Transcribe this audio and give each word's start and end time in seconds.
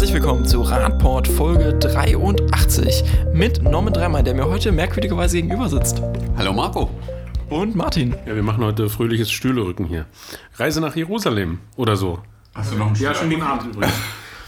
herzlich 0.00 0.14
willkommen 0.14 0.46
zu 0.46 0.62
Radport 0.62 1.28
Folge 1.28 1.78
83 1.78 3.04
mit 3.34 3.62
Norman 3.62 3.92
Dreimann, 3.92 4.24
der 4.24 4.32
mir 4.32 4.46
heute 4.46 4.72
merkwürdigerweise 4.72 5.36
gegenüber 5.36 5.68
sitzt. 5.68 6.00
Hallo 6.38 6.54
Marco. 6.54 6.88
Und 7.50 7.76
Martin. 7.76 8.16
Ja, 8.24 8.34
wir 8.34 8.42
machen 8.42 8.64
heute 8.64 8.88
fröhliches 8.88 9.30
Stühlerücken 9.30 9.84
hier. 9.84 10.06
Reise 10.54 10.80
nach 10.80 10.96
Jerusalem 10.96 11.58
oder 11.76 11.96
so. 11.96 12.18
Hast 12.54 12.72
du 12.72 12.76
noch 12.76 12.86
einen 12.86 12.96
Ja, 12.96 13.14
schönen 13.14 13.28
guten 13.28 13.42
Abend 13.42 13.74
übrigens. 13.74 13.94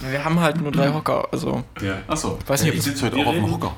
Wir 0.01 0.25
haben 0.25 0.41
halt 0.41 0.59
nur 0.59 0.73
drei 0.73 0.91
Hocker, 0.91 1.29
also 1.31 1.63
Ja. 1.83 1.99
Achso, 2.09 2.39
Weiß 2.47 2.63
nicht, 2.63 2.71
ob 2.71 2.79
ich 2.79 2.85
sitze 2.85 3.05
heute 3.05 3.17
auch 3.19 3.27
auf 3.27 3.35
dem 3.35 3.53
Hocker. 3.53 3.77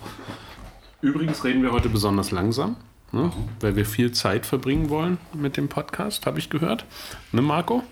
Übrigens 1.01 1.43
reden 1.43 1.65
wir 1.65 1.73
heute 1.73 1.89
besonders 1.89 2.31
langsam, 2.31 2.77
ne? 3.11 3.33
weil 3.59 3.75
wir 3.75 3.85
viel 3.85 4.13
Zeit 4.13 4.47
verbringen 4.47 4.91
wollen 4.91 5.19
mit 5.33 5.57
dem 5.57 5.69
Podcast, 5.69 6.25
habe 6.27 6.39
ich 6.39 6.51
gehört. 6.51 6.85
Ne, 7.33 7.43
Marco? 7.43 7.83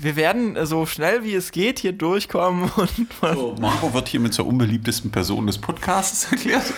Wir 0.00 0.16
werden 0.16 0.56
so 0.66 0.86
schnell 0.86 1.24
wie 1.24 1.34
es 1.34 1.50
geht 1.52 1.78
hier 1.80 1.92
durchkommen 1.92 2.70
und 2.76 2.90
So, 3.34 3.56
Marco 3.60 3.92
wird 3.94 4.08
hiermit 4.08 4.34
zur 4.34 4.46
unbeliebtesten 4.46 5.10
Person 5.10 5.46
des 5.46 5.58
Podcasts 5.58 6.30
erklärt. 6.30 6.72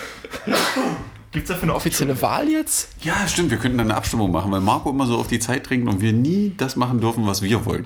Gibt 1.31 1.43
es 1.45 1.49
dafür 1.49 1.63
eine 1.63 1.75
offizielle 1.75 2.21
Wahl 2.21 2.49
jetzt? 2.49 2.89
Ja, 3.03 3.27
stimmt, 3.27 3.51
wir 3.51 3.57
könnten 3.57 3.77
dann 3.77 3.87
eine 3.87 3.97
Abstimmung 3.97 4.31
machen, 4.31 4.51
weil 4.51 4.59
Marco 4.59 4.89
immer 4.89 5.05
so 5.05 5.17
auf 5.17 5.27
die 5.27 5.39
Zeit 5.39 5.69
dringt 5.69 5.87
und 5.87 6.01
wir 6.01 6.13
nie 6.13 6.53
das 6.57 6.75
machen 6.75 6.99
dürfen, 6.99 7.25
was 7.25 7.41
wir 7.41 7.65
wollen. 7.65 7.85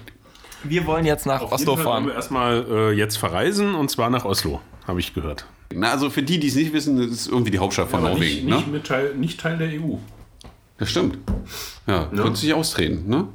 Wir 0.63 0.87
wollen 0.87 1.05
jetzt 1.05 1.27
nach 1.27 1.41
Oslo 1.43 1.57
Jeden 1.57 1.65
Fall 1.65 1.75
wollen 1.75 1.85
fahren. 1.85 2.05
wir 2.07 2.15
erstmal 2.15 2.65
äh, 2.69 2.91
jetzt 2.93 3.17
verreisen 3.17 3.75
und 3.75 3.91
zwar 3.91 4.09
nach 4.09 4.25
Oslo, 4.25 4.61
habe 4.87 4.99
ich 4.99 5.13
gehört. 5.13 5.45
Na, 5.73 5.91
also 5.91 6.09
für 6.09 6.23
die, 6.23 6.39
die 6.39 6.47
es 6.47 6.55
nicht 6.55 6.73
wissen, 6.73 6.97
das 6.97 7.07
ist 7.11 7.27
irgendwie 7.27 7.51
die 7.51 7.59
Hauptstadt 7.59 7.89
von 7.89 7.99
Aber 7.99 8.09
Norwegen. 8.09 8.45
nicht, 8.45 8.55
nicht, 8.55 8.67
ne? 8.67 8.73
mit 8.73 8.87
Teil, 8.87 9.13
nicht 9.15 9.39
Teil 9.39 9.57
der 9.57 9.67
EU. 9.69 9.97
Das 10.77 10.89
stimmt. 10.89 11.19
Ja, 11.85 12.05
könnte 12.15 12.39
sich 12.39 12.53
austreten. 12.53 13.07
Ne? 13.07 13.27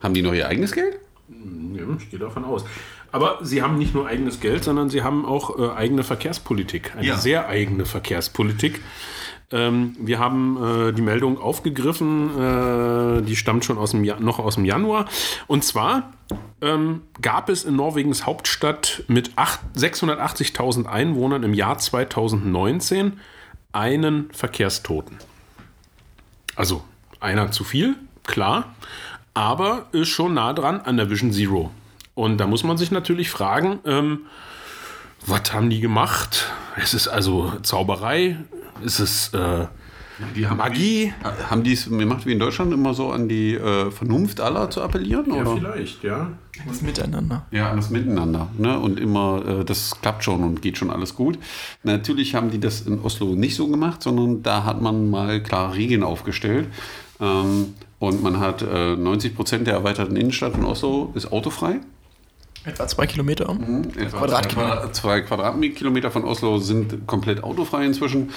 Haben 0.00 0.14
die 0.14 0.22
noch 0.22 0.32
ihr 0.34 0.46
eigenes 0.48 0.72
Geld? 0.72 0.98
Ja, 1.74 1.82
ich 1.98 2.10
gehe 2.10 2.18
davon 2.18 2.44
aus. 2.44 2.64
Aber 3.10 3.38
sie 3.42 3.62
haben 3.62 3.76
nicht 3.78 3.94
nur 3.94 4.06
eigenes 4.06 4.40
Geld, 4.40 4.64
sondern 4.64 4.88
sie 4.90 5.02
haben 5.02 5.24
auch 5.26 5.58
äh, 5.58 5.70
eigene 5.70 6.02
Verkehrspolitik. 6.04 6.94
Eine 6.96 7.06
Ja. 7.06 7.16
sehr 7.16 7.48
eigene 7.48 7.84
Verkehrspolitik. 7.84 8.80
Ähm, 9.50 9.94
wir 9.98 10.18
haben 10.18 10.56
äh, 10.88 10.92
die 10.92 11.02
Meldung 11.02 11.38
aufgegriffen, 11.38 12.30
äh, 12.38 13.22
die 13.22 13.36
stammt 13.36 13.66
schon 13.66 13.76
aus 13.76 13.90
dem 13.90 14.02
ja 14.02 14.18
noch 14.18 14.38
aus 14.38 14.54
dem 14.54 14.64
Januar. 14.64 15.06
Und 15.46 15.62
zwar 15.62 16.14
ähm, 16.62 17.02
gab 17.20 17.50
es 17.50 17.64
in 17.64 17.76
Norwegens 17.76 18.24
Hauptstadt 18.24 19.04
mit 19.08 19.32
acht- 19.36 19.60
680.000 19.76 20.86
Einwohnern 20.86 21.42
im 21.42 21.52
Jahr 21.52 21.76
2019 21.76 23.20
einen 23.72 24.30
Verkehrstoten. 24.32 25.18
Also 26.56 26.82
einer 27.20 27.50
zu 27.50 27.64
viel, 27.64 27.96
klar, 28.26 28.74
aber 29.34 29.86
ist 29.92 30.08
schon 30.08 30.34
nah 30.34 30.52
dran 30.52 30.80
an 30.80 30.96
der 30.96 31.10
Vision 31.10 31.32
Zero. 31.32 31.70
Und 32.14 32.38
da 32.38 32.46
muss 32.46 32.64
man 32.64 32.76
sich 32.76 32.90
natürlich 32.90 33.30
fragen, 33.30 33.78
ähm, 33.86 34.20
was 35.26 35.52
haben 35.52 35.70
die 35.70 35.80
gemacht? 35.80 36.50
Ist 36.76 36.94
es 36.94 37.08
also 37.08 37.52
Zauberei? 37.62 38.36
Ist 38.84 38.98
es 38.98 39.32
äh, 39.32 39.66
Die 40.34 40.46
haben 40.46 40.56
Magie? 40.56 41.12
Haben 41.48 41.62
die 41.62 41.72
es 41.72 41.88
gemacht 41.88 42.26
wie 42.26 42.32
in 42.32 42.38
Deutschland 42.38 42.72
immer 42.72 42.92
so 42.92 43.12
an 43.12 43.28
die 43.28 43.54
äh, 43.54 43.90
Vernunft 43.90 44.40
aller 44.40 44.68
zu 44.68 44.82
appellieren? 44.82 45.26
Ja, 45.28 45.42
oder? 45.42 45.56
vielleicht, 45.56 46.02
ja. 46.02 46.32
Das 46.66 46.82
Miteinander. 46.82 47.46
Ja, 47.50 47.70
alles 47.70 47.88
miteinander. 47.88 48.48
Ne? 48.58 48.78
Und 48.78 49.00
immer, 49.00 49.42
äh, 49.46 49.64
das 49.64 49.98
klappt 50.02 50.24
schon 50.24 50.42
und 50.42 50.60
geht 50.60 50.76
schon 50.76 50.90
alles 50.90 51.14
gut. 51.14 51.38
Natürlich 51.82 52.34
haben 52.34 52.50
die 52.50 52.60
das 52.60 52.82
in 52.82 53.00
Oslo 53.00 53.34
nicht 53.34 53.54
so 53.54 53.68
gemacht, 53.68 54.02
sondern 54.02 54.42
da 54.42 54.64
hat 54.64 54.82
man 54.82 55.08
mal 55.08 55.42
klare 55.42 55.76
Regeln 55.76 56.02
aufgestellt. 56.02 56.66
Ähm, 57.20 57.74
und 58.02 58.20
man 58.20 58.40
hat 58.40 58.62
äh, 58.62 58.96
90 58.96 59.36
Prozent 59.36 59.68
der 59.68 59.74
erweiterten 59.74 60.16
Innenstadt 60.16 60.54
von 60.54 60.64
Oslo 60.64 61.12
ist 61.14 61.30
autofrei. 61.30 61.78
Etwa 62.64 62.86
zwei 62.86 63.06
Kilometer. 63.06 63.56
Etwa 63.96 64.18
Quadratkilometer. 64.18 64.92
Zwei 64.92 65.20
Quadratkilometer 65.22 66.10
von 66.10 66.24
Oslo 66.24 66.58
sind 66.58 67.06
komplett 67.06 67.42
autofrei 67.42 67.84
inzwischen. 67.84 68.30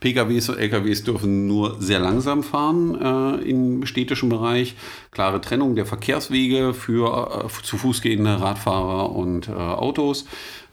PKWs 0.00 0.48
und 0.50 0.58
LKWs 0.58 1.04
dürfen 1.04 1.46
nur 1.46 1.80
sehr 1.80 1.98
langsam 1.98 2.42
fahren 2.42 3.00
äh, 3.00 3.48
im 3.48 3.86
städtischen 3.86 4.28
Bereich. 4.28 4.74
Klare 5.10 5.40
Trennung 5.40 5.76
der 5.76 5.86
Verkehrswege 5.86 6.74
für 6.74 7.44
äh, 7.46 7.62
zu 7.62 7.78
Fuß 7.78 8.02
gehende 8.02 8.40
Radfahrer 8.40 9.14
und 9.14 9.48
äh, 9.48 9.52
Autos. 9.52 10.26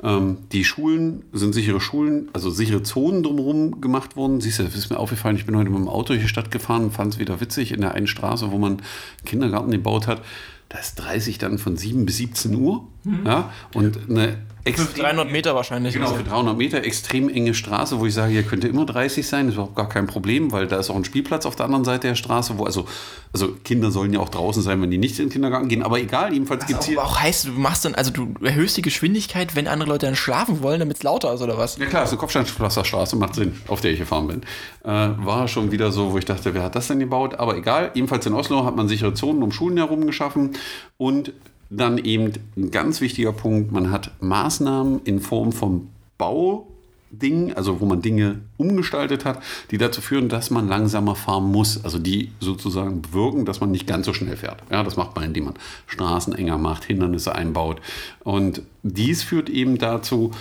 Ähm, 0.04 0.38
die 0.52 0.64
Schulen 0.64 1.24
sind 1.34 1.54
sichere 1.54 1.80
Schulen, 1.80 2.30
also 2.34 2.50
sichere 2.50 2.84
Zonen 2.84 3.24
drumherum 3.24 3.82
gemacht 3.82 4.16
worden. 4.16 4.42
Siehst 4.42 4.60
du, 4.60 4.64
das 4.64 4.76
ist 4.76 4.90
mir 4.90 4.98
aufgefallen, 4.98 5.38
ich 5.38 5.46
bin 5.46 5.58
heute 5.58 5.70
mit 5.70 5.80
dem 5.80 5.90
Auto 5.90 6.14
hier 6.14 6.28
Stadt 6.28 6.52
gefahren 6.52 6.86
und 6.86 6.92
fand 6.92 7.14
es 7.14 7.20
wieder 7.20 7.40
witzig 7.42 7.72
in 7.72 7.82
der 7.82 7.94
einen 7.94 8.08
Straße, 8.08 8.52
wo 8.52 8.58
man 8.58 8.74
einen 8.74 8.82
Kindergarten 9.26 9.72
gebaut 9.72 10.08
hat. 10.08 10.22
Da 10.70 10.80
ist 10.80 10.96
30 10.96 11.38
dann 11.38 11.58
von 11.58 11.78
7 11.78 12.06
bis 12.06 12.18
17 12.18 12.56
Uhr. 12.56 12.88
Ja, 13.26 13.52
und 13.74 14.10
eine 14.10 14.38
Für 14.76 14.84
extrem 14.84 15.04
300 15.04 15.32
Meter 15.32 15.56
wahrscheinlich. 15.56 15.94
Genau, 15.94 16.14
für 16.14 16.24
300 16.24 16.58
Meter 16.58 16.84
extrem 16.84 17.30
enge 17.30 17.54
Straße, 17.54 18.00
wo 18.00 18.06
ich 18.06 18.14
sage, 18.14 18.32
hier 18.32 18.44
könnte 18.44 18.68
immer 18.68 18.86
30 18.86 19.28
sein, 19.28 19.48
ist 19.48 19.56
überhaupt 19.56 19.76
gar 19.76 19.90
kein 19.90 20.08
Problem, 20.08 20.52
weil 20.52 20.68
da 20.68 20.78
ist 20.78 20.90
auch 20.90 20.96
ein 20.96 21.06
Spielplatz 21.06 21.46
auf 21.46 21.56
der 21.56 21.66
anderen 21.66 21.86
Seite 21.86 22.08
der 22.08 22.16
Straße, 22.16 22.58
wo 22.58 22.66
also, 22.66 22.86
also 23.34 23.50
Kinder 23.64 23.92
sollen 23.92 24.14
ja 24.14 24.20
auch 24.20 24.30
draußen 24.30 24.62
sein, 24.62 24.82
wenn 24.82 24.92
die 24.92 24.98
nicht 24.98 25.18
in 25.20 25.26
den 25.26 25.32
Kindergarten 25.32 25.68
gehen, 25.68 25.84
aber 25.84 26.00
egal, 26.00 26.34
jedenfalls 26.34 26.66
gibt 26.66 26.82
es 26.82 26.88
hier. 26.88 27.02
auch, 27.02 27.12
auch 27.12 27.20
heißt, 27.20 27.48
du 27.48 27.52
machst 27.52 27.86
dann, 27.86 27.96
also 27.96 28.12
du 28.12 28.34
erhöhst 28.42 28.78
die 28.78 28.82
Geschwindigkeit, 28.82 29.56
wenn 29.56 29.68
andere 29.68 29.90
Leute 29.90 30.06
dann 30.06 30.16
schlafen 30.16 30.62
wollen, 30.62 30.80
damit 30.80 30.98
es 30.98 31.04
lauter 31.04 31.34
ist 31.34 31.42
oder 31.42 31.58
was? 31.58 31.78
Ja 31.78 31.86
klar, 31.86 32.04
ist 32.04 32.10
eine 32.10 32.20
Kopfsteinpflasterstraße, 32.20 33.16
macht 33.16 33.36
Sinn, 33.36 33.60
auf 33.68 33.82
der 33.82 33.92
ich 33.92 34.00
gefahren 34.00 34.28
bin. 34.28 34.42
Äh, 34.84 34.90
war 34.90 35.48
schon 35.48 35.72
wieder 35.72 35.92
so, 35.92 36.14
wo 36.14 36.18
ich 36.18 36.26
dachte, 36.26 36.54
wer 36.54 36.64
hat 36.64 36.76
das 36.76 36.88
denn 36.88 37.00
gebaut? 37.00 37.36
Aber 37.36 37.58
egal, 37.58 37.92
jedenfalls 37.94 38.26
in 38.26 38.34
Oslo 38.34 38.66
hat 38.66 38.76
man 38.76 38.88
sichere 38.88 39.14
Zonen 39.14 39.44
um 39.44 39.52
Schulen 39.52 39.78
herum 39.78 40.06
geschaffen 40.06 40.52
und 40.98 41.34
dann 41.70 41.98
eben 41.98 42.34
ein 42.56 42.72
ganz 42.72 43.02
wichtiger 43.02 43.34
Punkt, 43.34 43.72
man 43.72 43.92
hat 43.92 44.12
Maßnahmen 44.22 45.02
in 45.04 45.20
Form 45.20 45.52
von 45.52 45.90
Baudingen, 46.18 47.54
also 47.54 47.82
wo 47.82 47.86
man 47.86 48.02
Dinge 48.02 48.40
umgestaltet 48.58 49.26
hat, 49.26 49.42
die 49.72 49.78
dazu 49.78 50.02
führen, 50.02 50.30
dass 50.30 50.50
man 50.50 50.68
langsamer 50.68 51.16
fahren 51.16 51.52
muss. 51.52 51.84
Also 51.84 52.00
die 52.00 52.32
sozusagen 52.40 53.02
bewirken, 53.02 53.46
dass 53.46 53.60
man 53.60 53.72
nicht 53.72 53.88
ganz 53.88 54.06
so 54.06 54.14
schnell 54.14 54.38
fährt. 54.38 54.64
Ja, 54.72 54.84
das 54.84 54.96
macht 54.96 55.16
man, 55.16 55.26
indem 55.26 55.46
man 55.46 55.56
Straßen 55.88 56.34
enger 56.34 56.58
macht, 56.58 56.86
Hindernisse 56.86 57.36
einbaut. 57.36 57.82
Und 58.24 58.62
dies 58.84 59.24
führt 59.24 59.50
eben 59.50 59.78
dazu, 59.78 60.32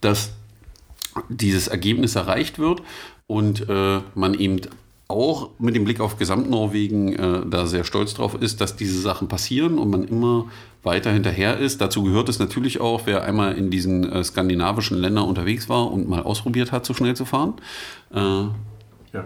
dass 0.00 0.32
dieses 1.28 1.66
Ergebnis 1.66 2.14
erreicht 2.14 2.58
wird 2.58 2.82
und 3.26 3.68
äh, 3.68 4.00
man 4.14 4.34
eben 4.34 4.60
auch 5.08 5.50
mit 5.58 5.74
dem 5.74 5.84
Blick 5.84 6.00
auf 6.00 6.18
Gesamtnorwegen 6.18 7.14
äh, 7.14 7.46
da 7.46 7.66
sehr 7.66 7.84
stolz 7.84 8.12
drauf 8.14 8.34
ist, 8.34 8.60
dass 8.60 8.76
diese 8.76 9.00
Sachen 9.00 9.28
passieren 9.28 9.78
und 9.78 9.90
man 9.90 10.04
immer 10.04 10.46
weiter 10.82 11.12
hinterher 11.12 11.58
ist. 11.58 11.80
Dazu 11.80 12.02
gehört 12.02 12.28
es 12.28 12.38
natürlich 12.38 12.80
auch, 12.80 13.02
wer 13.04 13.24
einmal 13.24 13.54
in 13.56 13.70
diesen 13.70 14.10
äh, 14.10 14.22
skandinavischen 14.22 14.98
Ländern 14.98 15.24
unterwegs 15.24 15.68
war 15.68 15.90
und 15.90 16.08
mal 16.08 16.22
ausprobiert 16.22 16.72
hat, 16.72 16.86
so 16.86 16.94
schnell 16.94 17.16
zu 17.16 17.24
fahren, 17.24 17.54
äh, 18.12 18.44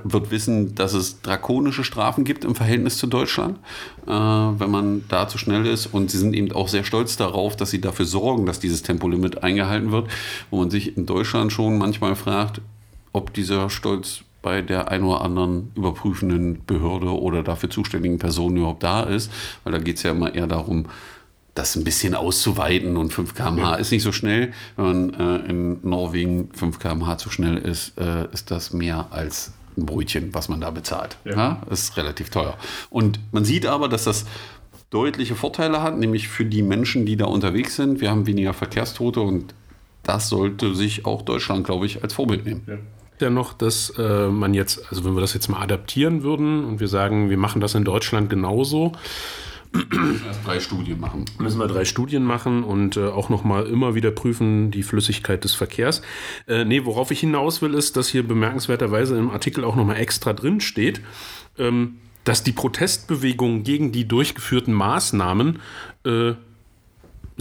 wird 0.05 0.31
wissen, 0.31 0.75
dass 0.75 0.95
es 0.95 1.23
drakonische 1.23 1.85
Strafen 1.85 2.25
gibt 2.25 2.45
im 2.45 2.55
Verhältnis 2.55 2.99
zu 2.99 3.07
Deutschland, 3.07 3.59
äh, 4.07 4.11
wenn 4.11 4.71
man 4.71 5.05
da 5.09 5.29
zu 5.29 5.39
schnell 5.39 5.67
ist. 5.67 5.87
Und 5.87 6.11
sie 6.11 6.19
sind 6.19 6.35
eben 6.35 6.53
auch 6.53 6.69
sehr 6.69 6.85
stolz 6.85 7.17
darauf, 7.17 7.57
dass 7.57 7.71
sie 7.71 7.81
dafür 7.81 8.07
sorgen, 8.07 8.47
dass 8.47 8.61
dieses 8.61 8.83
Tempolimit 8.83 9.43
eingehalten 9.43 9.93
wird, 9.93 10.09
wo 10.51 10.59
man 10.59 10.71
sich 10.71 10.97
in 10.97 11.07
Deutschland 11.07 11.53
schon 11.53 11.79
manchmal 11.79 12.15
fragt, 12.15 12.61
ob 13.13 13.35
dieser 13.35 13.69
Stolz 13.71 14.23
bei 14.43 14.61
der 14.61 14.91
ein 14.91 15.05
oder 15.05 15.21
anderen 15.21 15.71
überprüfenden 15.77 16.65
Behörde 16.67 17.09
oder 17.09 17.43
dafür 17.43 17.71
zuständigen 17.71 18.19
Person 18.19 18.57
überhaupt 18.57 18.83
da 18.83 19.05
ist, 19.05 19.31
weil 19.63 19.73
da 19.73 19.79
geht 19.79 19.97
es 19.97 20.03
ja 20.03 20.11
immer 20.11 20.35
eher 20.35 20.49
darum, 20.49 20.87
das 21.55 21.77
ein 21.77 21.85
bisschen 21.85 22.15
auszuweiten 22.15 22.97
und 22.97 23.13
5 23.13 23.35
km/h 23.35 23.75
ist 23.75 23.91
nicht 23.91 24.03
so 24.03 24.13
schnell. 24.13 24.53
Wenn 24.77 25.11
man 25.11 25.15
äh, 25.15 25.51
in 25.51 25.79
Norwegen 25.83 26.51
5 26.55 26.79
km/h 26.79 27.19
zu 27.19 27.31
schnell 27.31 27.59
ist, 27.59 27.99
äh, 27.99 28.27
ist 28.33 28.51
das 28.51 28.73
mehr 28.73 29.09
als 29.11 29.53
ein 29.77 29.87
Brötchen, 29.87 30.35
was 30.35 30.49
man 30.49 30.61
da 30.61 30.71
bezahlt. 30.71 31.17
Ja. 31.25 31.33
Ja. 31.33 31.63
ist 31.71 31.97
relativ 31.97 32.31
teuer. 32.31 32.57
Und 32.91 33.21
man 33.33 33.45
sieht 33.45 33.67
aber, 33.67 33.89
dass 33.89 34.05
das 34.05 34.25
deutliche 34.91 35.35
Vorteile 35.35 35.83
hat, 35.83 35.99
nämlich 35.99 36.29
für 36.29 36.45
die 36.45 36.63
Menschen, 36.63 37.07
die 37.07 37.17
da 37.17 37.25
unterwegs 37.27 37.77
sind. 37.77 38.01
Wir 38.01 38.11
haben 38.11 38.27
weniger 38.27 38.53
Verkehrstote 38.53 39.21
und 39.21 39.55
das 40.03 40.29
sollte 40.29 40.75
sich 40.75 41.07
auch 41.07 41.23
Deutschland, 41.23 41.65
glaube 41.65 41.87
ich, 41.87 42.03
als 42.03 42.13
Vorbild 42.13 42.45
nehmen. 42.45 42.63
Dennoch, 43.21 43.53
dass 43.53 43.91
äh, 43.99 44.29
man 44.29 44.53
jetzt, 44.53 44.85
also 44.91 45.05
wenn 45.05 45.15
wir 45.15 45.21
das 45.21 45.33
jetzt 45.33 45.49
mal 45.49 45.61
adaptieren 45.61 46.23
würden 46.23 46.65
und 46.65 46.81
wir 46.81 46.89
sagen, 46.89 47.31
wir 47.31 47.39
machen 47.39 47.61
das 47.61 47.75
in 47.75 47.85
Deutschland 47.85 48.29
genauso, 48.29 48.93
Erst 49.75 50.47
drei 50.47 50.61
Studien 50.61 51.01
machen. 51.01 51.25
müssen 51.39 51.59
wir 51.59 51.67
drei 51.67 51.85
Studien 51.85 52.25
machen 52.25 52.63
und 52.63 52.97
äh, 52.97 53.07
auch 53.07 53.29
nochmal 53.29 53.67
immer 53.67 53.95
wieder 53.95 54.11
prüfen 54.11 54.71
die 54.71 54.83
Flüssigkeit 54.83 55.45
des 55.45 55.55
Verkehrs. 55.55 56.03
Äh, 56.47 56.65
nee, 56.65 56.85
worauf 56.85 57.11
ich 57.11 57.21
hinaus 57.21 57.63
will, 57.63 57.75
ist, 57.75 57.97
dass 57.97 58.09
hier 58.09 58.27
bemerkenswerterweise 58.27 59.17
im 59.17 59.31
Artikel 59.31 59.65
auch 59.65 59.77
nochmal 59.77 59.97
extra 59.97 60.33
drin 60.33 60.61
steht, 60.61 61.01
ähm, 61.59 61.97
dass 62.25 62.43
die 62.43 62.53
Protestbewegung 62.53 63.63
gegen 63.63 63.93
die 63.93 64.07
durchgeführten 64.07 64.75
Maßnahmen 64.75 65.59
äh, 66.05 66.35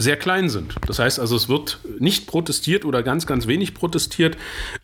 sehr 0.02 0.18
klein 0.18 0.50
sind. 0.50 0.76
Das 0.88 1.00
heißt 1.00 1.20
also, 1.20 1.36
es 1.36 1.48
wird 1.48 1.80
nicht 2.00 2.28
protestiert 2.28 2.86
oder 2.86 3.04
ganz, 3.04 3.28
ganz 3.28 3.48
wenig 3.48 3.74
protestiert. 3.74 4.38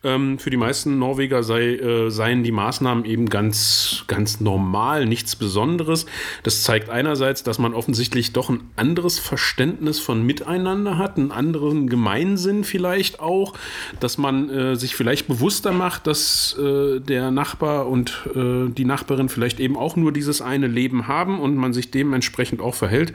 Ähm, 0.03 0.39
für 0.39 0.49
die 0.49 0.57
meisten 0.57 0.99
Norweger 0.99 1.43
sei, 1.43 1.75
äh, 1.75 2.09
seien 2.09 2.43
die 2.43 2.51
Maßnahmen 2.51 3.05
eben 3.05 3.29
ganz, 3.29 4.03
ganz 4.07 4.39
normal, 4.39 5.05
nichts 5.05 5.35
Besonderes. 5.35 6.05
Das 6.43 6.63
zeigt 6.63 6.89
einerseits, 6.89 7.43
dass 7.43 7.59
man 7.59 7.73
offensichtlich 7.73 8.33
doch 8.33 8.49
ein 8.49 8.61
anderes 8.75 9.19
Verständnis 9.19 9.99
von 9.99 10.25
Miteinander 10.25 10.97
hat, 10.97 11.17
einen 11.17 11.31
anderen 11.31 11.89
Gemeinsinn 11.89 12.63
vielleicht 12.63 13.19
auch, 13.19 13.53
dass 13.99 14.17
man 14.17 14.49
äh, 14.49 14.75
sich 14.75 14.95
vielleicht 14.95 15.27
bewusster 15.27 15.71
macht, 15.71 16.07
dass 16.07 16.57
äh, 16.57 16.99
der 16.99 17.31
Nachbar 17.31 17.87
und 17.87 18.27
äh, 18.35 18.69
die 18.69 18.85
Nachbarin 18.85 19.29
vielleicht 19.29 19.59
eben 19.59 19.77
auch 19.77 19.95
nur 19.95 20.11
dieses 20.11 20.41
eine 20.41 20.67
Leben 20.67 21.07
haben 21.07 21.39
und 21.39 21.55
man 21.55 21.73
sich 21.73 21.91
dementsprechend 21.91 22.61
auch 22.61 22.75
verhält. 22.75 23.13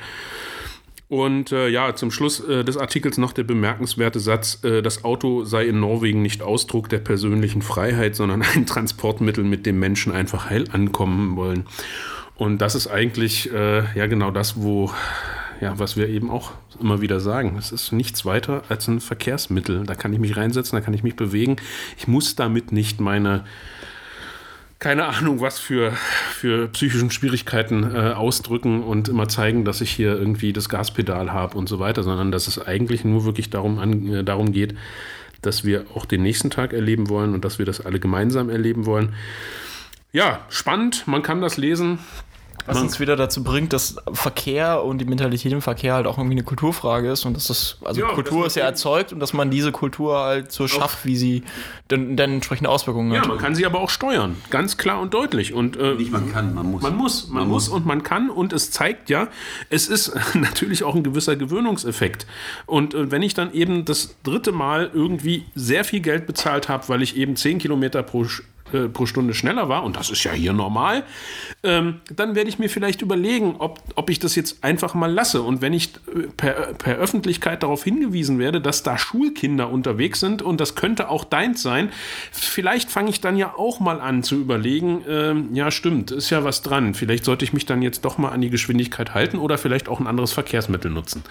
Und 1.13 1.53
äh, 1.53 1.69
ja, 1.69 1.95
zum 1.95 2.11
Schluss 2.11 2.41
äh, 2.41 2.65
des 2.65 2.79
Artikels 2.79 3.19
noch 3.19 3.35
der 3.35 3.43
bemerkenswerte 3.43 4.19
Satz, 4.19 4.65
äh, 4.65 4.81
das 4.81 5.05
Auto 5.05 5.45
sei 5.45 5.67
in 5.67 5.79
Norwegen 5.79 6.23
nicht 6.23 6.41
Ausdruck 6.41 6.89
der 6.89 7.01
persönlichen 7.01 7.61
Freiheit, 7.61 8.17
sondern 8.17 8.41
ein 8.55 8.65
Transportmittel, 8.65 9.45
mit 9.45 9.67
dem 9.67 9.79
Menschen 9.79 10.11
einfach 10.11 10.49
heil 10.49 10.65
ankommen 10.73 11.37
wollen. 11.37 11.67
Und 12.35 12.63
das 12.63 12.75
ist 12.75 12.87
eigentlich 12.87 13.53
äh, 13.53 13.85
ja 13.95 14.07
genau 14.07 14.31
das, 14.31 14.63
wo 14.63 14.91
ja, 15.61 15.79
was 15.79 15.99
wir 15.99 16.09
eben 16.09 16.31
auch 16.31 16.53
immer 16.81 17.03
wieder 17.03 17.21
sagen. 17.21 17.57
Es 17.59 17.73
ist 17.73 17.93
nichts 17.93 18.25
weiter 18.25 18.63
als 18.71 18.89
ein 18.89 19.01
Verkehrsmittel. 19.01 19.85
Da 19.85 19.95
kann 19.95 20.15
ich 20.15 20.19
mich 20.19 20.39
reinsetzen, 20.39 20.79
da 20.79 20.81
kann 20.81 20.95
ich 20.95 21.03
mich 21.03 21.15
bewegen. 21.15 21.57
Ich 21.99 22.09
muss 22.09 22.37
damit 22.37 22.73
nicht 22.73 23.03
meine 23.03 23.45
keine 24.83 25.07
Ahnung, 25.07 25.41
was 25.41 25.61
für, 25.61 25.93
für 25.93 26.67
psychischen 26.67 27.13
Schwierigkeiten 27.13 27.85
äh, 27.95 28.15
ausdrücken 28.15 28.83
und 28.83 29.09
immer 29.09 29.29
zeigen, 29.29 29.65
dass 29.65 29.81
ich 29.81 29.93
hier 29.93 30.19
irgendwie 30.19 30.53
das 30.53 30.69
Gaspedal 30.69 31.33
habe 31.33 31.57
und 31.57 31.69
so 31.69 31.79
weiter, 31.79 32.03
sondern 32.03 32.33
dass 32.33 32.49
es 32.49 32.59
eigentlich 32.59 33.05
nur 33.05 33.25
wirklich 33.25 33.49
darum, 33.49 33.79
an, 33.79 34.13
äh, 34.13 34.25
darum 34.25 34.51
geht, 34.51 34.75
dass 35.41 35.65
wir 35.65 35.87
auch 35.95 36.05
den 36.05 36.23
nächsten 36.23 36.51
Tag 36.51 36.73
erleben 36.73 37.09
wollen 37.09 37.33
und 37.33 37.45
dass 37.45 37.61
wir 37.61 37.65
das 37.65 37.81
alle 37.81 38.01
gemeinsam 38.01 38.51
erleben 38.51 38.85
wollen. 38.85 39.15
Ja, 40.11 40.41
spannend, 40.49 41.07
man 41.07 41.23
kann 41.23 41.41
das 41.41 41.59
lesen. 41.59 42.01
Was 42.67 42.81
uns 42.81 43.01
wieder 43.01 43.17
dazu 43.17 43.43
bringt, 43.43 43.73
dass 43.73 43.97
Verkehr 44.13 44.83
und 44.85 44.99
die 44.99 45.05
Mentalität 45.05 45.53
im 45.53 45.63
Verkehr 45.63 45.95
halt 45.95 46.07
auch 46.07 46.19
irgendwie 46.19 46.35
eine 46.37 46.45
Kulturfrage 46.45 47.11
ist 47.11 47.25
und 47.25 47.37
dass 47.37 47.47
das, 47.49 47.77
also 47.85 48.01
Ja, 48.01 48.09
Kultur 48.09 48.45
das 48.45 48.53
ist 48.53 48.57
ja 48.57 48.63
man- 48.65 48.73
erzeugt 48.73 49.13
und 49.13 49.21
dass 49.21 49.33
man 49.33 49.51
diese 49.51 49.73
Kultur 49.73 50.19
halt 50.19 50.53
so 50.53 50.69
schafft, 50.69 51.05
wie 51.05 51.17
sie 51.17 51.43
dann, 51.89 52.17
dann 52.17 52.33
entsprechende 52.35 52.71
Auswirkungen 52.71 53.13
Ja, 53.13 53.21
hat. 53.23 53.29
man 53.29 53.39
kann 53.39 53.55
sie 53.55 53.67
aber 53.67 53.81
auch 53.81 53.91
steuern, 53.91 54.37
ganz 54.51 54.77
klar 54.77 55.01
und 55.01 55.13
deutlich. 55.15 55.53
Und 55.55 55.77
äh, 55.77 55.95
Nicht 55.95 56.13
man 56.13 56.31
kann, 56.33 56.55
man 56.55 56.67
muss. 56.71 56.83
Man 56.83 56.97
muss, 56.97 57.29
man, 57.29 57.49
muss 57.49 57.69
und 57.69 57.85
man 57.87 58.03
kann 58.03 58.31
und 58.31 58.53
es 58.53 58.71
zeigt 58.71 59.11
ja, 59.11 59.29
es 59.71 59.89
ist 59.89 60.13
natürlich 60.35 60.85
auch 60.85 60.95
ein 60.95 61.03
gewisser 61.03 61.37
Gewöhnungseffekt. 61.37 62.27
Und 62.67 62.95
äh, 62.95 63.11
wenn 63.11 63.23
ich 63.23 63.35
dann 63.35 63.53
eben 63.53 63.85
das 63.85 64.17
dritte 64.23 64.53
Mal 64.53 64.91
irgendwie 64.95 65.45
sehr 65.55 65.85
viel 65.85 66.01
Geld 66.01 66.27
bezahlt 66.27 66.69
habe, 66.69 66.89
weil 66.89 67.03
ich 67.03 67.17
eben 67.17 67.37
10 67.37 67.59
Kilometer 67.59 68.03
pro, 68.03 68.25
äh, 68.73 68.89
pro 68.89 69.07
Stunde 69.07 69.35
schneller 69.35 69.69
war, 69.69 69.85
und 69.85 69.97
das 69.97 70.11
ist 70.11 70.25
ja 70.25 70.33
hier 70.33 70.53
normal, 70.53 71.05
ähm, 71.63 72.01
dann 72.15 72.35
werde 72.35 72.49
ich 72.49 72.59
mir 72.59 72.69
vielleicht 72.69 73.03
überlegen, 73.03 73.57
ob, 73.59 73.81
ob 73.95 74.11
ich 74.11 74.19
das 74.19 74.35
jetzt 74.35 74.65
einfach 74.65 74.95
mal 74.95 75.11
lasse. 75.11 75.43
Und 75.43 75.61
wenn 75.61 75.73
ich 75.73 75.95
äh, 76.15 76.29
per, 76.37 76.53
per 76.75 76.97
Öffentlichkeit 76.97 77.63
darauf 77.63 77.85
hingewiesen 77.85 78.39
werde, 78.39 78.61
dass 78.61 78.83
da 78.83 78.99
Schulkinder 78.99 79.71
unterwegs 79.71 80.21
sind 80.21 80.43
und 80.43 80.61
das 80.61 80.75
könnte 80.75 81.09
auch 81.09 81.25
deins 81.25 81.63
sein, 81.63 81.91
vielleicht 82.31 82.91
fange 82.91 83.11
ich 83.11 83.21
dann 83.21 83.37
ja 83.37 83.55
auch 83.57 83.81
mal 83.81 84.01
an 84.01 84.23
zu 84.23 84.37
überlegen, 84.37 85.05
ähm, 85.09 85.49
ja 85.55 85.71
stimmt, 85.71 86.11
ist 86.11 86.31
ja 86.31 86.45
was 86.45 86.63
dran. 86.63 86.95
Vielleicht 86.95 87.25
sollte 87.25 87.45
ich 87.45 87.53
mich 87.53 87.67
dann 87.67 87.83
jetzt 87.83 88.05
doch 88.05 88.19
mal 88.19 88.31
an 88.31 88.41
die 88.41 88.51
Geschwindigkeit 88.51 89.15
halten 89.15 89.39
oder 89.39 89.59
vielleicht 89.59 89.89
auch 89.89 90.01
ein 90.01 90.07
anderes 90.07 90.33
Verkehrsmittel 90.33 90.91
nutzen. 90.91 91.23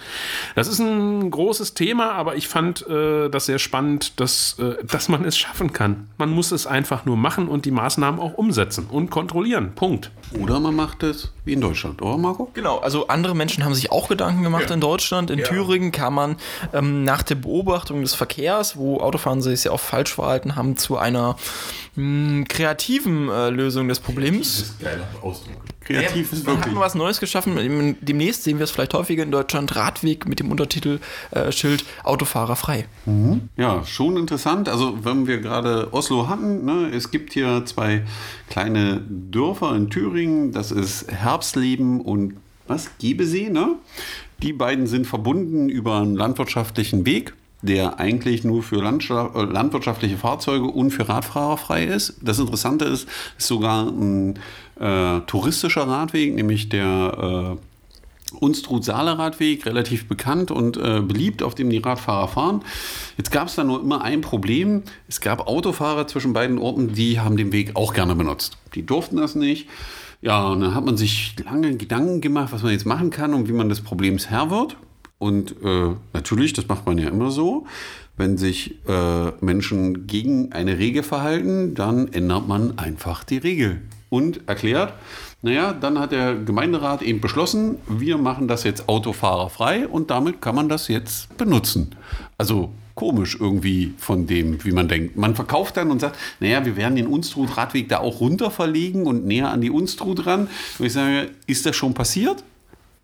Das 0.54 0.68
ist 0.68 0.78
ein 0.78 1.30
großes 1.30 1.74
Thema, 1.74 2.12
aber 2.12 2.36
ich 2.36 2.48
fand 2.48 2.86
äh, 2.88 3.28
das 3.28 3.46
sehr 3.46 3.58
spannend, 3.58 4.20
dass, 4.20 4.58
äh, 4.58 4.84
dass 4.84 5.08
man 5.08 5.24
es 5.24 5.36
schaffen 5.36 5.72
kann. 5.72 6.08
Man 6.18 6.30
muss 6.30 6.52
es 6.52 6.66
einfach 6.66 7.04
nur 7.04 7.16
machen 7.16 7.31
und 7.38 7.64
die 7.64 7.70
Maßnahmen 7.70 8.20
auch 8.20 8.34
umsetzen 8.34 8.86
und 8.90 9.10
kontrollieren. 9.10 9.72
Punkt. 9.74 10.10
Oder 10.40 10.60
man 10.60 10.74
macht 10.74 11.02
es 11.02 11.32
wie 11.44 11.54
in 11.54 11.60
Deutschland, 11.60 12.00
oder 12.02 12.16
Marco? 12.16 12.50
Genau, 12.54 12.78
also 12.78 13.08
andere 13.08 13.34
Menschen 13.34 13.64
haben 13.64 13.74
sich 13.74 13.90
auch 13.90 14.08
Gedanken 14.08 14.42
gemacht 14.42 14.70
in 14.70 14.80
Deutschland. 14.80 15.30
In 15.30 15.42
Thüringen 15.42 15.92
kam 15.92 16.14
man 16.14 16.36
ähm, 16.72 17.04
nach 17.04 17.22
der 17.22 17.34
Beobachtung 17.34 18.02
des 18.02 18.14
Verkehrs, 18.14 18.76
wo 18.76 18.98
Autofahren 19.00 19.42
sich 19.42 19.64
ja 19.64 19.72
auch 19.72 19.80
falsch 19.80 20.14
verhalten 20.14 20.56
haben, 20.56 20.76
zu 20.76 20.96
einer 20.96 21.36
mh, 21.96 22.44
kreativen 22.48 23.28
äh, 23.28 23.50
Lösung 23.50 23.88
des 23.88 24.00
Problems. 24.00 24.74
Geiler 24.80 25.06
Ausdruck. 25.22 25.56
Kreativ 25.80 26.32
ist 26.32 26.46
Man 26.46 26.54
hat 26.56 26.60
wirklich. 26.62 26.74
mal 26.76 26.80
was 26.82 26.94
Neues 26.94 27.18
geschaffen. 27.18 27.56
Dem- 27.56 27.96
Demnächst 28.00 28.44
sehen 28.44 28.58
wir 28.58 28.64
es 28.64 28.70
vielleicht 28.70 28.94
häufiger 28.94 29.24
in 29.24 29.32
Deutschland. 29.32 29.74
Radweg 29.74 30.28
mit 30.28 30.38
dem 30.38 30.50
Untertitel 30.52 31.00
äh, 31.32 31.50
Schild 31.50 31.84
Autofahrer 32.04 32.54
frei. 32.54 32.86
Ja, 33.56 33.84
schon 33.84 34.16
interessant. 34.16 34.68
Also, 34.68 35.04
wenn 35.04 35.26
wir 35.26 35.38
gerade 35.38 35.92
Oslo 35.92 36.28
hatten, 36.28 36.64
ne, 36.64 36.90
es 36.94 37.10
gibt 37.10 37.32
hier 37.32 37.64
zwei 37.66 38.04
kleine 38.48 39.02
Dörfer 39.08 39.74
in 39.74 39.90
Thüringen. 39.90 40.52
Das 40.52 40.70
ist 40.70 41.10
Herbstleben 41.10 42.00
und 42.00 42.34
was? 42.68 42.90
Gebesee, 43.00 43.50
ne? 43.50 43.74
Die 44.40 44.52
beiden 44.52 44.86
sind 44.86 45.06
verbunden 45.08 45.68
über 45.68 45.96
einen 45.98 46.14
landwirtschaftlichen 46.14 47.04
Weg, 47.06 47.34
der 47.62 47.98
eigentlich 47.98 48.44
nur 48.44 48.62
für 48.62 48.78
äh, 48.78 49.44
landwirtschaftliche 49.44 50.16
Fahrzeuge 50.16 50.66
und 50.66 50.90
für 50.90 51.08
Radfahrer 51.08 51.56
frei 51.56 51.84
ist. 51.84 52.16
Das 52.20 52.38
Interessante 52.38 52.84
ist, 52.84 53.08
ist 53.38 53.46
sogar 53.46 53.86
ein 53.88 54.38
äh, 54.78 55.20
touristischer 55.26 55.86
Radweg, 55.86 56.34
nämlich 56.34 56.68
der 56.68 57.56
äh, 57.58 58.36
Unstrut-Saale-Radweg, 58.40 59.66
relativ 59.66 60.08
bekannt 60.08 60.50
und 60.50 60.76
äh, 60.76 61.00
beliebt, 61.00 61.42
auf 61.42 61.54
dem 61.54 61.70
die 61.70 61.78
Radfahrer 61.78 62.28
fahren. 62.28 62.62
Jetzt 63.16 63.30
gab 63.30 63.48
es 63.48 63.54
da 63.54 63.64
nur 63.64 63.80
immer 63.80 64.02
ein 64.02 64.20
Problem. 64.22 64.82
Es 65.08 65.20
gab 65.20 65.46
Autofahrer 65.46 66.06
zwischen 66.06 66.32
beiden 66.32 66.58
Orten, 66.58 66.94
die 66.94 67.20
haben 67.20 67.36
den 67.36 67.52
Weg 67.52 67.76
auch 67.76 67.94
gerne 67.94 68.14
benutzt. 68.14 68.58
Die 68.74 68.84
durften 68.84 69.16
das 69.16 69.34
nicht. 69.34 69.68
Ja, 70.22 70.46
und 70.48 70.60
dann 70.60 70.74
hat 70.74 70.84
man 70.84 70.96
sich 70.96 71.34
lange 71.44 71.76
Gedanken 71.76 72.20
gemacht, 72.20 72.52
was 72.52 72.62
man 72.62 72.72
jetzt 72.72 72.86
machen 72.86 73.10
kann 73.10 73.34
und 73.34 73.48
wie 73.48 73.52
man 73.52 73.68
des 73.68 73.80
Problems 73.80 74.30
Herr 74.30 74.50
wird. 74.50 74.76
Und 75.22 75.54
äh, 75.62 75.94
natürlich, 76.12 76.52
das 76.52 76.66
macht 76.66 76.84
man 76.84 76.98
ja 76.98 77.08
immer 77.08 77.30
so, 77.30 77.64
wenn 78.16 78.38
sich 78.38 78.74
äh, 78.88 79.30
Menschen 79.40 80.08
gegen 80.08 80.50
eine 80.50 80.78
Regel 80.78 81.04
verhalten, 81.04 81.76
dann 81.76 82.12
ändert 82.12 82.48
man 82.48 82.76
einfach 82.76 83.22
die 83.22 83.38
Regel. 83.38 83.82
Und 84.10 84.48
erklärt, 84.48 84.94
naja, 85.40 85.74
dann 85.74 86.00
hat 86.00 86.10
der 86.10 86.34
Gemeinderat 86.34 87.02
eben 87.02 87.20
beschlossen, 87.20 87.76
wir 87.86 88.18
machen 88.18 88.48
das 88.48 88.64
jetzt 88.64 88.88
autofahrerfrei 88.88 89.86
und 89.86 90.10
damit 90.10 90.40
kann 90.40 90.56
man 90.56 90.68
das 90.68 90.88
jetzt 90.88 91.38
benutzen. 91.38 91.94
Also 92.36 92.72
komisch 92.96 93.36
irgendwie 93.38 93.94
von 93.98 94.26
dem, 94.26 94.64
wie 94.64 94.72
man 94.72 94.88
denkt. 94.88 95.16
Man 95.16 95.36
verkauft 95.36 95.76
dann 95.76 95.92
und 95.92 96.00
sagt, 96.00 96.16
naja, 96.40 96.64
wir 96.64 96.74
werden 96.76 96.96
den 96.96 97.06
Unstrut-Radweg 97.06 97.88
da 97.88 98.00
auch 98.00 98.18
runter 98.18 98.50
verlegen 98.50 99.06
und 99.06 99.24
näher 99.24 99.50
an 99.52 99.60
die 99.60 99.70
Unstrut 99.70 100.26
ran. 100.26 100.48
Und 100.80 100.86
ich 100.86 100.92
sage, 100.92 101.30
ist 101.46 101.64
das 101.64 101.76
schon 101.76 101.94
passiert? 101.94 102.42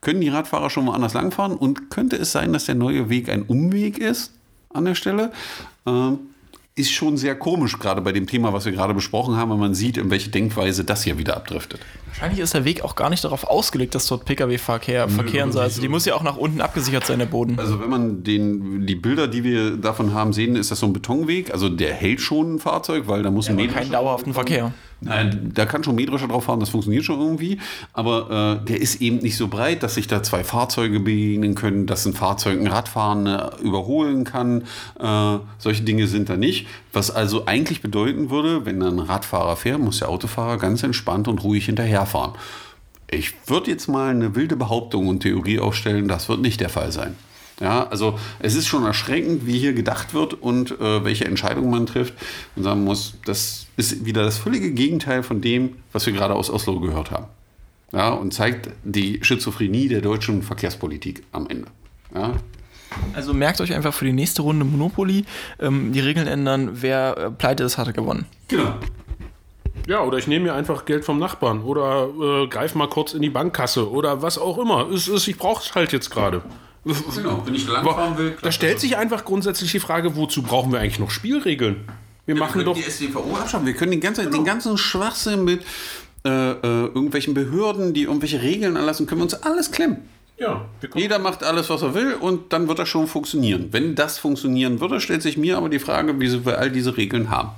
Können 0.09 0.23
die 0.23 0.31
Radfahrer 0.31 0.71
schon 0.71 0.87
woanders 0.87 1.13
langfahren? 1.13 1.55
Und 1.55 1.91
könnte 1.91 2.17
es 2.17 2.33
sein, 2.33 2.55
dass 2.55 2.65
der 2.65 2.75
neue 2.75 3.11
Weg 3.11 3.29
ein 3.29 3.43
Umweg 3.43 3.99
ist 3.99 4.33
an 4.73 4.87
der 4.87 4.95
Stelle? 4.95 5.33
Ähm, 5.85 6.21
ist 6.77 6.93
schon 6.93 7.19
sehr 7.19 7.35
komisch, 7.35 7.79
gerade 7.79 8.01
bei 8.01 8.13
dem 8.13 8.27
Thema, 8.27 8.55
was 8.55 8.65
wir 8.65 8.73
gerade 8.73 8.95
besprochen 8.95 9.37
haben, 9.37 9.51
wenn 9.51 9.59
man 9.59 9.75
sieht, 9.75 9.99
in 9.99 10.09
welche 10.09 10.31
Denkweise 10.31 10.83
das 10.83 11.03
hier 11.03 11.19
wieder 11.19 11.37
abdriftet. 11.37 11.81
Wahrscheinlich 12.07 12.41
ist 12.41 12.55
der 12.55 12.65
Weg 12.65 12.85
auch 12.85 12.97
gar 12.97 13.11
nicht 13.11 13.23
darauf 13.23 13.45
ausgelegt, 13.45 13.95
dass 13.95 14.07
dort 14.07 14.25
Pkw-Verkehr 14.25 15.11
verkehren 15.11 15.53
soll. 15.53 15.65
Also 15.65 15.83
die 15.83 15.89
muss 15.89 16.07
ja 16.07 16.15
auch 16.15 16.23
nach 16.23 16.39
unten 16.39 16.63
abgesichert 16.63 17.05
sein, 17.05 17.19
der 17.19 17.27
Boden. 17.27 17.59
Also 17.59 17.79
wenn 17.79 17.91
man 17.91 18.25
den, 18.25 18.87
die 18.87 18.95
Bilder, 18.95 19.29
die 19.29 19.45
wir 19.45 19.77
davon 19.77 20.15
haben, 20.15 20.33
sehen, 20.33 20.57
ist 20.57 20.71
das 20.71 20.81
so 20.81 20.87
ein 20.87 20.95
Betonweg. 20.95 21.53
Also 21.53 21.69
der 21.69 21.93
hält 21.93 22.23
schon 22.23 22.55
ein 22.55 22.59
Fahrzeug, 22.61 23.09
weil 23.09 23.23
da 23.23 23.31
muss 23.31 23.49
ein 23.49 23.57
Aber 23.57 23.61
Mähdrescher 23.61 23.81
keinen 23.81 23.93
dauerhaften 23.93 24.33
Verkehr. 24.33 24.73
Nein, 25.01 25.53
da 25.55 25.65
kann 25.65 25.85
schon 25.85 25.95
Mähdrescher 25.95 26.27
drauf 26.27 26.45
fahren, 26.45 26.59
das 26.59 26.71
funktioniert 26.71 27.05
schon 27.05 27.21
irgendwie. 27.21 27.59
Aber 27.93 28.61
äh, 28.63 28.67
der 28.67 28.81
ist 28.81 29.01
eben 29.01 29.19
nicht 29.19 29.37
so 29.37 29.47
breit, 29.47 29.83
dass 29.83 29.95
sich 29.95 30.09
da 30.09 30.23
zwei 30.23 30.43
Fahrzeuge 30.43 30.99
begegnen 30.99 31.55
können, 31.55 31.87
dass 31.87 32.05
ein 32.05 32.15
Fahrzeug 32.15 32.61
ein 32.61 32.67
Radfahrende 32.67 33.53
überholen 33.63 34.25
kann. 34.25 34.63
Äh, 34.99 35.39
solche 35.59 35.85
Dinge 35.85 36.09
sind 36.09 36.29
da 36.29 36.37
nicht. 36.37 36.67
Was 36.93 37.13
also 37.13 37.47
eigentlich 37.47 37.81
bedeuten 37.81 38.31
würde, 38.31 38.67
wenn 38.67 38.83
ein 38.83 38.99
Radfahrer 38.99 39.57
fährt, 39.57 39.79
muss 39.79 40.01
der 40.01 40.09
Autofahrer 40.09 40.59
ganz 40.59 40.83
entspannt 40.83 41.29
und 41.29 41.45
ruhig 41.45 41.67
hinterherfahren. 41.67 42.33
Ich 43.11 43.35
würde 43.47 43.71
jetzt 43.71 43.89
mal 43.89 44.11
eine 44.11 44.35
wilde 44.35 44.57
Behauptung 44.57 45.07
und 45.07 45.21
Theorie 45.21 45.61
aufstellen, 45.61 46.09
das 46.09 46.29
wird 46.29 46.41
nicht 46.41 46.61
der 46.61 46.69
Fall 46.69 46.93
sein. 46.93 47.17
Ja, 47.61 47.89
also 47.89 48.19
es 48.39 48.55
ist 48.55 48.67
schon 48.69 48.85
erschreckend, 48.85 49.47
wie 49.47 49.59
hier 49.59 49.73
gedacht 49.73 50.15
wird 50.15 50.35
und 50.35 50.81
äh, 50.81 51.05
welche 51.05 51.25
Entscheidungen 51.25 51.71
man 51.71 51.87
trifft. 51.87 52.15
Und 52.55 52.63
sagen 52.63 52.85
muss, 52.85 53.15
das 53.25 53.67
ist 53.77 54.05
wieder 54.05 54.23
das 54.23 54.39
völlige 54.39 54.71
Gegenteil 54.73 55.23
von 55.25 55.41
dem, 55.41 55.77
was 55.93 56.07
wir 56.07 56.13
gerade 56.13 56.35
aus 56.35 56.51
Oslo 56.51 56.79
gehört 56.79 57.11
haben. 57.11 57.27
Ja, 57.93 58.11
und 58.11 58.33
zeigt 58.33 58.69
die 58.85 59.19
Schizophrenie 59.23 59.89
der 59.89 60.03
deutschen 60.03 60.43
Verkehrspolitik 60.43 61.25
am 61.33 61.49
Ende. 61.49 61.69
Ja, 62.15 62.35
Also 63.15 63.35
merkt 63.35 63.61
euch 63.61 63.75
einfach 63.75 63.93
für 63.95 64.05
die 64.05 64.13
nächste 64.13 64.43
Runde 64.43 64.65
Monopoly 64.65 65.25
ähm, 65.59 65.93
die 65.93 66.01
Regeln 66.01 66.27
ändern. 66.27 66.71
Wer 66.75 67.17
äh, 67.17 67.31
pleite 67.31 67.65
ist, 67.65 67.77
hat 67.79 67.87
er 67.89 67.93
gewonnen. 67.93 68.27
genau. 68.49 68.75
Ja, 69.87 70.03
oder 70.03 70.19
ich 70.19 70.27
nehme 70.27 70.47
mir 70.47 70.55
einfach 70.55 70.85
Geld 70.85 71.07
vom 71.07 71.19
Nachbarn 71.19 71.63
oder 71.63 72.09
äh, 72.21 72.47
greif 72.49 72.75
mal 72.75 72.89
kurz 72.91 73.15
in 73.15 73.23
die 73.23 73.31
Bankkasse 73.31 73.91
oder 73.91 74.21
was 74.21 74.37
auch 74.37 74.59
immer. 74.59 74.91
Es 74.91 75.09
ist, 75.09 75.27
ich 75.29 75.39
brauche 75.39 75.63
es 75.63 75.75
halt 75.75 75.93
jetzt 75.93 76.11
gerade. 76.11 76.43
Genau, 77.17 77.43
wenn 77.45 77.55
ich 77.55 77.67
langfahren 77.67 78.17
will. 78.19 78.37
Da 78.43 78.53
stellt 78.53 78.81
sich 78.81 78.97
einfach 78.97 79.25
grundsätzlich 79.25 79.73
die 79.73 79.81
Frage, 79.81 80.17
wozu 80.17 80.43
brauchen 80.43 80.73
wir 80.73 80.81
eigentlich 80.81 80.99
noch 80.99 81.11
Spielregeln? 81.11 81.89
Wir 82.27 82.35
ja, 82.35 82.41
machen 82.41 82.59
wir 82.59 82.65
doch. 82.65 82.75
Die 82.75 82.83
SDVO 82.83 83.37
abschaffen. 83.37 83.67
Wir 83.67 83.75
können 83.75 83.91
den 83.91 84.01
ganzen, 84.01 84.25
genau. 84.25 84.37
den 84.37 84.45
ganzen 84.45 84.79
Schwachsinn 84.79 85.45
mit 85.45 85.63
äh, 86.25 86.29
äh, 86.29 86.55
irgendwelchen 86.63 87.35
Behörden, 87.35 87.95
die 87.95 88.03
irgendwelche 88.03 88.43
Regeln 88.43 88.77
erlassen, 88.77 89.07
können 89.07 89.21
wir 89.21 89.25
uns 89.25 89.35
alles 89.35 89.71
klemmen. 89.71 89.99
Ja, 90.39 90.67
Jeder 90.95 91.19
macht 91.19 91.43
alles, 91.43 91.69
was 91.69 91.83
er 91.83 91.95
will 91.95 92.15
und 92.15 92.53
dann 92.53 92.69
wird 92.69 92.79
das 92.79 92.89
schon 92.89 93.09
funktionieren. 93.09 93.69
Wenn 93.73 93.97
das 93.97 94.19
funktionieren 94.19 94.81
würde, 94.81 95.01
stellt 95.01 95.23
sich 95.23 95.37
mir 95.37 95.57
aber 95.57 95.69
die 95.69 95.81
Frage, 95.81 96.15
wieso 96.21 96.45
wir 96.45 96.59
all 96.59 96.71
diese 96.71 96.97
Regeln 96.97 97.31
haben. 97.31 97.51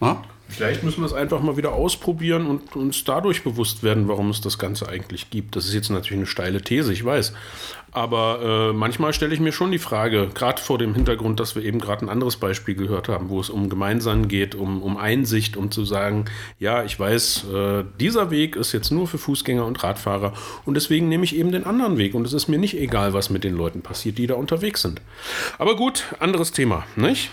Ja? 0.00 0.22
Vielleicht 0.50 0.82
müssen 0.82 1.00
wir 1.00 1.06
es 1.06 1.12
einfach 1.12 1.40
mal 1.40 1.56
wieder 1.56 1.72
ausprobieren 1.72 2.46
und 2.46 2.74
uns 2.76 3.04
dadurch 3.04 3.44
bewusst 3.44 3.82
werden, 3.82 4.08
warum 4.08 4.30
es 4.30 4.40
das 4.40 4.58
Ganze 4.58 4.88
eigentlich 4.88 5.30
gibt. 5.30 5.56
Das 5.56 5.66
ist 5.66 5.74
jetzt 5.74 5.90
natürlich 5.90 6.18
eine 6.18 6.26
steile 6.26 6.60
These, 6.60 6.92
ich 6.92 7.04
weiß. 7.04 7.32
Aber 7.92 8.70
äh, 8.70 8.72
manchmal 8.72 9.12
stelle 9.12 9.34
ich 9.34 9.40
mir 9.40 9.52
schon 9.52 9.72
die 9.72 9.78
Frage, 9.78 10.28
gerade 10.32 10.60
vor 10.60 10.78
dem 10.78 10.94
Hintergrund, 10.94 11.40
dass 11.40 11.56
wir 11.56 11.64
eben 11.64 11.80
gerade 11.80 12.04
ein 12.04 12.08
anderes 12.08 12.36
Beispiel 12.36 12.74
gehört 12.74 13.08
haben, 13.08 13.30
wo 13.30 13.40
es 13.40 13.50
um 13.50 13.68
Gemeinsein 13.68 14.28
geht, 14.28 14.54
um, 14.54 14.82
um 14.82 14.96
Einsicht, 14.96 15.56
um 15.56 15.70
zu 15.70 15.84
sagen, 15.84 16.26
ja, 16.60 16.84
ich 16.84 16.98
weiß, 16.98 17.46
äh, 17.52 17.84
dieser 17.98 18.30
Weg 18.30 18.54
ist 18.54 18.72
jetzt 18.72 18.90
nur 18.90 19.08
für 19.08 19.18
Fußgänger 19.18 19.64
und 19.64 19.82
Radfahrer 19.82 20.34
und 20.64 20.74
deswegen 20.74 21.08
nehme 21.08 21.24
ich 21.24 21.34
eben 21.34 21.50
den 21.50 21.64
anderen 21.64 21.98
Weg 21.98 22.14
und 22.14 22.26
es 22.26 22.32
ist 22.32 22.48
mir 22.48 22.58
nicht 22.58 22.76
egal, 22.76 23.12
was 23.12 23.28
mit 23.28 23.42
den 23.42 23.56
Leuten 23.56 23.82
passiert, 23.82 24.18
die 24.18 24.28
da 24.28 24.34
unterwegs 24.34 24.82
sind. 24.82 25.00
Aber 25.58 25.74
gut, 25.74 26.04
anderes 26.20 26.52
Thema, 26.52 26.84
nicht? 26.94 27.30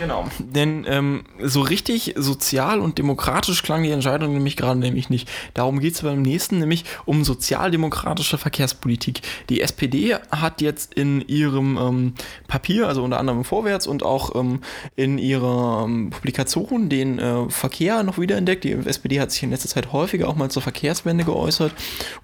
Genau, 0.00 0.24
denn 0.38 0.86
ähm, 0.88 1.24
so 1.42 1.60
richtig 1.60 2.14
sozial 2.16 2.80
und 2.80 2.96
demokratisch 2.96 3.62
klang 3.62 3.82
die 3.82 3.90
Entscheidung 3.90 4.32
nämlich 4.32 4.56
gerade 4.56 4.80
nämlich 4.80 5.10
nicht. 5.10 5.28
Darum 5.52 5.78
geht 5.78 5.94
es 5.94 6.00
beim 6.00 6.22
nächsten, 6.22 6.58
nämlich 6.58 6.86
um 7.04 7.22
sozialdemokratische 7.22 8.38
Verkehrspolitik. 8.38 9.20
Die 9.50 9.60
SPD 9.60 10.16
hat 10.30 10.62
jetzt 10.62 10.94
in 10.94 11.20
ihrem 11.28 11.76
ähm, 11.76 12.14
Papier, 12.48 12.88
also 12.88 13.04
unter 13.04 13.20
anderem 13.20 13.44
Vorwärts 13.44 13.86
und 13.86 14.02
auch 14.02 14.34
ähm, 14.36 14.62
in 14.96 15.18
ihrer 15.18 15.84
ähm, 15.84 16.08
Publikation 16.08 16.88
den 16.88 17.18
äh, 17.18 17.50
Verkehr 17.50 18.02
noch 18.02 18.18
wiederentdeckt. 18.18 18.64
Die 18.64 18.72
SPD 18.72 19.20
hat 19.20 19.32
sich 19.32 19.42
in 19.42 19.50
letzter 19.50 19.68
Zeit 19.68 19.92
häufiger 19.92 20.30
auch 20.30 20.34
mal 20.34 20.50
zur 20.50 20.62
Verkehrswende 20.62 21.24
geäußert 21.24 21.74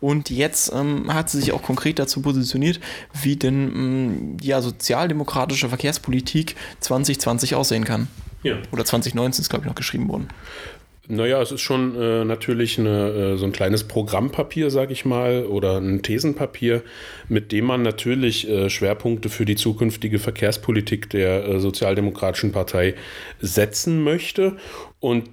und 0.01 0.31
jetzt 0.31 0.73
ähm, 0.75 1.13
hat 1.13 1.29
sie 1.29 1.41
sich 1.41 1.53
auch 1.53 1.63
konkret 1.63 1.99
dazu 1.99 2.23
positioniert, 2.23 2.81
wie 3.13 3.37
denn 3.37 3.71
ähm, 3.75 4.37
ja 4.41 4.63
sozialdemokratische 4.63 5.69
Verkehrspolitik 5.69 6.57
2020 6.81 7.55
aussieht 7.55 7.66
aussehen 7.67 7.85
kann. 7.85 8.09
Ja. 8.43 8.59
Oder 8.71 8.85
2019 8.85 9.43
ist, 9.43 9.49
glaube 9.49 9.65
ich, 9.65 9.69
noch 9.69 9.75
geschrieben 9.75 10.09
worden. 10.09 10.29
Naja, 11.09 11.41
es 11.41 11.53
ist 11.53 11.61
schon 11.61 12.01
äh, 12.01 12.25
natürlich 12.25 12.79
eine, 12.79 13.11
äh, 13.11 13.37
so 13.37 13.45
ein 13.45 13.53
kleines 13.53 13.85
Programmpapier, 13.85 14.71
sage 14.71 14.93
ich 14.93 15.05
mal, 15.05 15.45
oder 15.45 15.79
ein 15.79 16.03
Thesenpapier, 16.03 16.83
mit 17.29 17.53
dem 17.53 17.65
man 17.67 17.83
natürlich 17.83 18.49
äh, 18.49 18.69
Schwerpunkte 18.71 19.29
für 19.29 19.45
die 19.45 19.55
zukünftige 19.55 20.19
Verkehrspolitik 20.19 21.09
der 21.11 21.47
äh, 21.47 21.61
Sozialdemokratischen 21.61 22.51
Partei 22.51 22.95
setzen 23.41 24.03
möchte. 24.03 24.57
Und 24.99 25.29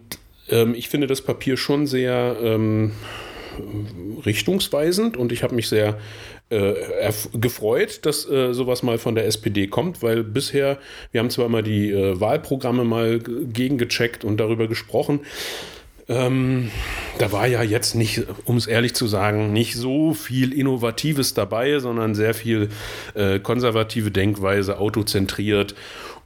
ähm, 0.50 0.76
ich 0.76 0.90
finde 0.90 1.08
das 1.08 1.22
Papier 1.22 1.58
schon 1.58 1.88
sehr 1.88 2.38
ähm, 2.42 2.92
richtungsweisend 4.26 5.18
und 5.18 5.32
ich 5.32 5.44
habe 5.44 5.56
mich 5.56 5.70
sehr 5.70 5.98
äh, 6.50 7.12
gefreut, 7.34 8.06
dass 8.06 8.30
äh, 8.30 8.54
sowas 8.54 8.84
mal 8.84 8.98
von 8.98 9.16
der 9.16 9.26
SPD 9.26 9.68
kommt, 9.68 10.04
weil 10.04 10.24
bisher, 10.24 10.78
wir 11.12 11.20
haben 11.20 11.30
zwar 11.30 11.50
mal 11.50 11.64
die 11.64 11.92
äh, 11.92 12.20
Wahlprogramme 12.20 12.84
mal 12.84 13.20
gegengecheckt 13.20 14.24
und 14.24 14.38
darüber 14.38 14.68
gesprochen, 14.68 15.22
ähm, 16.10 16.70
da 17.18 17.32
war 17.32 17.48
ja 17.48 17.64
jetzt 17.64 17.96
nicht, 17.96 18.24
um 18.46 18.58
es 18.58 18.68
ehrlich 18.68 18.94
zu 18.94 19.08
sagen, 19.08 19.54
nicht 19.54 19.76
so 19.76 20.14
viel 20.14 20.52
Innovatives 20.52 21.34
dabei, 21.34 21.80
sondern 21.80 22.14
sehr 22.14 22.34
viel 22.34 22.70
äh, 23.14 23.40
konservative 23.40 24.12
Denkweise, 24.12 24.80
autozentriert 24.80 25.76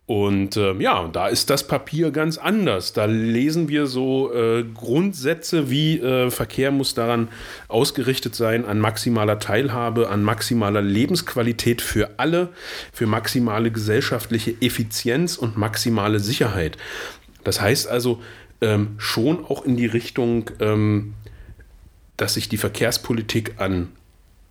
und 0.07 0.55
äh, 0.55 0.73
ja, 0.75 1.09
da 1.09 1.27
ist 1.27 1.49
das 1.49 1.67
Papier 1.67 2.11
ganz 2.11 2.37
anders. 2.37 2.93
Da 2.93 3.03
lesen 3.03 3.67
wir 3.67 3.87
so 3.87 4.33
äh, 4.33 4.63
Grundsätze 4.63 5.69
wie 5.69 5.99
äh, 5.99 6.31
Verkehr 6.31 6.71
muss 6.71 6.93
daran 6.93 7.27
ausgerichtet 7.67 8.33
sein, 8.33 8.63
an 8.63 8.79
maximaler 8.79 9.37
Teilhabe, 9.37 10.09
an 10.09 10.23
maximaler 10.23 10.81
Lebensqualität 10.81 11.81
für 11.81 12.11
alle, 12.15 12.47
für 12.93 13.05
maximale 13.05 13.69
gesellschaftliche 13.69 14.55
Effizienz 14.61 15.35
und 15.35 15.57
maximale 15.57 16.21
Sicherheit. 16.21 16.77
Das 17.43 17.59
heißt 17.59 17.89
also 17.89 18.21
ähm, 18.61 18.95
schon 18.97 19.43
auch 19.43 19.65
in 19.65 19.75
die 19.75 19.87
Richtung, 19.87 20.49
ähm, 20.61 21.15
dass 22.15 22.35
sich 22.35 22.47
die 22.47 22.55
Verkehrspolitik 22.55 23.55
an 23.57 23.89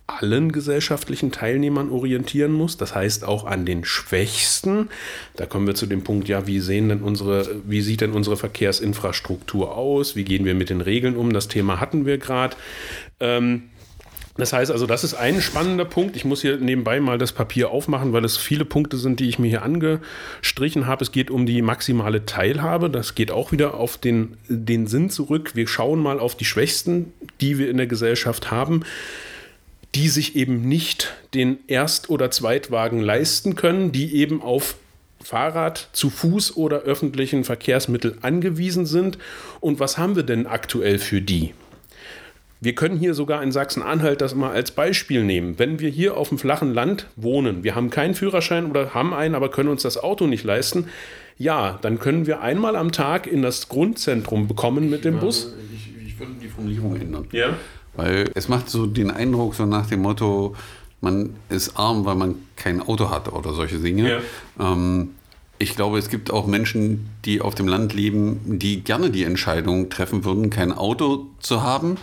allen 0.07 0.53
gesellschaftlichen 0.53 1.31
Teilnehmern 1.31 1.89
orientieren 1.89 2.53
muss, 2.53 2.77
das 2.77 2.95
heißt 2.95 3.25
auch 3.25 3.45
an 3.45 3.65
den 3.65 3.83
Schwächsten. 3.83 4.89
Da 5.35 5.45
kommen 5.45 5.67
wir 5.67 5.75
zu 5.75 5.85
dem 5.85 6.03
Punkt, 6.03 6.29
ja, 6.29 6.47
wie 6.47 6.61
sehen 6.61 6.87
denn 6.87 7.01
unsere, 7.01 7.61
wie 7.65 7.81
sieht 7.81 8.01
denn 8.01 8.13
unsere 8.13 8.37
Verkehrsinfrastruktur 8.37 9.75
aus? 9.75 10.15
Wie 10.15 10.23
gehen 10.23 10.45
wir 10.45 10.55
mit 10.55 10.69
den 10.69 10.81
Regeln 10.81 11.17
um? 11.17 11.33
Das 11.33 11.49
Thema 11.49 11.81
hatten 11.81 12.05
wir 12.05 12.17
gerade. 12.17 12.55
Ähm, 13.19 13.63
das 14.37 14.53
heißt 14.53 14.71
also, 14.71 14.85
das 14.85 15.03
ist 15.03 15.15
ein 15.15 15.41
spannender 15.41 15.83
Punkt. 15.83 16.15
Ich 16.15 16.23
muss 16.23 16.41
hier 16.41 16.57
nebenbei 16.57 16.99
mal 16.99 17.17
das 17.17 17.31
Papier 17.31 17.71
aufmachen, 17.71 18.13
weil 18.13 18.23
es 18.23 18.37
viele 18.37 18.65
Punkte 18.65 18.95
sind, 18.97 19.19
die 19.19 19.27
ich 19.27 19.39
mir 19.39 19.47
hier 19.47 19.63
angestrichen 19.63 20.85
habe. 20.85 21.03
Es 21.03 21.11
geht 21.11 21.31
um 21.31 21.45
die 21.45 21.61
maximale 21.61 22.25
Teilhabe. 22.25 22.89
Das 22.89 23.15
geht 23.15 23.31
auch 23.31 23.51
wieder 23.51 23.73
auf 23.73 23.97
den, 23.97 24.37
den 24.47 24.87
Sinn 24.87 25.09
zurück. 25.09 25.55
Wir 25.55 25.67
schauen 25.67 25.99
mal 25.99 26.19
auf 26.19 26.37
die 26.37 26.45
Schwächsten, 26.45 27.11
die 27.41 27.57
wir 27.57 27.69
in 27.69 27.77
der 27.77 27.87
Gesellschaft 27.87 28.51
haben 28.51 28.83
die 29.97 30.09
sich 30.09 30.35
eben 30.35 30.61
nicht 30.61 31.15
den 31.33 31.57
Erst- 31.65 32.11
oder 32.11 32.29
Zweitwagen 32.29 33.01
leisten 33.01 33.55
können, 33.55 33.91
die 33.91 34.15
eben 34.15 34.43
auf 34.43 34.75
Fahrrad, 35.23 35.89
zu 35.91 36.11
Fuß 36.11 36.55
oder 36.55 36.81
öffentlichen 36.81 37.43
Verkehrsmittel 37.43 38.15
angewiesen 38.21 38.85
sind. 38.85 39.17
Und 39.59 39.79
was 39.79 39.97
haben 39.97 40.15
wir 40.15 40.21
denn 40.21 40.45
aktuell 40.45 40.99
für 40.99 41.19
die? 41.19 41.55
Wir 42.61 42.75
können 42.75 42.97
hier 42.97 43.15
sogar 43.15 43.41
in 43.41 43.51
Sachsen-Anhalt 43.51 44.21
das 44.21 44.35
mal 44.35 44.51
als 44.51 44.69
Beispiel 44.69 45.23
nehmen. 45.23 45.57
Wenn 45.57 45.79
wir 45.79 45.89
hier 45.89 46.15
auf 46.15 46.29
dem 46.29 46.37
flachen 46.37 46.75
Land 46.75 47.07
wohnen, 47.15 47.63
wir 47.63 47.73
haben 47.73 47.89
keinen 47.89 48.13
Führerschein 48.13 48.69
oder 48.69 48.93
haben 48.93 49.15
einen, 49.15 49.33
aber 49.33 49.49
können 49.49 49.69
uns 49.69 49.81
das 49.81 49.97
Auto 49.97 50.27
nicht 50.27 50.43
leisten, 50.43 50.89
ja, 51.39 51.79
dann 51.81 51.97
können 51.97 52.27
wir 52.27 52.41
einmal 52.41 52.75
am 52.75 52.91
Tag 52.91 53.25
in 53.25 53.41
das 53.41 53.67
Grundzentrum 53.67 54.47
bekommen 54.47 54.91
mit 54.91 55.05
dem 55.05 55.19
Bus. 55.19 55.55
Ich, 55.73 56.07
ich 56.07 56.19
würde 56.19 56.33
die 56.39 56.49
Formulierung 56.49 56.95
ändern. 56.95 57.27
Ja. 57.31 57.57
Weil 57.97 58.31
es 58.35 58.47
macht 58.47 58.69
so 58.69 58.85
den 58.85 59.11
Eindruck, 59.11 59.55
so 59.55 59.65
nach 59.65 59.87
dem 59.87 60.01
Motto, 60.01 60.55
man 61.01 61.31
ist 61.49 61.77
arm, 61.77 62.05
weil 62.05 62.15
man 62.15 62.35
kein 62.55 62.81
Auto 62.81 63.09
hat 63.09 63.31
oder 63.31 63.53
solche 63.53 63.79
Dinge. 63.79 64.09
Ja. 64.09 64.71
Ähm, 64.71 65.09
ich 65.59 65.75
glaube, 65.75 65.97
es 65.97 66.09
gibt 66.09 66.31
auch 66.31 66.45
Menschen, 66.45 67.09
die 67.25 67.41
auf 67.41 67.55
dem 67.55 67.67
Land 67.67 67.93
leben, 67.93 68.59
die 68.59 68.83
gerne 68.83 69.09
die 69.09 69.23
Entscheidung 69.23 69.89
treffen 69.89 70.23
würden, 70.23 70.51
kein 70.51 70.71
Auto 70.71 71.25
zu 71.39 71.63
haben, 71.63 71.97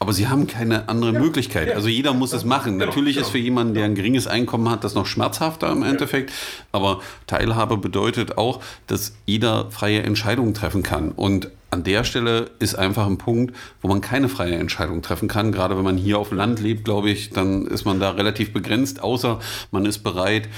aber 0.00 0.12
sie 0.12 0.28
haben 0.28 0.46
keine 0.46 0.88
andere 0.88 1.12
ja, 1.12 1.20
Möglichkeit. 1.20 1.68
Ja, 1.68 1.74
also 1.74 1.88
jeder 1.88 2.14
muss 2.14 2.32
es 2.32 2.44
machen. 2.44 2.78
Genau, 2.78 2.86
Natürlich 2.86 3.16
genau. 3.16 3.26
ist 3.26 3.32
für 3.32 3.38
jemanden, 3.38 3.74
der 3.74 3.84
ein 3.84 3.94
geringes 3.94 4.26
Einkommen 4.26 4.70
hat, 4.70 4.84
das 4.84 4.94
noch 4.94 5.06
schmerzhafter 5.06 5.70
im 5.72 5.82
Endeffekt. 5.82 6.32
Aber 6.70 7.00
Teilhabe 7.26 7.76
bedeutet 7.76 8.38
auch, 8.38 8.60
dass 8.86 9.14
jeder 9.26 9.70
freie 9.70 10.02
Entscheidungen 10.02 10.54
treffen 10.54 10.82
kann. 10.82 11.10
Und 11.10 11.50
an 11.70 11.82
der 11.82 12.04
Stelle 12.04 12.50
ist 12.60 12.76
einfach 12.76 13.06
ein 13.06 13.18
Punkt, 13.18 13.54
wo 13.82 13.88
man 13.88 14.00
keine 14.00 14.28
freie 14.28 14.54
Entscheidung 14.54 15.02
treffen 15.02 15.28
kann. 15.28 15.52
Gerade 15.52 15.76
wenn 15.76 15.84
man 15.84 15.96
hier 15.96 16.18
auf 16.18 16.30
Land 16.30 16.60
lebt, 16.60 16.84
glaube 16.84 17.10
ich, 17.10 17.30
dann 17.30 17.66
ist 17.66 17.84
man 17.84 17.98
da 17.98 18.10
relativ 18.10 18.52
begrenzt, 18.52 19.02
außer 19.02 19.40
man 19.72 19.84
ist 19.84 19.98
bereit, 19.98 20.48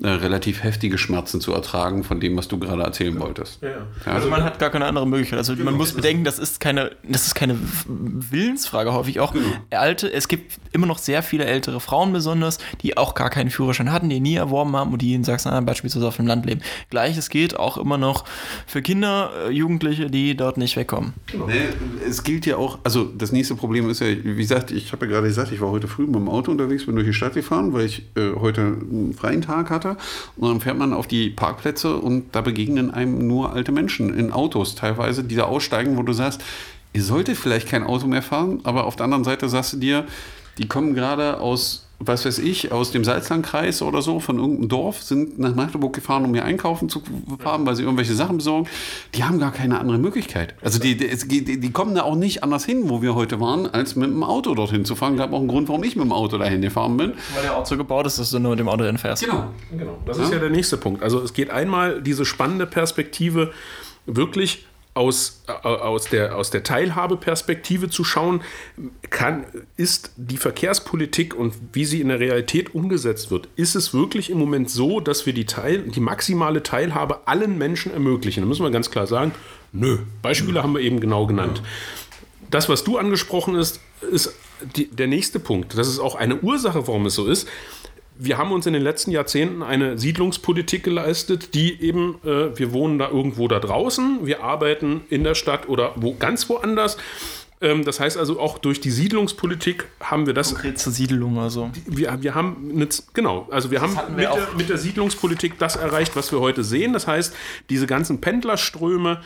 äh, 0.00 0.08
relativ 0.08 0.62
heftige 0.62 0.96
Schmerzen 0.96 1.40
zu 1.40 1.52
ertragen 1.52 2.04
von 2.04 2.20
dem, 2.20 2.36
was 2.36 2.46
du 2.46 2.58
gerade 2.58 2.82
erzählen 2.82 3.14
ja. 3.14 3.20
wolltest. 3.20 3.60
Ja, 3.62 3.68
ja. 3.68 4.12
Also 4.12 4.28
man 4.28 4.44
hat 4.44 4.60
gar 4.60 4.70
keine 4.70 4.84
andere 4.86 5.08
Möglichkeit. 5.08 5.38
Also 5.38 5.54
genau. 5.54 5.64
man 5.64 5.74
muss 5.74 5.92
bedenken, 5.92 6.22
das 6.22 6.38
ist 6.38 6.60
keine, 6.60 6.92
das 7.02 7.26
ist 7.26 7.34
keine 7.34 7.58
Willensfrage 7.86 8.92
häufig 8.92 9.18
auch. 9.18 9.32
Genau. 9.32 9.44
Alte, 9.70 10.12
es 10.12 10.28
gibt 10.28 10.58
immer 10.72 10.86
noch 10.86 10.98
sehr 10.98 11.24
viele 11.24 11.46
ältere 11.46 11.80
Frauen 11.80 12.12
besonders, 12.12 12.58
die 12.82 12.96
auch 12.96 13.14
gar 13.14 13.28
keinen 13.28 13.50
Führerschein 13.50 13.90
hatten, 13.90 14.08
die 14.08 14.20
nie 14.20 14.36
erworben 14.36 14.76
haben 14.76 14.92
und 14.92 15.02
die 15.02 15.14
in 15.14 15.24
Sachsen-Anhalt 15.24 15.66
beispielsweise 15.66 16.06
auf 16.06 16.16
dem 16.16 16.28
Land 16.28 16.46
leben. 16.46 16.60
Gleiches 16.90 17.28
gilt 17.28 17.58
auch 17.58 17.76
immer 17.76 17.98
noch 17.98 18.24
für 18.68 18.82
Kinder, 18.82 19.32
äh, 19.48 19.50
Jugendliche, 19.50 20.10
die 20.10 20.36
dort 20.36 20.58
nicht 20.58 20.76
wegkommen. 20.76 21.14
Genau. 21.26 21.48
Es 22.08 22.22
gilt 22.22 22.46
ja 22.46 22.56
auch, 22.56 22.78
also 22.84 23.04
das 23.04 23.32
nächste 23.32 23.56
Problem 23.56 23.90
ist 23.90 24.00
ja, 24.00 24.06
wie 24.06 24.36
gesagt, 24.36 24.70
ich 24.70 24.92
habe 24.92 25.06
ja 25.06 25.12
gerade 25.12 25.26
gesagt, 25.26 25.50
ich 25.50 25.60
war 25.60 25.70
heute 25.70 25.88
früh 25.88 26.06
mit 26.06 26.14
dem 26.14 26.28
Auto 26.28 26.52
unterwegs, 26.52 26.86
bin 26.86 26.94
durch 26.94 27.06
die 27.06 27.12
Stadt 27.12 27.34
gefahren, 27.34 27.72
weil 27.72 27.86
ich 27.86 28.02
äh, 28.14 28.32
heute 28.38 28.60
einen 28.60 29.14
freien 29.14 29.42
Tag 29.42 29.70
hatte. 29.70 29.87
Und 30.36 30.48
dann 30.48 30.60
fährt 30.60 30.78
man 30.78 30.92
auf 30.92 31.06
die 31.06 31.30
Parkplätze 31.30 31.96
und 31.96 32.34
da 32.34 32.40
begegnen 32.40 32.92
einem 32.92 33.26
nur 33.26 33.52
alte 33.52 33.72
Menschen 33.72 34.14
in 34.14 34.32
Autos. 34.32 34.74
Teilweise, 34.74 35.24
die 35.24 35.36
da 35.36 35.44
aussteigen, 35.44 35.96
wo 35.96 36.02
du 36.02 36.12
sagst, 36.12 36.42
ihr 36.92 37.02
solltet 37.02 37.36
vielleicht 37.36 37.68
kein 37.68 37.84
Auto 37.84 38.06
mehr 38.06 38.22
fahren, 38.22 38.60
aber 38.64 38.84
auf 38.84 38.96
der 38.96 39.04
anderen 39.04 39.24
Seite 39.24 39.48
sagst 39.48 39.74
du 39.74 39.76
dir, 39.78 40.06
die 40.58 40.68
kommen 40.68 40.94
gerade 40.94 41.40
aus 41.40 41.88
was 42.00 42.24
weiß 42.24 42.38
ich, 42.38 42.70
aus 42.70 42.92
dem 42.92 43.02
Salzlandkreis 43.02 43.82
oder 43.82 44.02
so, 44.02 44.20
von 44.20 44.38
irgendeinem 44.38 44.68
Dorf, 44.68 45.02
sind 45.02 45.38
nach 45.38 45.54
Magdeburg 45.54 45.92
gefahren, 45.92 46.24
um 46.24 46.32
hier 46.32 46.44
einkaufen 46.44 46.88
zu 46.88 47.02
fahren, 47.40 47.66
weil 47.66 47.74
sie 47.74 47.82
irgendwelche 47.82 48.14
Sachen 48.14 48.36
besorgen. 48.36 48.68
Die 49.14 49.24
haben 49.24 49.40
gar 49.40 49.50
keine 49.50 49.80
andere 49.80 49.98
Möglichkeit. 49.98 50.54
Also 50.62 50.78
die, 50.78 50.96
die, 50.96 51.58
die 51.58 51.72
kommen 51.72 51.96
da 51.96 52.02
auch 52.02 52.14
nicht 52.14 52.44
anders 52.44 52.64
hin, 52.64 52.88
wo 52.88 53.02
wir 53.02 53.16
heute 53.16 53.40
waren, 53.40 53.66
als 53.66 53.96
mit 53.96 54.10
dem 54.10 54.22
Auto 54.22 54.54
dorthin 54.54 54.84
zu 54.84 54.94
fahren. 54.94 55.16
Gab 55.16 55.32
auch 55.32 55.40
einen 55.40 55.48
Grund, 55.48 55.68
warum 55.68 55.82
ich 55.82 55.96
mit 55.96 56.04
dem 56.04 56.12
Auto 56.12 56.38
dahin 56.38 56.62
gefahren 56.62 56.96
bin. 56.96 57.14
Weil 57.34 57.42
der 57.42 57.56
Ort 57.56 57.66
so 57.66 57.76
gebaut 57.76 58.06
ist, 58.06 58.20
dass 58.20 58.30
du 58.30 58.38
nur 58.38 58.50
mit 58.50 58.60
dem 58.60 58.68
Auto 58.68 58.84
hinfährst. 58.84 59.24
Genau. 59.24 59.48
genau. 59.76 59.98
Das 60.06 60.18
ja. 60.18 60.24
ist 60.24 60.32
ja 60.32 60.38
der 60.38 60.50
nächste 60.50 60.76
Punkt. 60.76 61.02
Also 61.02 61.20
es 61.20 61.32
geht 61.32 61.50
einmal 61.50 62.00
diese 62.00 62.24
spannende 62.24 62.66
Perspektive, 62.66 63.50
wirklich 64.06 64.67
aus, 64.98 65.42
äh, 65.46 65.52
aus, 65.52 66.06
der, 66.06 66.36
aus 66.36 66.50
der 66.50 66.64
Teilhabeperspektive 66.64 67.88
zu 67.88 68.02
schauen, 68.02 68.42
kann, 69.08 69.46
ist 69.76 70.10
die 70.16 70.36
Verkehrspolitik 70.36 71.34
und 71.34 71.54
wie 71.72 71.84
sie 71.84 72.00
in 72.00 72.08
der 72.08 72.18
Realität 72.18 72.74
umgesetzt 72.74 73.30
wird, 73.30 73.48
ist 73.54 73.76
es 73.76 73.94
wirklich 73.94 74.28
im 74.28 74.38
Moment 74.38 74.68
so, 74.68 74.98
dass 75.00 75.24
wir 75.24 75.32
die, 75.32 75.46
Teil, 75.46 75.82
die 75.82 76.00
maximale 76.00 76.62
Teilhabe 76.62 77.26
allen 77.26 77.56
Menschen 77.56 77.92
ermöglichen? 77.92 78.42
Da 78.42 78.48
müssen 78.48 78.64
wir 78.64 78.70
ganz 78.70 78.90
klar 78.90 79.06
sagen, 79.06 79.32
nö. 79.72 79.98
Beispiele 80.20 80.62
haben 80.62 80.74
wir 80.74 80.80
eben 80.80 81.00
genau 81.00 81.26
genannt. 81.26 81.62
Das, 82.50 82.68
was 82.68 82.82
du 82.82 82.98
angesprochen 82.98 83.56
hast, 83.56 83.80
ist 84.10 84.34
die, 84.76 84.88
der 84.88 85.06
nächste 85.06 85.38
Punkt. 85.38 85.78
Das 85.78 85.86
ist 85.86 86.00
auch 86.00 86.16
eine 86.16 86.40
Ursache, 86.40 86.88
warum 86.88 87.06
es 87.06 87.14
so 87.14 87.26
ist 87.26 87.48
wir 88.18 88.36
haben 88.36 88.52
uns 88.52 88.66
in 88.66 88.72
den 88.72 88.82
letzten 88.82 89.10
Jahrzehnten 89.12 89.62
eine 89.62 89.96
Siedlungspolitik 89.96 90.82
geleistet, 90.82 91.54
die 91.54 91.80
eben, 91.80 92.16
äh, 92.24 92.58
wir 92.58 92.72
wohnen 92.72 92.98
da 92.98 93.08
irgendwo 93.08 93.48
da 93.48 93.60
draußen, 93.60 94.26
wir 94.26 94.42
arbeiten 94.42 95.02
in 95.08 95.24
der 95.24 95.34
Stadt 95.34 95.68
oder 95.68 95.92
wo, 95.96 96.14
ganz 96.14 96.48
woanders. 96.48 96.96
Ähm, 97.60 97.84
das 97.84 98.00
heißt 98.00 98.16
also, 98.16 98.40
auch 98.40 98.58
durch 98.58 98.80
die 98.80 98.90
Siedlungspolitik 98.90 99.86
haben 100.00 100.26
wir 100.26 100.34
das. 100.34 100.50
Konkrete 100.50 100.90
Siedelung, 100.90 101.38
also. 101.38 101.70
Wir, 101.86 102.22
wir 102.22 102.34
haben, 102.34 102.70
eine, 102.74 102.88
genau, 103.14 103.48
also 103.50 103.70
wir 103.70 103.80
das 103.80 103.96
haben 103.96 104.16
wir 104.16 104.28
mit, 104.28 104.36
der, 104.36 104.48
mit 104.56 104.68
der 104.68 104.78
Siedlungspolitik 104.78 105.58
das 105.58 105.76
erreicht, 105.76 106.14
was 106.16 106.30
wir 106.32 106.40
heute 106.40 106.62
sehen. 106.64 106.92
Das 106.92 107.06
heißt, 107.06 107.34
diese 107.70 107.86
ganzen 107.86 108.20
Pendlerströme, 108.20 109.20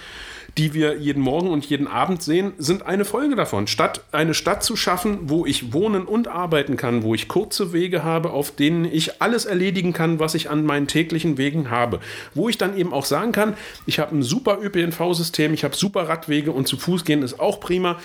die 0.59 0.75
wir 0.75 0.99
jeden 0.99 1.23
Morgen 1.23 1.49
und 1.49 1.65
jeden 1.65 1.87
Abend 1.87 2.23
sehen, 2.23 2.53
sind 2.59 2.85
eine 2.85 3.05
Folge 3.05 3.37
davon. 3.37 3.67
Statt 3.67 4.05
eine 4.13 4.35
Stadt 4.35 4.63
zu 4.63 4.77
schaffen, 4.77 5.31
wo 5.31 5.47
ich 5.47 5.73
wohnen 5.73 6.05
und 6.05 6.29
arbeiten 6.29 6.77
kann, 6.77 7.03
wo 7.03 7.15
ich 7.15 7.29
kurze 7.29 7.73
Wege 7.73 8.05
habe, 8.05 8.31
auf 8.31 8.51
denen 8.51 8.85
ich 8.85 9.23
alles 9.23 9.47
erledigen 9.47 9.95
kann, 9.95 10.19
was 10.19 10.35
ich 10.35 10.51
an 10.51 10.67
meinen 10.67 10.89
täglichen 10.89 11.39
Wegen 11.39 11.71
habe. 11.71 12.01
Wo 12.35 12.51
ich 12.51 12.59
dann 12.59 12.77
eben 12.77 12.93
auch 12.93 13.07
sagen 13.07 13.33
kann, 13.33 13.55
ich 13.87 13.99
habe 13.99 14.15
ein 14.15 14.23
super 14.23 14.59
ÖPNV-System, 14.63 15.55
ich 15.55 15.65
habe 15.65 15.75
super 15.75 16.09
Radwege 16.09 16.53
und 16.53 16.69
zu 16.69 16.77
Fuß 16.77 17.05
gehen 17.05 17.23
ist 17.23 17.41
auch 17.41 17.59
prima. 17.59 17.99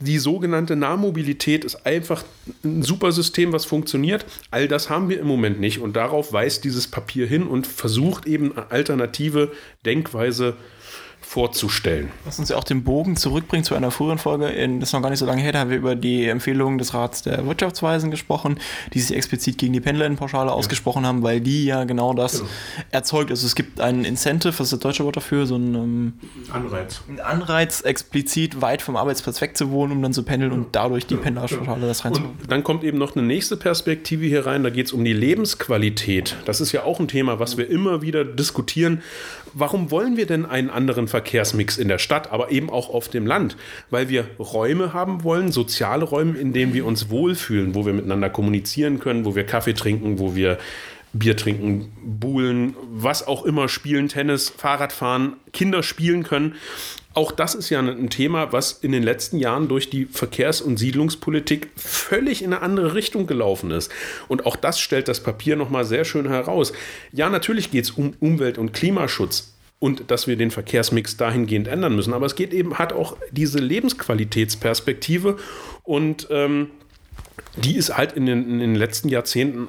Die 0.00 0.18
sogenannte 0.18 0.76
Nahmobilität 0.76 1.64
ist 1.64 1.86
einfach 1.86 2.22
ein 2.62 2.82
super 2.82 3.10
System, 3.10 3.52
was 3.52 3.64
funktioniert. 3.64 4.26
All 4.50 4.68
das 4.68 4.90
haben 4.90 5.08
wir 5.08 5.18
im 5.18 5.26
Moment 5.26 5.58
nicht 5.58 5.80
und 5.80 5.96
darauf 5.96 6.32
weist 6.32 6.62
dieses 6.62 6.86
Papier 6.86 7.26
hin 7.26 7.44
und 7.44 7.66
versucht 7.66 8.26
eben 8.26 8.52
eine 8.52 8.70
alternative 8.70 9.50
Denkweise 9.84 10.52
zu 10.52 10.78
vorzustellen. 11.28 12.08
Was 12.24 12.38
uns 12.38 12.48
ja 12.48 12.56
auch 12.56 12.64
den 12.64 12.84
Bogen 12.84 13.14
zurückbringt 13.14 13.66
zu 13.66 13.74
einer 13.74 13.90
früheren 13.90 14.16
Folge, 14.16 14.46
in, 14.46 14.80
das 14.80 14.88
ist 14.88 14.92
noch 14.94 15.02
gar 15.02 15.10
nicht 15.10 15.18
so 15.18 15.26
lange 15.26 15.42
her, 15.42 15.52
da 15.52 15.58
haben 15.58 15.68
wir 15.68 15.76
über 15.76 15.94
die 15.94 16.26
Empfehlungen 16.26 16.78
des 16.78 16.94
Rats 16.94 17.20
der 17.20 17.46
Wirtschaftsweisen 17.46 18.10
gesprochen, 18.10 18.58
die 18.94 19.00
sich 19.00 19.14
explizit 19.14 19.58
gegen 19.58 19.74
die 19.74 19.80
Pendlerinnenpauschale 19.80 20.48
ja. 20.48 20.54
ausgesprochen 20.54 21.04
haben, 21.04 21.22
weil 21.22 21.42
die 21.42 21.66
ja 21.66 21.84
genau 21.84 22.14
das 22.14 22.38
genau. 22.38 22.50
erzeugt. 22.92 23.30
Also 23.30 23.46
es 23.46 23.54
gibt 23.54 23.78
einen 23.78 24.06
Incentive, 24.06 24.54
was 24.54 24.68
ist 24.68 24.72
das 24.72 24.80
deutsche 24.80 25.04
Wort 25.04 25.18
dafür? 25.18 25.44
So 25.44 25.56
ein 25.56 25.74
ähm, 25.74 26.12
Anreiz. 26.50 27.02
Ein 27.10 27.20
Anreiz, 27.20 27.82
explizit 27.82 28.62
weit 28.62 28.80
vom 28.80 28.96
Arbeitsplatz 28.96 29.42
wegzuwohnen, 29.42 29.98
um 29.98 30.02
dann 30.02 30.14
zu 30.14 30.22
pendeln 30.22 30.52
und 30.52 30.68
dadurch 30.72 31.06
die 31.06 31.14
ja. 31.14 31.20
Pendlerpauschale 31.20 31.86
das 31.86 32.06
reinzubekommen. 32.06 32.40
Und 32.40 32.50
dann 32.50 32.64
kommt 32.64 32.84
eben 32.84 32.96
noch 32.96 33.14
eine 33.14 33.26
nächste 33.26 33.58
Perspektive 33.58 34.24
hier 34.24 34.46
rein, 34.46 34.62
da 34.62 34.70
geht 34.70 34.86
es 34.86 34.94
um 34.94 35.04
die 35.04 35.12
Lebensqualität. 35.12 36.36
Das 36.46 36.62
ist 36.62 36.72
ja 36.72 36.84
auch 36.84 37.00
ein 37.00 37.08
Thema, 37.08 37.38
was 37.38 37.58
wir 37.58 37.68
immer 37.68 38.00
wieder 38.00 38.24
diskutieren 38.24 39.02
warum 39.54 39.90
wollen 39.90 40.16
wir 40.16 40.26
denn 40.26 40.46
einen 40.46 40.70
anderen 40.70 41.08
Verkehrsmix 41.08 41.78
in 41.78 41.88
der 41.88 41.98
Stadt, 41.98 42.32
aber 42.32 42.50
eben 42.50 42.70
auch 42.70 42.90
auf 42.90 43.08
dem 43.08 43.26
Land? 43.26 43.56
Weil 43.90 44.08
wir 44.08 44.26
Räume 44.38 44.92
haben 44.92 45.24
wollen, 45.24 45.52
soziale 45.52 46.04
Räume, 46.04 46.38
in 46.38 46.52
denen 46.52 46.74
wir 46.74 46.86
uns 46.86 47.10
wohlfühlen, 47.10 47.74
wo 47.74 47.86
wir 47.86 47.92
miteinander 47.92 48.30
kommunizieren 48.30 49.00
können, 49.00 49.24
wo 49.24 49.34
wir 49.34 49.44
Kaffee 49.44 49.74
trinken, 49.74 50.18
wo 50.18 50.34
wir 50.34 50.58
Bier 51.12 51.36
trinken, 51.36 51.92
buhlen, 52.02 52.76
was 52.90 53.26
auch 53.26 53.44
immer, 53.44 53.68
spielen, 53.68 54.08
Tennis, 54.08 54.50
Fahrrad 54.50 54.92
fahren, 54.92 55.34
Kinder 55.52 55.82
spielen 55.82 56.22
können. 56.22 56.54
Auch 57.14 57.32
das 57.32 57.54
ist 57.54 57.70
ja 57.70 57.80
ein 57.80 58.10
Thema, 58.10 58.52
was 58.52 58.72
in 58.72 58.92
den 58.92 59.02
letzten 59.02 59.38
Jahren 59.38 59.66
durch 59.66 59.90
die 59.90 60.06
Verkehrs- 60.06 60.60
und 60.60 60.78
Siedlungspolitik 60.78 61.70
völlig 61.74 62.42
in 62.42 62.52
eine 62.52 62.62
andere 62.62 62.94
Richtung 62.94 63.26
gelaufen 63.26 63.70
ist. 63.70 63.90
Und 64.28 64.46
auch 64.46 64.56
das 64.56 64.78
stellt 64.78 65.08
das 65.08 65.22
Papier 65.22 65.56
nochmal 65.56 65.84
sehr 65.84 66.04
schön 66.04 66.28
heraus. 66.28 66.72
Ja, 67.12 67.28
natürlich 67.28 67.70
geht 67.70 67.84
es 67.84 67.90
um 67.92 68.14
Umwelt- 68.20 68.58
und 68.58 68.72
Klimaschutz 68.72 69.54
und 69.80 70.10
dass 70.10 70.26
wir 70.26 70.36
den 70.36 70.50
Verkehrsmix 70.50 71.16
dahingehend 71.16 71.68
ändern 71.68 71.96
müssen. 71.96 72.12
Aber 72.12 72.26
es 72.26 72.34
geht 72.34 72.52
eben, 72.52 72.78
hat 72.78 72.92
auch 72.92 73.16
diese 73.30 73.58
Lebensqualitätsperspektive 73.58 75.38
und 75.82 76.28
ähm, 76.30 76.70
die 77.56 77.76
ist 77.76 77.96
halt 77.96 78.12
in 78.12 78.26
den, 78.26 78.50
in 78.50 78.58
den 78.58 78.74
letzten 78.74 79.08
Jahrzehnten 79.08 79.68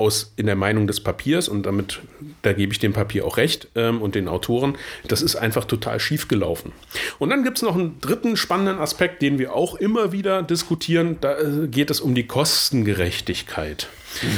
aus 0.00 0.32
in 0.36 0.46
der 0.46 0.56
Meinung 0.56 0.86
des 0.86 1.00
Papiers 1.00 1.48
und 1.48 1.64
damit, 1.64 2.00
da 2.42 2.52
gebe 2.52 2.72
ich 2.72 2.78
dem 2.78 2.92
Papier 2.92 3.26
auch 3.26 3.36
recht 3.36 3.68
ähm, 3.74 4.00
und 4.00 4.14
den 4.14 4.28
Autoren, 4.28 4.76
das 5.06 5.22
ist 5.22 5.36
einfach 5.36 5.66
total 5.66 6.00
schief 6.00 6.26
gelaufen. 6.26 6.72
Und 7.18 7.30
dann 7.30 7.44
gibt 7.44 7.58
es 7.58 7.62
noch 7.62 7.74
einen 7.74 8.00
dritten 8.00 8.36
spannenden 8.36 8.78
Aspekt, 8.78 9.22
den 9.22 9.38
wir 9.38 9.54
auch 9.54 9.74
immer 9.74 10.12
wieder 10.12 10.42
diskutieren. 10.42 11.18
Da 11.20 11.38
äh, 11.38 11.68
geht 11.68 11.90
es 11.90 12.00
um 12.00 12.14
die 12.14 12.26
Kostengerechtigkeit. 12.26 13.88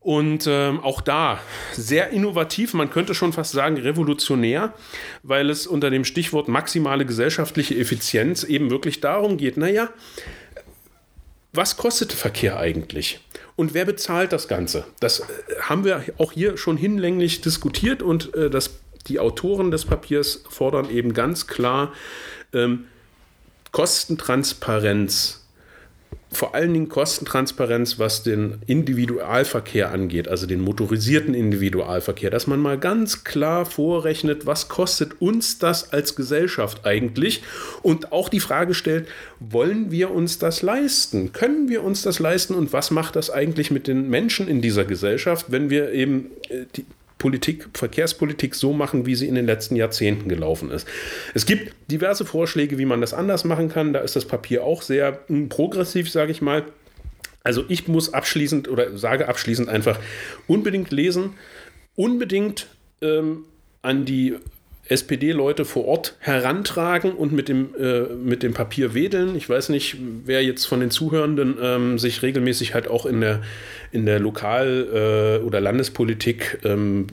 Und 0.00 0.46
ähm, 0.46 0.80
auch 0.80 1.00
da 1.00 1.40
sehr 1.72 2.10
innovativ, 2.10 2.74
man 2.74 2.90
könnte 2.90 3.14
schon 3.14 3.32
fast 3.32 3.52
sagen 3.52 3.78
revolutionär, 3.78 4.74
weil 5.22 5.48
es 5.48 5.66
unter 5.66 5.88
dem 5.88 6.04
Stichwort 6.04 6.46
maximale 6.46 7.06
gesellschaftliche 7.06 7.74
Effizienz 7.74 8.44
eben 8.44 8.68
wirklich 8.68 9.00
darum 9.00 9.38
geht, 9.38 9.56
naja, 9.56 9.88
was 11.54 11.78
kostet 11.78 12.12
Verkehr 12.12 12.58
eigentlich? 12.58 13.20
Und 13.56 13.74
wer 13.74 13.84
bezahlt 13.84 14.32
das 14.32 14.48
Ganze? 14.48 14.84
Das 15.00 15.20
äh, 15.20 15.24
haben 15.62 15.84
wir 15.84 16.04
auch 16.18 16.32
hier 16.32 16.56
schon 16.56 16.76
hinlänglich 16.76 17.40
diskutiert 17.40 18.02
und 18.02 18.34
äh, 18.34 18.50
das, 18.50 18.70
die 19.06 19.20
Autoren 19.20 19.70
des 19.70 19.84
Papiers 19.84 20.44
fordern 20.48 20.90
eben 20.90 21.14
ganz 21.14 21.46
klar 21.46 21.92
ähm, 22.52 22.86
Kostentransparenz 23.70 25.43
vor 26.36 26.54
allen 26.54 26.72
Dingen 26.72 26.88
Kostentransparenz, 26.88 27.98
was 27.98 28.22
den 28.22 28.58
Individualverkehr 28.66 29.90
angeht, 29.90 30.28
also 30.28 30.46
den 30.46 30.60
motorisierten 30.60 31.34
Individualverkehr, 31.34 32.30
dass 32.30 32.46
man 32.46 32.60
mal 32.60 32.78
ganz 32.78 33.24
klar 33.24 33.66
vorrechnet, 33.66 34.46
was 34.46 34.68
kostet 34.68 35.20
uns 35.20 35.58
das 35.58 35.92
als 35.92 36.16
Gesellschaft 36.16 36.84
eigentlich 36.84 37.42
und 37.82 38.12
auch 38.12 38.28
die 38.28 38.40
Frage 38.40 38.74
stellt, 38.74 39.08
wollen 39.40 39.90
wir 39.90 40.10
uns 40.10 40.38
das 40.38 40.62
leisten? 40.62 41.32
Können 41.32 41.68
wir 41.68 41.82
uns 41.82 42.02
das 42.02 42.18
leisten 42.18 42.54
und 42.54 42.72
was 42.72 42.90
macht 42.90 43.16
das 43.16 43.30
eigentlich 43.30 43.70
mit 43.70 43.86
den 43.86 44.08
Menschen 44.08 44.48
in 44.48 44.60
dieser 44.60 44.84
Gesellschaft, 44.84 45.46
wenn 45.48 45.70
wir 45.70 45.92
eben 45.92 46.30
äh, 46.48 46.64
die 46.74 46.84
Politik, 47.18 47.68
Verkehrspolitik 47.74 48.54
so 48.54 48.72
machen, 48.72 49.06
wie 49.06 49.14
sie 49.14 49.28
in 49.28 49.34
den 49.34 49.46
letzten 49.46 49.76
Jahrzehnten 49.76 50.28
gelaufen 50.28 50.70
ist. 50.70 50.86
Es 51.32 51.46
gibt 51.46 51.74
diverse 51.90 52.24
Vorschläge, 52.24 52.76
wie 52.78 52.84
man 52.84 53.00
das 53.00 53.14
anders 53.14 53.44
machen 53.44 53.68
kann. 53.68 53.92
Da 53.92 54.00
ist 54.00 54.16
das 54.16 54.26
Papier 54.26 54.64
auch 54.64 54.82
sehr 54.82 55.20
hm, 55.28 55.48
progressiv, 55.48 56.10
sage 56.10 56.32
ich 56.32 56.42
mal. 56.42 56.64
Also 57.42 57.64
ich 57.68 57.88
muss 57.88 58.12
abschließend 58.12 58.68
oder 58.68 58.96
sage 58.96 59.28
abschließend 59.28 59.68
einfach 59.68 59.98
unbedingt 60.46 60.90
lesen, 60.90 61.34
unbedingt 61.94 62.68
ähm, 63.02 63.44
an 63.82 64.04
die 64.04 64.36
SPD-Leute 64.88 65.64
vor 65.64 65.86
Ort 65.86 66.16
herantragen 66.18 67.12
und 67.12 67.32
mit 67.32 67.48
dem, 67.48 67.74
äh, 67.78 68.02
mit 68.02 68.42
dem 68.42 68.52
Papier 68.52 68.94
wedeln. 68.94 69.34
Ich 69.34 69.48
weiß 69.48 69.70
nicht, 69.70 69.96
wer 70.24 70.44
jetzt 70.44 70.66
von 70.66 70.80
den 70.80 70.90
Zuhörenden 70.90 71.56
ähm, 71.60 71.98
sich 71.98 72.22
regelmäßig 72.22 72.74
halt 72.74 72.88
auch 72.88 73.06
in 73.06 73.20
der, 73.20 73.42
in 73.92 74.04
der 74.04 74.20
Lokal- 74.20 75.40
äh, 75.40 75.44
oder 75.44 75.60
Landespolitik 75.60 76.60
ähm, 76.64 77.06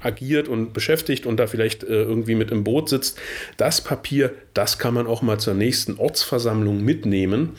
agiert 0.00 0.48
und 0.48 0.72
beschäftigt 0.72 1.26
und 1.26 1.38
da 1.38 1.46
vielleicht 1.46 1.84
äh, 1.84 2.02
irgendwie 2.02 2.34
mit 2.34 2.50
im 2.50 2.64
Boot 2.64 2.88
sitzt. 2.88 3.20
Das 3.58 3.82
Papier, 3.82 4.32
das 4.54 4.78
kann 4.78 4.94
man 4.94 5.06
auch 5.06 5.20
mal 5.20 5.38
zur 5.38 5.54
nächsten 5.54 5.98
Ortsversammlung 5.98 6.82
mitnehmen 6.82 7.56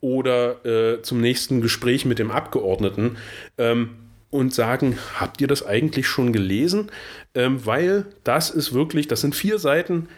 oder 0.00 0.64
äh, 0.66 1.02
zum 1.02 1.20
nächsten 1.20 1.60
Gespräch 1.60 2.04
mit 2.04 2.18
dem 2.18 2.32
Abgeordneten. 2.32 3.16
Ähm, 3.56 3.90
und 4.32 4.52
sagen, 4.52 4.98
habt 5.20 5.40
ihr 5.40 5.46
das 5.46 5.64
eigentlich 5.64 6.08
schon 6.08 6.32
gelesen? 6.32 6.90
Ähm, 7.36 7.64
weil 7.64 8.06
das 8.24 8.50
ist 8.50 8.72
wirklich, 8.72 9.06
das 9.06 9.20
sind 9.20 9.36
vier 9.36 9.60
Seiten, 9.60 10.08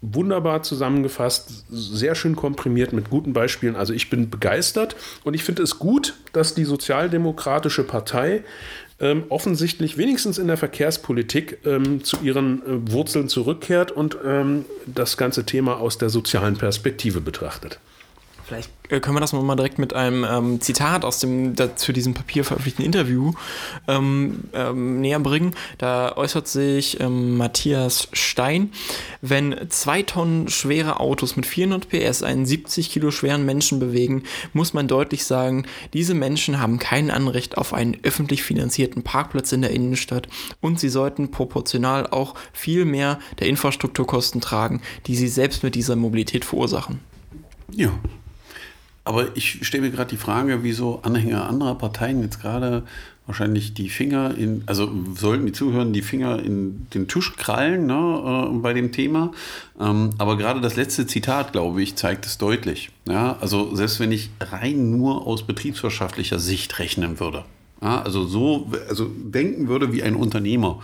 wunderbar 0.00 0.62
zusammengefasst, 0.62 1.64
sehr 1.68 2.14
schön 2.14 2.34
komprimiert 2.34 2.92
mit 2.92 3.10
guten 3.10 3.32
Beispielen. 3.32 3.76
Also 3.76 3.92
ich 3.92 4.10
bin 4.10 4.30
begeistert 4.30 4.96
und 5.24 5.34
ich 5.34 5.44
finde 5.44 5.62
es 5.62 5.78
gut, 5.78 6.14
dass 6.32 6.54
die 6.54 6.64
Sozialdemokratische 6.64 7.84
Partei 7.84 8.42
ähm, 9.00 9.24
offensichtlich 9.28 9.98
wenigstens 9.98 10.38
in 10.38 10.46
der 10.46 10.56
Verkehrspolitik 10.56 11.58
ähm, 11.66 12.02
zu 12.04 12.18
ihren 12.22 12.62
äh, 12.62 12.92
Wurzeln 12.92 13.28
zurückkehrt 13.28 13.92
und 13.92 14.16
ähm, 14.24 14.64
das 14.86 15.16
ganze 15.16 15.44
Thema 15.44 15.78
aus 15.78 15.98
der 15.98 16.08
sozialen 16.08 16.56
Perspektive 16.56 17.20
betrachtet. 17.20 17.78
Vielleicht 18.46 18.70
äh, 18.90 19.00
können 19.00 19.16
wir 19.16 19.20
das 19.20 19.32
mal 19.32 19.56
direkt 19.56 19.80
mit 19.80 19.92
einem 19.92 20.24
ähm, 20.24 20.60
Zitat 20.60 21.04
aus 21.04 21.18
dem 21.18 21.54
zu 21.74 21.92
diesem 21.92 22.14
Papier 22.14 22.44
veröffentlichten 22.44 22.84
Interview 22.84 23.32
ähm, 23.88 24.44
ähm, 24.52 25.00
näher 25.00 25.18
bringen. 25.18 25.56
Da 25.78 26.16
äußert 26.16 26.46
sich 26.46 27.00
ähm, 27.00 27.36
Matthias 27.38 28.08
Stein, 28.12 28.70
wenn 29.20 29.56
zwei 29.70 30.02
Tonnen 30.02 30.48
schwere 30.48 31.00
Autos 31.00 31.34
mit 31.34 31.44
400 31.44 31.88
PS 31.88 32.22
einen 32.22 32.46
70 32.46 32.90
Kilo 32.90 33.10
schweren 33.10 33.44
Menschen 33.44 33.80
bewegen, 33.80 34.22
muss 34.52 34.72
man 34.72 34.86
deutlich 34.86 35.24
sagen, 35.24 35.66
diese 35.92 36.14
Menschen 36.14 36.60
haben 36.60 36.78
kein 36.78 37.10
Anrecht 37.10 37.58
auf 37.58 37.74
einen 37.74 37.96
öffentlich 38.04 38.44
finanzierten 38.44 39.02
Parkplatz 39.02 39.50
in 39.50 39.62
der 39.62 39.72
Innenstadt 39.72 40.28
und 40.60 40.78
sie 40.78 40.88
sollten 40.88 41.32
proportional 41.32 42.06
auch 42.06 42.34
viel 42.52 42.84
mehr 42.84 43.18
der 43.40 43.48
Infrastrukturkosten 43.48 44.40
tragen, 44.40 44.82
die 45.08 45.16
sie 45.16 45.28
selbst 45.28 45.64
mit 45.64 45.74
dieser 45.74 45.96
Mobilität 45.96 46.44
verursachen. 46.44 47.00
Ja, 47.72 47.90
aber 49.06 49.36
ich 49.36 49.64
stelle 49.64 49.84
mir 49.84 49.90
gerade 49.90 50.10
die 50.10 50.16
Frage, 50.16 50.64
wieso 50.64 51.00
Anhänger 51.02 51.48
anderer 51.48 51.76
Parteien 51.76 52.22
jetzt 52.22 52.40
gerade 52.40 52.82
wahrscheinlich 53.26 53.72
die 53.72 53.88
Finger 53.88 54.36
in, 54.36 54.64
also 54.66 54.90
sollten 55.16 55.46
die 55.46 55.52
zuhören, 55.52 55.92
die 55.92 56.02
Finger 56.02 56.42
in 56.42 56.88
den 56.92 57.06
Tisch 57.06 57.36
krallen 57.36 57.86
ne, 57.86 58.50
äh, 58.52 58.58
bei 58.58 58.72
dem 58.72 58.90
Thema. 58.90 59.30
Ähm, 59.80 60.10
aber 60.18 60.36
gerade 60.36 60.60
das 60.60 60.74
letzte 60.74 61.06
Zitat, 61.06 61.52
glaube 61.52 61.82
ich, 61.82 61.94
zeigt 61.94 62.26
es 62.26 62.36
deutlich. 62.36 62.90
Ja? 63.08 63.36
Also 63.40 63.76
selbst 63.76 64.00
wenn 64.00 64.10
ich 64.10 64.30
rein 64.40 64.90
nur 64.90 65.24
aus 65.24 65.44
betriebswirtschaftlicher 65.44 66.40
Sicht 66.40 66.76
rechnen 66.80 67.20
würde, 67.20 67.44
ja? 67.82 68.02
also 68.02 68.26
so, 68.26 68.72
also 68.88 69.08
denken 69.08 69.68
würde 69.68 69.92
wie 69.92 70.02
ein 70.02 70.16
Unternehmer, 70.16 70.80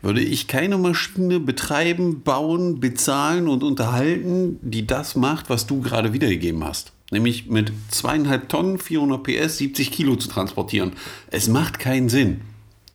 würde 0.00 0.22
ich 0.22 0.48
keine 0.48 0.78
Maschine 0.78 1.40
betreiben, 1.40 2.22
bauen, 2.22 2.80
bezahlen 2.80 3.48
und 3.48 3.62
unterhalten, 3.62 4.58
die 4.62 4.86
das 4.86 5.14
macht, 5.14 5.50
was 5.50 5.66
du 5.66 5.82
gerade 5.82 6.14
wiedergegeben 6.14 6.64
hast 6.64 6.93
nämlich 7.10 7.46
mit 7.46 7.72
zweieinhalb 7.90 8.48
Tonnen, 8.48 8.78
400 8.78 9.22
PS, 9.22 9.58
70 9.58 9.90
Kilo 9.92 10.16
zu 10.16 10.28
transportieren. 10.28 10.92
Es 11.30 11.48
macht 11.48 11.78
keinen 11.78 12.08
Sinn, 12.08 12.40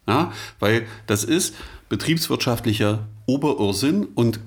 ja, 0.07 0.31
weil 0.59 0.85
das 1.07 1.23
ist 1.23 1.55
betriebswirtschaftlicher 1.89 3.07
Oberirrsinn 3.25 4.05
und 4.15 4.39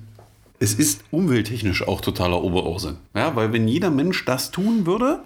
es 0.59 0.73
ist 0.73 1.03
umwelttechnisch 1.11 1.85
auch 1.87 2.01
totaler 2.01 2.41
Oberirrsinn. 2.41 2.97
Ja, 3.15 3.35
weil 3.35 3.51
wenn 3.51 3.67
jeder 3.67 3.91
Mensch 3.91 4.23
das 4.25 4.51
tun 4.51 4.85
würde, 4.85 5.19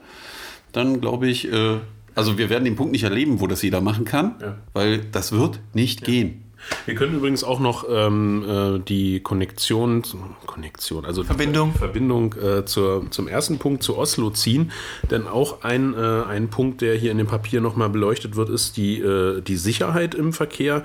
dann 0.72 1.00
glaube 1.00 1.28
ich, 1.28 1.52
äh, 1.52 1.78
also 2.16 2.38
wir 2.38 2.50
werden 2.50 2.66
den 2.66 2.76
Punkt 2.76 2.92
nicht 2.92 3.04
erleben, 3.04 3.40
wo 3.40 3.48
das 3.48 3.62
jeder 3.62 3.82
machen 3.82 4.06
kann, 4.06 4.36
ja. 4.42 4.58
weil 4.74 5.00
das 5.12 5.32
wird 5.32 5.60
nicht 5.74 6.02
ja. 6.02 6.06
gehen. 6.08 6.44
Wir 6.86 6.96
können 6.96 7.16
übrigens 7.16 7.44
auch 7.44 7.60
noch 7.60 7.86
ähm, 7.90 8.46
äh, 8.48 8.80
die 8.80 9.20
Konnektion, 9.20 10.04
Konnektion, 10.46 11.06
also 11.06 11.24
Verbindung, 11.24 11.74
Verbindung 11.74 12.34
äh, 12.36 12.66
zur, 12.66 13.10
zum 13.12 13.28
ersten 13.28 13.58
Punkt 13.58 13.84
zu 13.84 13.98
Oslo 13.98 14.30
ziehen. 14.30 14.72
Denn 15.12 15.28
auch 15.28 15.64
ein, 15.64 15.94
äh, 15.94 15.98
ein 15.98 16.50
Punkt, 16.50 16.82
der 16.82 16.96
hier 16.96 17.12
in 17.12 17.18
dem 17.18 17.28
Papier 17.28 17.62
nochmal 17.62 17.90
beleuchtet 17.90 18.36
wird, 18.36 18.50
ist 18.50 18.78
die, 18.78 19.00
äh, 19.00 19.42
die 19.42 19.58
Sicherheit 19.58 20.16
im 20.16 20.34
Verkehr. 20.34 20.84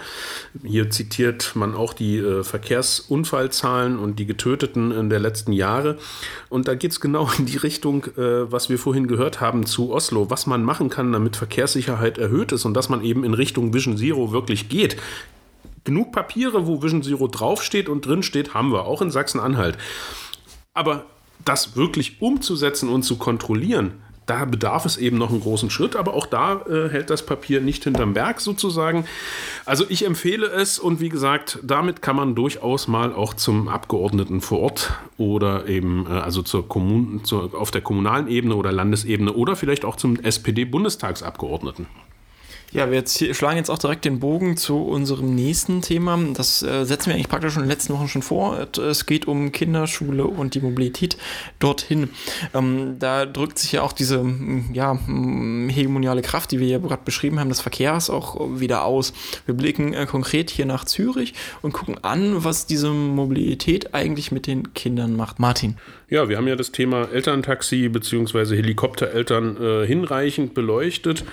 Hier 0.64 0.90
zitiert 0.90 1.52
man 1.54 1.74
auch 1.74 1.92
die 1.92 2.18
äh, 2.18 2.42
Verkehrsunfallzahlen 2.42 3.98
und 3.98 4.18
die 4.18 4.26
Getöteten 4.26 4.90
in 4.90 5.10
der 5.10 5.20
letzten 5.20 5.52
Jahre. 5.52 5.98
Und 6.48 6.68
da 6.68 6.74
geht 6.74 6.92
es 6.92 7.00
genau 7.00 7.28
in 7.38 7.46
die 7.46 7.56
Richtung, 7.58 8.04
äh, 8.16 8.50
was 8.50 8.68
wir 8.68 8.78
vorhin 8.78 9.06
gehört 9.06 9.40
haben 9.40 9.66
zu 9.66 9.92
Oslo, 9.92 10.30
was 10.30 10.46
man 10.46 10.64
machen 10.64 10.90
kann, 10.90 11.12
damit 11.12 11.36
Verkehrssicherheit 11.36 12.18
erhöht 12.18 12.52
ist 12.52 12.64
und 12.64 12.74
dass 12.74 12.88
man 12.88 13.02
eben 13.04 13.24
in 13.24 13.34
Richtung 13.34 13.72
Vision 13.72 13.96
Zero 13.96 14.32
wirklich 14.32 14.68
geht 14.68 14.96
genug 15.84 16.12
Papiere, 16.12 16.66
wo 16.66 16.82
Vision 16.82 17.02
Zero 17.02 17.28
draufsteht 17.28 17.88
und 17.88 18.06
drin 18.06 18.22
steht, 18.22 18.54
haben 18.54 18.72
wir, 18.72 18.84
auch 18.84 19.02
in 19.02 19.10
Sachsen-Anhalt. 19.10 19.76
Aber 20.74 21.06
das 21.44 21.76
wirklich 21.76 22.20
umzusetzen 22.22 22.88
und 22.88 23.02
zu 23.02 23.16
kontrollieren, 23.16 24.02
da 24.26 24.44
bedarf 24.44 24.86
es 24.86 24.96
eben 24.96 25.18
noch 25.18 25.30
einen 25.30 25.40
großen 25.40 25.68
Schritt, 25.68 25.96
aber 25.96 26.14
auch 26.14 26.26
da 26.26 26.62
äh, 26.68 26.88
hält 26.88 27.10
das 27.10 27.26
Papier 27.26 27.60
nicht 27.60 27.82
hinterm 27.82 28.14
Berg 28.14 28.40
sozusagen. 28.40 29.04
Also 29.64 29.84
ich 29.88 30.06
empfehle 30.06 30.46
es 30.46 30.78
und 30.78 31.00
wie 31.00 31.08
gesagt, 31.08 31.58
damit 31.62 32.02
kann 32.02 32.14
man 32.14 32.36
durchaus 32.36 32.86
mal 32.86 33.12
auch 33.12 33.34
zum 33.34 33.68
Abgeordneten 33.68 34.40
vor 34.40 34.60
Ort 34.60 34.92
oder 35.18 35.66
eben 35.66 36.06
äh, 36.08 36.12
also 36.12 36.42
zur 36.42 36.68
Kommun 36.68 37.24
zur, 37.24 37.50
auf 37.58 37.72
der 37.72 37.80
kommunalen 37.80 38.28
Ebene 38.28 38.54
oder 38.54 38.70
Landesebene 38.70 39.32
oder 39.32 39.56
vielleicht 39.56 39.84
auch 39.84 39.96
zum 39.96 40.16
SPD-Bundestagsabgeordneten. 40.20 41.86
Ja, 42.72 42.88
wir 42.88 42.96
jetzt 42.96 43.22
schlagen 43.36 43.58
jetzt 43.58 43.70
auch 43.70 43.76
direkt 43.76 44.06
den 44.06 44.18
Bogen 44.18 44.56
zu 44.56 44.78
unserem 44.78 45.34
nächsten 45.34 45.82
Thema. 45.82 46.18
Das 46.32 46.62
äh, 46.62 46.84
setzen 46.86 47.08
wir 47.08 47.14
eigentlich 47.14 47.28
praktisch 47.28 47.52
schon 47.52 47.64
in 47.64 47.68
den 47.68 47.74
letzten 47.74 47.92
Wochen 47.92 48.08
schon 48.08 48.22
vor. 48.22 48.66
Es 48.78 49.04
geht 49.04 49.28
um 49.28 49.52
Kinderschule 49.52 50.24
und 50.24 50.54
die 50.54 50.60
Mobilität 50.60 51.18
dorthin. 51.58 52.08
Ähm, 52.54 52.96
da 52.98 53.26
drückt 53.26 53.58
sich 53.58 53.72
ja 53.72 53.82
auch 53.82 53.92
diese 53.92 54.24
ja, 54.72 54.98
hegemoniale 55.06 56.22
Kraft, 56.22 56.50
die 56.50 56.60
wir 56.60 56.66
ja 56.66 56.78
gerade 56.78 57.02
beschrieben 57.04 57.38
haben, 57.38 57.50
des 57.50 57.60
Verkehrs 57.60 58.08
auch 58.08 58.40
wieder 58.58 58.84
aus. 58.84 59.12
Wir 59.44 59.54
blicken 59.54 59.92
äh, 59.92 60.06
konkret 60.06 60.48
hier 60.48 60.64
nach 60.64 60.86
Zürich 60.86 61.34
und 61.60 61.72
gucken 61.72 62.02
an, 62.02 62.42
was 62.42 62.64
diese 62.64 62.88
Mobilität 62.88 63.92
eigentlich 63.92 64.32
mit 64.32 64.46
den 64.46 64.72
Kindern 64.72 65.14
macht. 65.14 65.38
Martin. 65.38 65.76
Ja, 66.12 66.28
wir 66.28 66.36
haben 66.36 66.46
ja 66.46 66.56
das 66.56 66.72
Thema 66.72 67.08
Elterntaxi 67.10 67.88
bzw. 67.88 68.54
Helikoptereltern 68.54 69.56
äh, 69.56 69.86
hinreichend 69.86 70.52
beleuchtet. 70.52 71.24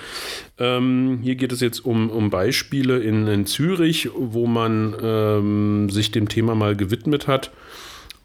Ähm, 0.57 1.19
hier 1.21 1.35
geht 1.35 1.51
es 1.51 1.59
jetzt 1.59 1.81
um, 1.81 2.09
um 2.09 2.29
Beispiele 2.29 2.99
in, 2.99 3.27
in 3.27 3.45
Zürich, 3.45 4.09
wo 4.15 4.47
man 4.47 4.95
ähm, 5.03 5.89
sich 5.89 6.11
dem 6.11 6.29
Thema 6.29 6.55
mal 6.55 6.77
gewidmet 6.77 7.27
hat 7.27 7.51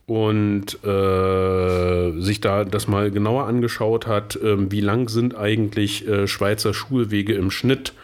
und 0.07 0.79
äh, 0.85 2.21
sich 2.21 2.41
da 2.41 2.65
das 2.65 2.87
mal 2.87 3.11
genauer 3.11 3.49
angeschaut 3.49 4.07
hat, 4.07 4.37
äh, 4.37 4.71
wie 4.71 4.81
lang 4.81 5.09
sind 5.09 5.35
eigentlich 5.35 6.07
äh, 6.07 6.29
Schweizer 6.29 6.73
Schulwege 6.73 7.35
im 7.35 7.51
Schnitt. 7.51 7.95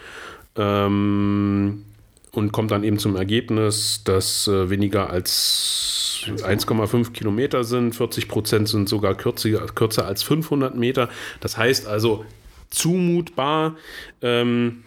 Ähm, 0.56 1.84
und 2.32 2.52
kommt 2.52 2.70
dann 2.70 2.84
eben 2.84 2.98
zum 2.98 3.16
Ergebnis, 3.16 4.02
dass 4.04 4.46
äh, 4.46 4.70
weniger 4.70 5.10
als 5.10 6.24
1,5 6.26 7.12
Kilometer 7.12 7.64
sind, 7.64 7.94
40 7.94 8.28
Prozent 8.28 8.68
sind 8.68 8.88
sogar 8.88 9.14
kürzer, 9.14 9.66
kürzer 9.74 10.06
als 10.06 10.22
500 10.22 10.76
Meter. 10.76 11.08
Das 11.40 11.56
heißt 11.56 11.86
also 11.86 12.24
zumutbar. 12.70 13.76
Ähm, 14.22 14.84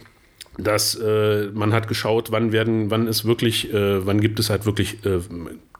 dass 0.57 0.95
äh, 0.95 1.49
man 1.53 1.73
hat 1.73 1.87
geschaut, 1.87 2.31
wann 2.31 2.51
werden, 2.51 2.91
wann 2.91 3.07
ist 3.07 3.25
wirklich, 3.25 3.73
äh, 3.73 4.05
wann 4.05 4.21
gibt 4.21 4.39
es 4.39 4.49
halt 4.49 4.65
wirklich 4.67 5.03
äh, 5.05 5.19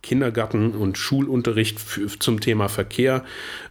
Kindergarten 0.04 0.74
und 0.74 0.98
Schulunterricht 0.98 1.80
zum 2.20 2.40
Thema 2.40 2.68
Verkehr. 2.68 3.24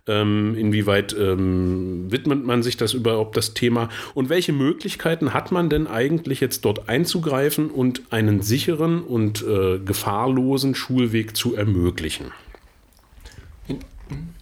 Ähm, 0.09 0.57
inwieweit 0.57 1.15
ähm, 1.17 2.11
widmet 2.11 2.45
man 2.45 2.65
sich 2.65 2.77
das 2.77 2.95
überhaupt 2.95 3.37
das 3.37 3.55
Thema? 3.55 3.89
Und 4.15 4.31
welche 4.31 4.53
Möglichkeiten 4.53 5.35
hat 5.35 5.53
man 5.53 5.71
denn 5.71 5.87
eigentlich 5.87 6.41
jetzt 6.41 6.65
dort 6.65 6.89
einzugreifen 6.89 7.71
und 7.71 8.03
einen 8.11 8.41
sicheren 8.41 9.03
und 9.03 9.45
äh, 9.47 9.79
gefahrlosen 9.79 10.75
Schulweg 10.75 11.37
zu 11.37 11.55
ermöglichen? 11.55 12.33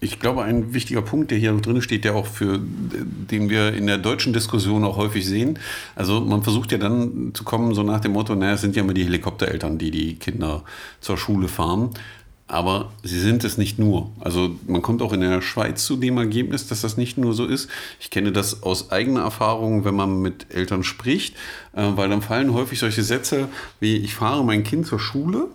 Ich 0.00 0.18
glaube, 0.18 0.42
ein 0.42 0.72
wichtiger 0.72 1.02
Punkt, 1.02 1.30
der 1.30 1.38
hier 1.38 1.52
drin 1.52 1.82
steht, 1.82 2.04
der 2.04 2.14
auch 2.14 2.26
für, 2.26 2.58
den 2.58 3.50
wir 3.50 3.74
in 3.74 3.86
der 3.86 3.98
deutschen 3.98 4.32
Diskussion 4.32 4.82
auch 4.84 4.96
häufig 4.96 5.26
sehen. 5.26 5.58
Also 5.94 6.20
man 6.20 6.42
versucht 6.42 6.72
ja 6.72 6.78
dann 6.78 7.32
zu 7.34 7.44
kommen, 7.44 7.74
so 7.74 7.82
nach 7.82 8.00
dem 8.00 8.12
Motto, 8.12 8.34
naja, 8.34 8.54
es 8.54 8.62
sind 8.62 8.76
ja 8.76 8.82
immer 8.82 8.94
die 8.94 9.04
Helikoptereltern, 9.04 9.76
die 9.76 9.90
die 9.90 10.14
Kinder 10.14 10.62
zur 11.00 11.18
Schule 11.18 11.48
fahren. 11.48 11.90
Aber 12.46 12.90
sie 13.04 13.20
sind 13.20 13.44
es 13.44 13.58
nicht 13.58 13.78
nur. 13.78 14.10
Also 14.18 14.56
man 14.66 14.82
kommt 14.82 15.02
auch 15.02 15.12
in 15.12 15.20
der 15.20 15.40
Schweiz 15.40 15.84
zu 15.84 15.96
dem 15.96 16.18
Ergebnis, 16.18 16.66
dass 16.66 16.80
das 16.80 16.96
nicht 16.96 17.16
nur 17.16 17.32
so 17.32 17.46
ist. 17.46 17.68
Ich 18.00 18.10
kenne 18.10 18.32
das 18.32 18.64
aus 18.64 18.90
eigener 18.90 19.20
Erfahrung, 19.20 19.84
wenn 19.84 19.94
man 19.94 20.20
mit 20.20 20.46
Eltern 20.52 20.82
spricht, 20.82 21.36
äh, 21.74 21.92
weil 21.94 22.08
dann 22.08 22.22
fallen 22.22 22.52
häufig 22.52 22.80
solche 22.80 23.04
Sätze 23.04 23.48
wie, 23.78 23.98
ich 23.98 24.14
fahre 24.14 24.44
mein 24.44 24.64
Kind 24.64 24.86
zur 24.86 24.98
Schule 24.98 25.48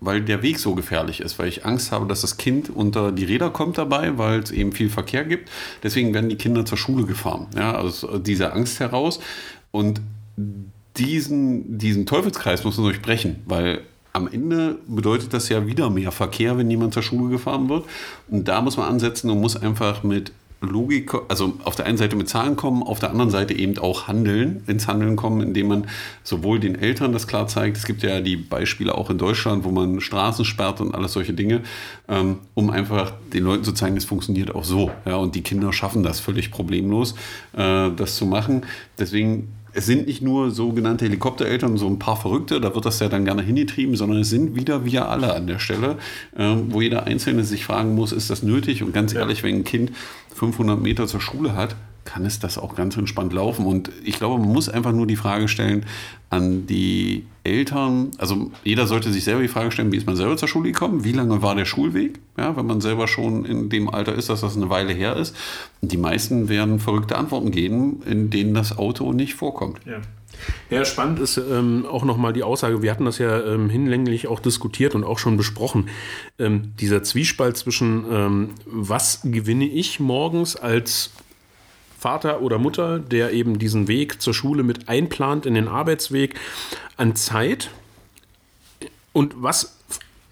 weil 0.00 0.20
der 0.20 0.42
Weg 0.42 0.58
so 0.58 0.74
gefährlich 0.74 1.20
ist, 1.20 1.38
weil 1.38 1.48
ich 1.48 1.64
Angst 1.64 1.92
habe, 1.92 2.06
dass 2.06 2.20
das 2.20 2.36
Kind 2.36 2.70
unter 2.70 3.12
die 3.12 3.24
Räder 3.24 3.50
kommt 3.50 3.78
dabei, 3.78 4.16
weil 4.18 4.40
es 4.40 4.50
eben 4.50 4.72
viel 4.72 4.90
Verkehr 4.90 5.24
gibt. 5.24 5.50
Deswegen 5.82 6.14
werden 6.14 6.28
die 6.28 6.36
Kinder 6.36 6.64
zur 6.64 6.78
Schule 6.78 7.04
gefahren. 7.04 7.46
Ja, 7.56 7.74
also 7.74 8.18
diese 8.18 8.52
Angst 8.52 8.80
heraus. 8.80 9.20
Und 9.70 10.00
diesen, 10.96 11.78
diesen 11.78 12.06
Teufelskreis 12.06 12.64
muss 12.64 12.76
man 12.76 12.84
durchbrechen, 12.84 13.40
weil 13.46 13.82
am 14.12 14.28
Ende 14.28 14.78
bedeutet 14.86 15.32
das 15.32 15.48
ja 15.48 15.66
wieder 15.66 15.90
mehr 15.90 16.12
Verkehr, 16.12 16.56
wenn 16.58 16.70
jemand 16.70 16.94
zur 16.94 17.02
Schule 17.02 17.30
gefahren 17.30 17.68
wird. 17.68 17.84
Und 18.28 18.48
da 18.48 18.60
muss 18.60 18.76
man 18.76 18.88
ansetzen 18.88 19.30
und 19.30 19.40
muss 19.40 19.56
einfach 19.56 20.02
mit 20.02 20.32
Logik, 20.60 21.12
also 21.28 21.54
auf 21.64 21.76
der 21.76 21.86
einen 21.86 21.98
Seite 21.98 22.16
mit 22.16 22.28
Zahlen 22.28 22.56
kommen, 22.56 22.82
auf 22.82 22.98
der 22.98 23.10
anderen 23.10 23.30
Seite 23.30 23.54
eben 23.54 23.78
auch 23.78 24.08
handeln, 24.08 24.62
ins 24.66 24.88
Handeln 24.88 25.14
kommen, 25.14 25.40
indem 25.40 25.68
man 25.68 25.86
sowohl 26.24 26.58
den 26.58 26.74
Eltern 26.74 27.12
das 27.12 27.28
klar 27.28 27.46
zeigt, 27.46 27.76
es 27.76 27.84
gibt 27.84 28.02
ja 28.02 28.20
die 28.20 28.36
Beispiele 28.36 28.96
auch 28.96 29.10
in 29.10 29.18
Deutschland, 29.18 29.64
wo 29.64 29.70
man 29.70 30.00
Straßen 30.00 30.44
sperrt 30.44 30.80
und 30.80 30.94
alles 30.94 31.12
solche 31.12 31.32
Dinge, 31.32 31.62
ähm, 32.08 32.38
um 32.54 32.70
einfach 32.70 33.12
den 33.32 33.44
Leuten 33.44 33.62
zu 33.62 33.72
zeigen, 33.72 33.96
es 33.96 34.04
funktioniert 34.04 34.54
auch 34.54 34.64
so. 34.64 34.90
Ja, 35.06 35.16
und 35.16 35.34
die 35.34 35.42
Kinder 35.42 35.72
schaffen 35.72 36.02
das 36.02 36.18
völlig 36.18 36.50
problemlos, 36.50 37.14
äh, 37.56 37.90
das 37.90 38.16
zu 38.16 38.26
machen. 38.26 38.66
Deswegen 38.98 39.52
es 39.72 39.86
sind 39.86 40.06
nicht 40.06 40.22
nur 40.22 40.50
sogenannte 40.50 41.04
Helikoptereltern, 41.04 41.76
so 41.76 41.86
ein 41.86 41.98
paar 41.98 42.16
Verrückte, 42.16 42.60
da 42.60 42.74
wird 42.74 42.84
das 42.84 43.00
ja 43.00 43.08
dann 43.08 43.24
gerne 43.24 43.42
hingetrieben, 43.42 43.96
sondern 43.96 44.20
es 44.20 44.30
sind 44.30 44.54
wieder 44.56 44.84
wir 44.84 45.08
alle 45.08 45.34
an 45.34 45.46
der 45.46 45.58
Stelle, 45.58 45.96
ähm, 46.36 46.66
wo 46.70 46.80
jeder 46.80 47.04
Einzelne 47.04 47.44
sich 47.44 47.64
fragen 47.64 47.94
muss, 47.94 48.12
ist 48.12 48.30
das 48.30 48.42
nötig? 48.42 48.82
Und 48.82 48.92
ganz 48.92 49.14
ehrlich, 49.14 49.42
wenn 49.42 49.56
ein 49.56 49.64
Kind 49.64 49.92
500 50.34 50.80
Meter 50.80 51.06
zur 51.06 51.20
Schule 51.20 51.54
hat, 51.54 51.76
kann 52.08 52.24
es 52.24 52.40
das 52.40 52.56
auch 52.56 52.74
ganz 52.74 52.96
entspannt 52.96 53.34
laufen. 53.34 53.66
Und 53.66 53.92
ich 54.02 54.16
glaube, 54.16 54.38
man 54.38 54.50
muss 54.50 54.70
einfach 54.70 54.92
nur 54.92 55.06
die 55.06 55.16
Frage 55.16 55.46
stellen 55.46 55.84
an 56.30 56.66
die 56.66 57.26
Eltern. 57.44 58.12
Also 58.16 58.50
jeder 58.64 58.86
sollte 58.86 59.12
sich 59.12 59.24
selber 59.24 59.42
die 59.42 59.48
Frage 59.48 59.70
stellen, 59.70 59.92
wie 59.92 59.98
ist 59.98 60.06
man 60.06 60.16
selber 60.16 60.38
zur 60.38 60.48
Schule 60.48 60.72
gekommen? 60.72 61.04
Wie 61.04 61.12
lange 61.12 61.42
war 61.42 61.54
der 61.54 61.66
Schulweg? 61.66 62.18
Ja, 62.38 62.56
wenn 62.56 62.64
man 62.64 62.80
selber 62.80 63.08
schon 63.08 63.44
in 63.44 63.68
dem 63.68 63.90
Alter 63.90 64.14
ist, 64.14 64.30
dass 64.30 64.40
das 64.40 64.56
eine 64.56 64.70
Weile 64.70 64.94
her 64.94 65.16
ist. 65.16 65.36
Und 65.82 65.92
die 65.92 65.98
meisten 65.98 66.48
werden 66.48 66.80
verrückte 66.80 67.18
Antworten 67.18 67.50
geben, 67.50 68.00
in 68.06 68.30
denen 68.30 68.54
das 68.54 68.78
Auto 68.78 69.12
nicht 69.12 69.34
vorkommt. 69.34 69.80
Ja. 69.84 70.00
Ja, 70.70 70.84
spannend 70.84 71.18
ist 71.18 71.36
ähm, 71.36 71.84
auch 71.84 72.04
nochmal 72.04 72.32
die 72.32 72.44
Aussage, 72.44 72.80
wir 72.80 72.92
hatten 72.92 73.04
das 73.04 73.18
ja 73.18 73.42
ähm, 73.44 73.68
hinlänglich 73.70 74.28
auch 74.28 74.38
diskutiert 74.38 74.94
und 74.94 75.02
auch 75.02 75.18
schon 75.18 75.36
besprochen, 75.36 75.88
ähm, 76.38 76.74
dieser 76.78 77.02
Zwiespalt 77.02 77.56
zwischen, 77.56 78.04
ähm, 78.08 78.50
was 78.64 79.20
gewinne 79.24 79.66
ich 79.66 79.98
morgens 79.98 80.54
als 80.54 81.10
Vater 81.98 82.42
oder 82.42 82.58
Mutter, 82.58 83.00
der 83.00 83.32
eben 83.32 83.58
diesen 83.58 83.88
Weg 83.88 84.22
zur 84.22 84.32
Schule 84.32 84.62
mit 84.62 84.88
einplant 84.88 85.46
in 85.46 85.54
den 85.54 85.66
Arbeitsweg 85.66 86.38
an 86.96 87.16
Zeit. 87.16 87.70
Und 89.12 89.34
was 89.42 89.77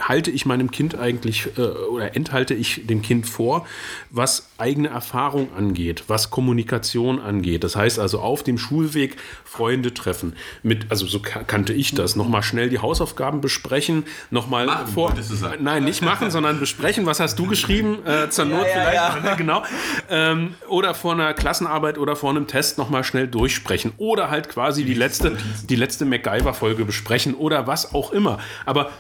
halte 0.00 0.30
ich 0.30 0.44
meinem 0.44 0.70
Kind 0.70 0.98
eigentlich 0.98 1.48
äh, 1.56 1.60
oder 1.60 2.14
enthalte 2.14 2.54
ich 2.54 2.86
dem 2.86 3.02
Kind 3.02 3.26
vor, 3.26 3.66
was 4.10 4.48
eigene 4.58 4.88
Erfahrung 4.88 5.48
angeht, 5.56 6.04
was 6.08 6.30
Kommunikation 6.30 7.18
angeht. 7.18 7.64
Das 7.64 7.76
heißt 7.76 7.98
also 7.98 8.20
auf 8.20 8.42
dem 8.42 8.58
Schulweg 8.58 9.16
Freunde 9.44 9.94
treffen. 9.94 10.34
Mit, 10.62 10.90
also 10.90 11.06
so 11.06 11.20
kannte 11.20 11.72
ich 11.72 11.94
das. 11.94 12.14
Nochmal 12.16 12.42
schnell 12.42 12.68
die 12.68 12.78
Hausaufgaben 12.78 13.40
besprechen, 13.40 14.04
nochmal 14.30 14.68
vor. 14.92 15.14
Nein, 15.60 15.84
nicht 15.84 16.02
machen, 16.02 16.30
sondern 16.30 16.60
besprechen. 16.60 17.06
Was 17.06 17.20
hast 17.20 17.38
du 17.38 17.46
geschrieben? 17.46 18.04
Äh, 18.04 18.28
zur 18.28 18.44
Not 18.44 18.66
ja, 18.66 18.72
vielleicht. 18.72 18.94
Ja. 18.94 19.20
Ne, 19.20 19.34
genau. 19.36 19.62
Ähm, 20.10 20.54
oder 20.68 20.94
vor 20.94 21.12
einer 21.12 21.32
Klassenarbeit 21.32 21.96
oder 21.96 22.16
vor 22.16 22.30
einem 22.30 22.46
Test 22.46 22.76
nochmal 22.76 23.04
schnell 23.04 23.28
durchsprechen. 23.28 23.92
Oder 23.96 24.30
halt 24.30 24.48
quasi 24.48 24.84
die 24.84 24.94
letzte, 24.94 25.36
die 25.68 25.76
letzte 25.76 26.04
MacGyver-Folge 26.04 26.84
besprechen 26.84 27.34
oder 27.34 27.66
was 27.66 27.94
auch 27.94 28.12
immer. 28.12 28.38
Aber 28.66 28.90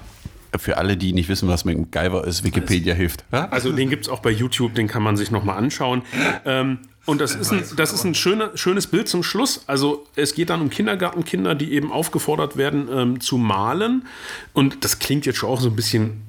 für 0.56 0.78
alle, 0.78 0.96
die 0.96 1.12
nicht 1.12 1.28
wissen, 1.28 1.48
was 1.48 1.64
MacGyver 1.64 2.26
ist, 2.26 2.44
Wikipedia 2.44 2.92
also, 2.92 3.00
hilft. 3.00 3.24
Ja? 3.32 3.48
Also 3.48 3.72
den 3.72 3.90
gibt 3.90 4.04
es 4.04 4.08
auch 4.08 4.20
bei 4.20 4.30
YouTube, 4.30 4.74
den 4.74 4.88
kann 4.88 5.02
man 5.02 5.16
sich 5.16 5.30
nochmal 5.30 5.58
anschauen. 5.58 6.02
Ähm, 6.44 6.78
und 7.06 7.20
das 7.20 7.36
ist 7.36 7.52
ein, 7.52 7.62
das 7.76 7.92
ist 7.92 8.04
ein 8.04 8.14
schöner, 8.14 8.50
schönes 8.56 8.88
Bild 8.88 9.08
zum 9.08 9.22
Schluss. 9.22 9.62
Also 9.68 10.06
es 10.16 10.34
geht 10.34 10.50
dann 10.50 10.60
um 10.60 10.70
Kindergartenkinder, 10.70 11.54
die 11.54 11.72
eben 11.72 11.92
aufgefordert 11.92 12.56
werden 12.56 12.88
ähm, 12.92 13.20
zu 13.20 13.38
malen. 13.38 14.06
Und 14.52 14.84
das 14.84 14.98
klingt 14.98 15.24
jetzt 15.24 15.38
schon 15.38 15.48
auch 15.48 15.60
so 15.60 15.68
ein 15.68 15.76
bisschen 15.76 16.22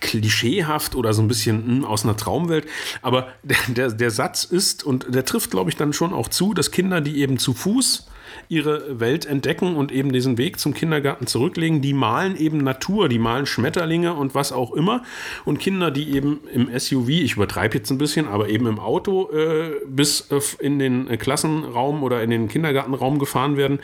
klischeehaft 0.00 0.94
oder 0.94 1.12
so 1.12 1.22
ein 1.22 1.28
bisschen 1.28 1.66
mh, 1.66 1.76
hm, 1.76 1.84
aus 1.84 2.04
einer 2.04 2.16
Traumwelt. 2.16 2.66
Aber 3.02 3.28
der, 3.42 3.56
der, 3.68 3.90
der 3.90 4.10
Satz 4.10 4.44
ist, 4.44 4.82
und 4.82 5.14
der 5.14 5.24
trifft, 5.24 5.50
glaube 5.50 5.70
ich, 5.70 5.76
dann 5.76 5.92
schon 5.92 6.12
auch 6.12 6.28
zu, 6.28 6.54
dass 6.54 6.70
Kinder, 6.70 7.00
die 7.02 7.20
eben 7.20 7.38
zu 7.38 7.52
Fuß 7.52 8.06
ihre 8.48 9.00
Welt 9.00 9.26
entdecken 9.26 9.76
und 9.76 9.92
eben 9.92 10.12
diesen 10.12 10.38
Weg 10.38 10.58
zum 10.58 10.74
Kindergarten 10.74 11.26
zurücklegen. 11.26 11.82
Die 11.82 11.94
malen 11.94 12.36
eben 12.36 12.58
Natur, 12.58 13.08
die 13.08 13.18
malen 13.18 13.46
Schmetterlinge 13.46 14.14
und 14.14 14.34
was 14.34 14.52
auch 14.52 14.72
immer. 14.72 15.02
Und 15.44 15.58
Kinder, 15.58 15.90
die 15.90 16.14
eben 16.14 16.40
im 16.52 16.68
SUV, 16.78 17.08
ich 17.08 17.36
übertreibe 17.36 17.78
jetzt 17.78 17.90
ein 17.90 17.98
bisschen, 17.98 18.28
aber 18.28 18.48
eben 18.48 18.66
im 18.66 18.78
Auto 18.78 19.30
äh, 19.30 19.72
bis 19.86 20.30
äh, 20.30 20.40
in 20.60 20.78
den 20.78 21.08
äh, 21.08 21.16
Klassenraum 21.16 22.02
oder 22.02 22.22
in 22.22 22.30
den 22.30 22.48
Kindergartenraum 22.48 23.18
gefahren 23.18 23.56
werden. 23.56 23.80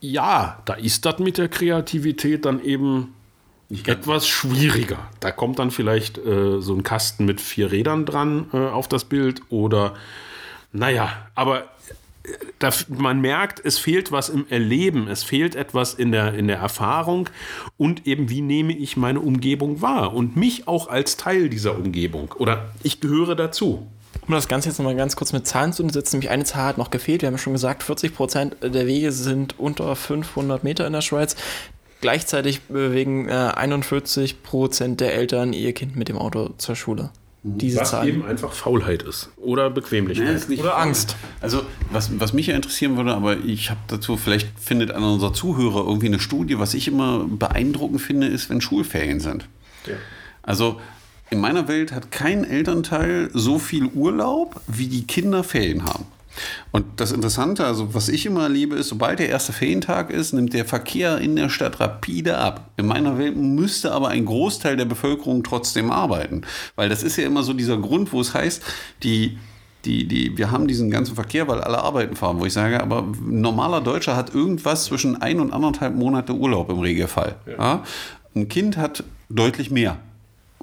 Ja, 0.00 0.60
da 0.64 0.74
ist 0.74 1.06
das 1.06 1.18
mit 1.18 1.38
der 1.38 1.48
Kreativität 1.48 2.44
dann 2.44 2.62
eben 2.62 3.14
etwas 3.86 4.26
schwieriger. 4.26 4.98
Da 5.20 5.30
kommt 5.30 5.58
dann 5.58 5.70
vielleicht 5.70 6.18
äh, 6.18 6.60
so 6.60 6.74
ein 6.74 6.82
Kasten 6.82 7.24
mit 7.24 7.40
vier 7.40 7.72
Rädern 7.72 8.04
dran 8.04 8.46
äh, 8.52 8.58
auf 8.58 8.88
das 8.88 9.04
Bild 9.04 9.40
oder 9.48 9.94
naja, 10.72 11.26
aber 11.34 11.64
man 12.88 13.20
merkt, 13.20 13.60
es 13.64 13.78
fehlt 13.78 14.12
was 14.12 14.28
im 14.28 14.46
Erleben, 14.48 15.08
es 15.08 15.24
fehlt 15.24 15.54
etwas 15.54 15.94
in 15.94 16.12
der, 16.12 16.34
in 16.34 16.46
der 16.46 16.58
Erfahrung 16.58 17.28
und 17.76 18.06
eben, 18.06 18.30
wie 18.30 18.40
nehme 18.40 18.72
ich 18.72 18.96
meine 18.96 19.20
Umgebung 19.20 19.82
wahr 19.82 20.14
und 20.14 20.36
mich 20.36 20.68
auch 20.68 20.88
als 20.88 21.16
Teil 21.16 21.48
dieser 21.48 21.76
Umgebung 21.76 22.32
oder 22.38 22.70
ich 22.82 23.00
gehöre 23.00 23.34
dazu. 23.34 23.86
Um 24.26 24.34
das 24.34 24.46
Ganze 24.46 24.68
jetzt 24.68 24.78
nochmal 24.78 24.94
ganz 24.94 25.16
kurz 25.16 25.32
mit 25.32 25.46
Zahlen 25.46 25.72
zu 25.72 25.88
setzen, 25.88 26.16
nämlich 26.16 26.30
eine 26.30 26.44
Zahl 26.44 26.68
hat 26.68 26.78
noch 26.78 26.90
gefehlt. 26.90 27.22
Wir 27.22 27.26
haben 27.28 27.38
schon 27.38 27.54
gesagt, 27.54 27.82
40 27.82 28.14
Prozent 28.14 28.56
der 28.62 28.86
Wege 28.86 29.10
sind 29.10 29.58
unter 29.58 29.96
500 29.96 30.62
Meter 30.62 30.86
in 30.86 30.92
der 30.92 31.00
Schweiz. 31.00 31.34
Gleichzeitig 32.00 32.62
bewegen 32.62 33.28
äh, 33.28 33.52
41 33.54 34.42
Prozent 34.42 35.00
der 35.00 35.14
Eltern 35.14 35.52
ihr 35.52 35.72
Kind 35.72 35.96
mit 35.96 36.08
dem 36.08 36.18
Auto 36.18 36.50
zur 36.58 36.76
Schule. 36.76 37.10
Diese 37.44 37.80
was 37.80 37.90
Zahlen. 37.90 38.08
eben 38.08 38.24
einfach 38.24 38.52
Faulheit 38.52 39.02
ist 39.02 39.30
oder 39.36 39.68
Bequemlichkeit 39.68 40.48
nee, 40.48 40.60
oder 40.60 40.78
Angst. 40.78 41.16
Also 41.40 41.62
was, 41.90 42.20
was 42.20 42.32
mich 42.32 42.46
ja 42.46 42.54
interessieren 42.54 42.96
würde, 42.96 43.14
aber 43.14 43.36
ich 43.38 43.70
habe 43.70 43.80
dazu, 43.88 44.16
vielleicht 44.16 44.48
findet 44.60 44.92
einer 44.92 45.12
unserer 45.12 45.32
Zuhörer 45.32 45.84
irgendwie 45.84 46.06
eine 46.06 46.20
Studie, 46.20 46.60
was 46.60 46.74
ich 46.74 46.86
immer 46.86 47.26
beeindruckend 47.28 48.00
finde, 48.00 48.28
ist, 48.28 48.48
wenn 48.48 48.60
Schulferien 48.60 49.18
sind. 49.18 49.48
Ja. 49.86 49.94
Also 50.42 50.80
in 51.30 51.40
meiner 51.40 51.66
Welt 51.66 51.90
hat 51.90 52.12
kein 52.12 52.44
Elternteil 52.44 53.30
so 53.32 53.58
viel 53.58 53.86
Urlaub, 53.86 54.60
wie 54.68 54.86
die 54.86 55.04
Kinder 55.06 55.42
Ferien 55.42 55.84
haben. 55.84 56.04
Und 56.70 56.84
das 56.96 57.12
Interessante, 57.12 57.64
also 57.64 57.94
was 57.94 58.08
ich 58.08 58.26
immer 58.26 58.44
erlebe, 58.44 58.76
ist, 58.76 58.88
sobald 58.88 59.18
der 59.18 59.28
erste 59.28 59.52
Ferientag 59.52 60.10
ist, 60.10 60.32
nimmt 60.32 60.52
der 60.52 60.64
Verkehr 60.64 61.18
in 61.18 61.36
der 61.36 61.48
Stadt 61.48 61.80
rapide 61.80 62.38
ab. 62.38 62.70
In 62.76 62.86
meiner 62.86 63.18
Welt 63.18 63.36
müsste 63.36 63.92
aber 63.92 64.08
ein 64.08 64.24
Großteil 64.24 64.76
der 64.76 64.84
Bevölkerung 64.84 65.42
trotzdem 65.42 65.90
arbeiten. 65.90 66.42
Weil 66.76 66.88
das 66.88 67.02
ist 67.02 67.16
ja 67.16 67.26
immer 67.26 67.42
so 67.42 67.52
dieser 67.52 67.76
Grund, 67.78 68.12
wo 68.12 68.20
es 68.20 68.34
heißt, 68.34 68.62
die, 69.02 69.38
die, 69.84 70.06
die, 70.06 70.38
wir 70.38 70.50
haben 70.50 70.68
diesen 70.68 70.90
ganzen 70.90 71.14
Verkehr, 71.14 71.48
weil 71.48 71.60
alle 71.60 71.78
arbeiten 71.78 72.16
fahren, 72.16 72.40
wo 72.40 72.46
ich 72.46 72.52
sage, 72.52 72.82
aber 72.82 73.00
ein 73.00 73.40
normaler 73.40 73.80
Deutscher 73.80 74.16
hat 74.16 74.34
irgendwas 74.34 74.84
zwischen 74.84 75.20
ein 75.20 75.40
und 75.40 75.52
anderthalb 75.52 75.94
Monate 75.94 76.34
Urlaub 76.34 76.70
im 76.70 76.78
Regelfall. 76.78 77.36
Ja. 77.46 77.52
Ja? 77.52 77.84
Ein 78.34 78.48
Kind 78.48 78.76
hat 78.76 79.04
deutlich 79.28 79.70
mehr. 79.70 79.98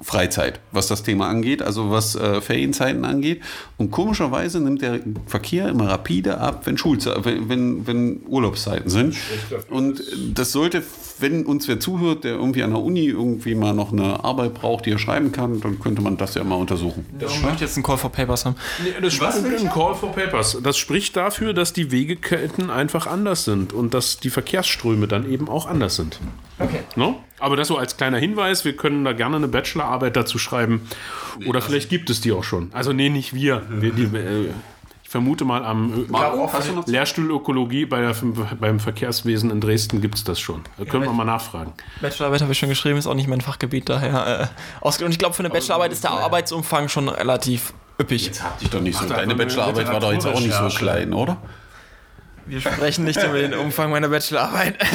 Freizeit, 0.02 0.60
was 0.72 0.86
das 0.86 1.02
Thema 1.02 1.28
angeht, 1.28 1.62
also 1.62 1.90
was 1.90 2.14
äh, 2.14 2.40
Ferienzeiten 2.40 3.04
angeht. 3.04 3.42
Und 3.76 3.90
komischerweise 3.90 4.60
nimmt 4.60 4.82
der 4.82 5.00
Verkehr 5.26 5.68
immer 5.68 5.88
rapide 5.88 6.38
ab, 6.38 6.62
wenn, 6.64 6.78
Schulze 6.78 7.14
wenn, 7.22 7.48
wenn, 7.48 7.86
wenn 7.86 8.20
Urlaubszeiten 8.26 8.90
sind. 8.90 9.16
Und 9.68 10.02
das 10.34 10.52
sollte, 10.52 10.82
wenn 11.20 11.46
uns 11.46 11.68
wer 11.68 11.80
zuhört, 11.80 12.24
der 12.24 12.32
irgendwie 12.32 12.62
an 12.62 12.70
der 12.70 12.80
Uni 12.80 13.06
irgendwie 13.06 13.54
mal 13.54 13.74
noch 13.74 13.92
eine 13.92 14.24
Arbeit 14.24 14.54
braucht, 14.54 14.86
die 14.86 14.92
er 14.92 14.98
schreiben 14.98 15.32
kann, 15.32 15.60
dann 15.60 15.78
könnte 15.78 16.02
man 16.02 16.16
das 16.16 16.34
ja 16.34 16.44
mal 16.44 16.56
untersuchen. 16.56 17.06
Das 17.18 17.34
ich 17.34 17.42
möchte 17.42 17.64
jetzt 17.64 17.76
einen 17.76 17.84
Call 17.84 17.98
for 17.98 18.10
Papers 18.10 18.44
haben. 18.44 18.56
Nee, 18.82 18.92
das 19.00 19.20
was 19.20 19.44
ein 19.44 19.70
Call 19.70 19.94
for 19.94 20.12
Papers. 20.12 20.58
Das 20.62 20.78
spricht 20.78 21.16
dafür, 21.16 21.52
dass 21.52 21.72
die 21.72 21.90
Wegeketten 21.90 22.70
einfach 22.70 23.06
anders 23.06 23.44
sind 23.44 23.72
und 23.72 23.94
dass 23.94 24.18
die 24.18 24.30
Verkehrsströme 24.30 25.08
dann 25.08 25.30
eben 25.30 25.48
auch 25.48 25.66
anders 25.66 25.96
sind. 25.96 26.20
Okay. 26.58 26.80
No? 26.96 27.20
Aber 27.38 27.56
das 27.56 27.68
so 27.68 27.78
als 27.78 27.96
kleiner 27.96 28.18
Hinweis, 28.18 28.64
wir 28.64 28.76
können 28.76 29.04
da 29.04 29.12
gerne 29.12 29.36
eine 29.36 29.48
Bachelorarbeit 29.48 30.14
dazu 30.14 30.38
schreiben. 30.38 30.82
Nee, 31.38 31.46
Oder 31.46 31.62
vielleicht 31.62 31.88
gibt 31.88 32.10
es 32.10 32.20
die 32.20 32.32
auch 32.32 32.44
schon. 32.44 32.70
Also 32.72 32.92
nee, 32.92 33.08
nicht 33.08 33.34
wir. 33.34 33.62
wir 33.70 33.92
die, 33.92 34.04
äh, 34.04 34.50
vermute 35.10 35.44
mal 35.44 35.64
am 35.64 36.06
äh, 36.08 36.90
Lehrstuhl 36.90 37.32
Ökologie 37.32 37.84
bei 37.84 38.00
der, 38.00 38.14
beim 38.60 38.78
Verkehrswesen 38.78 39.50
in 39.50 39.60
Dresden 39.60 40.00
gibt 40.00 40.14
es 40.14 40.22
das 40.22 40.38
schon. 40.38 40.62
Da 40.78 40.84
können 40.84 41.02
ja, 41.02 41.10
wir 41.10 41.14
mal 41.14 41.24
nachfragen. 41.24 41.72
Bachelorarbeit 42.00 42.42
habe 42.42 42.52
ich 42.52 42.58
schon 42.60 42.68
geschrieben, 42.68 42.96
ist 42.96 43.08
auch 43.08 43.14
nicht 43.14 43.26
mein 43.26 43.40
Fachgebiet 43.40 43.88
daher. 43.88 44.50
Äh, 44.80 45.04
und 45.04 45.10
ich 45.10 45.18
glaube, 45.18 45.34
für 45.34 45.40
eine 45.40 45.50
Bachelorarbeit 45.50 45.90
ist 45.90 46.04
der 46.04 46.12
Arbeitsumfang 46.12 46.88
schon 46.88 47.08
relativ 47.08 47.74
üppig. 48.00 48.26
Jetzt 48.26 48.44
hab 48.44 48.60
dich 48.60 48.70
doch 48.70 48.80
nicht 48.80 48.96
so. 48.96 49.06
Deine 49.06 49.34
Bachelorarbeit 49.34 49.88
war 49.88 49.98
doch 49.98 50.12
jetzt 50.12 50.28
auch 50.28 50.38
nicht 50.38 50.54
so 50.54 50.68
klein, 50.68 51.12
oder? 51.12 51.38
Wir 52.46 52.60
sprechen 52.60 53.04
nicht 53.04 53.20
über 53.20 53.38
den 53.38 53.54
Umfang 53.54 53.90
meiner 53.90 54.08
Bachelorarbeit. 54.08 54.76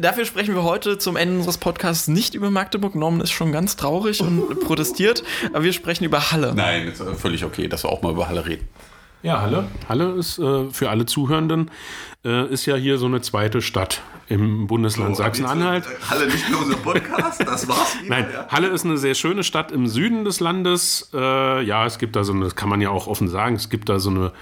Dafür 0.00 0.24
sprechen 0.24 0.54
wir 0.54 0.62
heute 0.62 0.96
zum 0.98 1.16
Ende 1.16 1.36
unseres 1.36 1.58
Podcasts 1.58 2.08
nicht 2.08 2.34
über 2.34 2.50
Magdeburg. 2.50 2.94
Norman 2.94 3.20
ist 3.20 3.30
schon 3.30 3.52
ganz 3.52 3.76
traurig 3.76 4.20
und 4.22 4.60
protestiert, 4.64 5.22
aber 5.52 5.64
wir 5.64 5.72
sprechen 5.72 6.04
über 6.04 6.32
Halle. 6.32 6.54
Nein, 6.54 6.88
ist 6.88 7.02
völlig 7.18 7.44
okay, 7.44 7.68
dass 7.68 7.84
wir 7.84 7.90
auch 7.90 8.02
mal 8.02 8.12
über 8.12 8.28
Halle 8.28 8.46
reden. 8.46 8.66
Ja, 9.22 9.40
Halle. 9.40 9.66
Halle 9.88 10.12
ist 10.12 10.38
äh, 10.38 10.70
für 10.70 10.90
alle 10.90 11.06
Zuhörenden 11.06 11.70
äh, 12.24 12.46
ist 12.52 12.66
ja 12.66 12.76
hier 12.76 12.98
so 12.98 13.06
eine 13.06 13.20
zweite 13.20 13.62
Stadt 13.62 14.02
im 14.28 14.66
Bundesland 14.66 15.16
so, 15.16 15.22
Sachsen-Anhalt. 15.22 15.84
Halle 16.08 16.26
nicht 16.26 16.48
nur 16.50 16.60
unser 16.62 16.76
Podcast, 16.76 17.40
das 17.40 17.68
war's. 17.68 17.96
Wieder, 18.02 18.08
Nein, 18.08 18.26
ja. 18.32 18.48
Halle 18.48 18.68
ist 18.68 18.84
eine 18.84 18.96
sehr 18.96 19.14
schöne 19.14 19.44
Stadt 19.44 19.72
im 19.72 19.86
Süden 19.86 20.24
des 20.24 20.40
Landes. 20.40 21.10
Äh, 21.12 21.62
ja, 21.62 21.84
es 21.86 21.98
gibt 21.98 22.16
da 22.16 22.24
so 22.24 22.32
eine, 22.32 22.44
das 22.44 22.56
kann 22.56 22.68
man 22.68 22.80
ja 22.80 22.90
auch 22.90 23.06
offen 23.06 23.28
sagen, 23.28 23.56
es 23.56 23.68
gibt 23.68 23.88
da 23.88 23.98
so 23.98 24.10
eine 24.10 24.32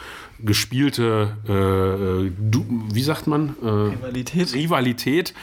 gespielte, 0.44 1.36
äh, 1.44 2.30
du, 2.38 2.64
wie 2.92 3.02
sagt 3.02 3.26
man? 3.26 3.56
Äh, 3.62 3.66
Rivalität. 3.66 4.54
Rivalität, 4.54 5.34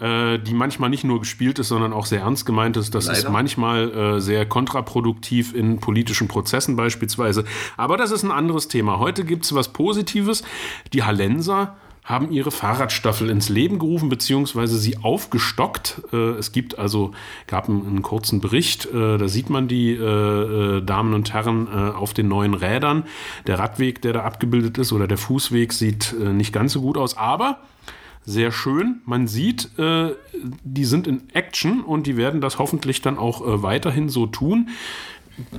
äh, 0.00 0.38
die 0.38 0.54
manchmal 0.54 0.90
nicht 0.90 1.04
nur 1.04 1.20
gespielt 1.20 1.58
ist, 1.58 1.68
sondern 1.68 1.92
auch 1.92 2.06
sehr 2.06 2.20
ernst 2.20 2.44
gemeint 2.46 2.76
ist. 2.76 2.94
Das 2.94 3.08
ist 3.08 3.18
Leider. 3.18 3.30
manchmal 3.30 3.90
äh, 3.90 4.20
sehr 4.20 4.46
kontraproduktiv 4.46 5.54
in 5.54 5.78
politischen 5.78 6.28
Prozessen 6.28 6.76
beispielsweise. 6.76 7.44
Aber 7.76 7.96
das 7.96 8.10
ist 8.10 8.22
ein 8.22 8.30
anderes 8.30 8.68
Thema. 8.68 8.98
Heute 8.98 9.24
gibt 9.24 9.44
es 9.44 9.54
was 9.54 9.72
Positives. 9.72 10.42
Die 10.92 11.02
Hallenser 11.02 11.73
haben 12.04 12.30
ihre 12.30 12.50
Fahrradstaffel 12.50 13.30
ins 13.30 13.48
Leben 13.48 13.78
gerufen, 13.78 14.10
beziehungsweise 14.10 14.78
sie 14.78 14.98
aufgestockt. 14.98 16.02
Äh, 16.12 16.32
es 16.32 16.52
gibt 16.52 16.78
also, 16.78 17.12
gab 17.46 17.68
einen, 17.68 17.86
einen 17.86 18.02
kurzen 18.02 18.42
Bericht, 18.42 18.84
äh, 18.86 19.16
da 19.16 19.26
sieht 19.26 19.48
man 19.48 19.68
die 19.68 19.92
äh, 19.92 20.82
Damen 20.82 21.14
und 21.14 21.32
Herren 21.32 21.66
auf 21.66 22.12
den 22.12 22.28
neuen 22.28 22.52
Rädern. 22.52 23.04
Der 23.46 23.58
Radweg, 23.58 24.02
der 24.02 24.12
da 24.12 24.22
abgebildet 24.24 24.76
ist, 24.76 24.92
oder 24.92 25.08
der 25.08 25.16
Fußweg 25.16 25.72
sieht 25.72 26.14
nicht 26.18 26.52
ganz 26.52 26.72
so 26.72 26.82
gut 26.82 26.98
aus, 26.98 27.16
aber 27.16 27.60
sehr 28.24 28.52
schön. 28.52 29.00
Man 29.06 29.26
sieht, 29.26 29.70
die 29.76 30.84
sind 30.84 31.06
in 31.06 31.22
Action 31.32 31.82
und 31.82 32.06
die 32.06 32.16
werden 32.16 32.40
das 32.40 32.58
hoffentlich 32.58 33.02
dann 33.02 33.18
auch 33.18 33.42
weiterhin 33.62 34.08
so 34.08 34.26
tun. 34.26 34.68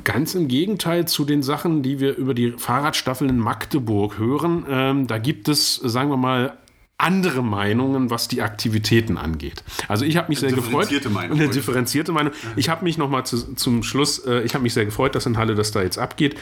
Ganz 0.04 0.36
im 0.36 0.48
Gegenteil 0.48 1.08
zu 1.08 1.26
den 1.26 1.44
Sachen, 1.44 1.84
die 1.84 2.00
wir 2.00 2.16
über 2.16 2.34
die 2.34 2.52
Fahrradstaffeln 2.52 3.30
in 3.30 3.40
Magdeburg 3.40 4.18
hören. 4.18 4.66
Ähm, 4.70 5.08
da 5.08 5.18
gibt 5.18 5.50
es, 5.50 5.76
sagen 5.76 6.10
wir 6.10 6.18
mal, 6.18 6.58
andere 6.98 7.44
Meinungen, 7.44 8.10
was 8.10 8.30
die 8.30 8.42
Aktivitäten 8.42 9.18
angeht. 9.18 9.64
Also 9.90 10.06
ich 10.06 10.16
habe 10.16 10.30
mich 10.30 10.40
sehr 10.40 10.52
gefreut. 10.52 10.90
differenzierte 10.90 11.10
Meinung. 11.10 11.40
Eine 11.40 11.50
differenzierte 11.50 12.12
Meinung. 12.14 12.32
Ich 12.56 12.70
habe 12.70 12.86
mich 12.86 12.98
noch 12.98 13.10
mal 13.10 13.26
zu, 13.26 13.54
zum 13.56 13.84
Schluss, 13.84 14.20
äh, 14.20 14.42
ich 14.44 14.54
habe 14.54 14.64
mich 14.64 14.74
sehr 14.74 14.86
gefreut, 14.86 15.14
dass 15.14 15.26
in 15.26 15.38
Halle 15.38 15.56
das 15.56 15.72
da 15.72 15.84
jetzt 15.84 15.98
abgeht. 15.98 16.36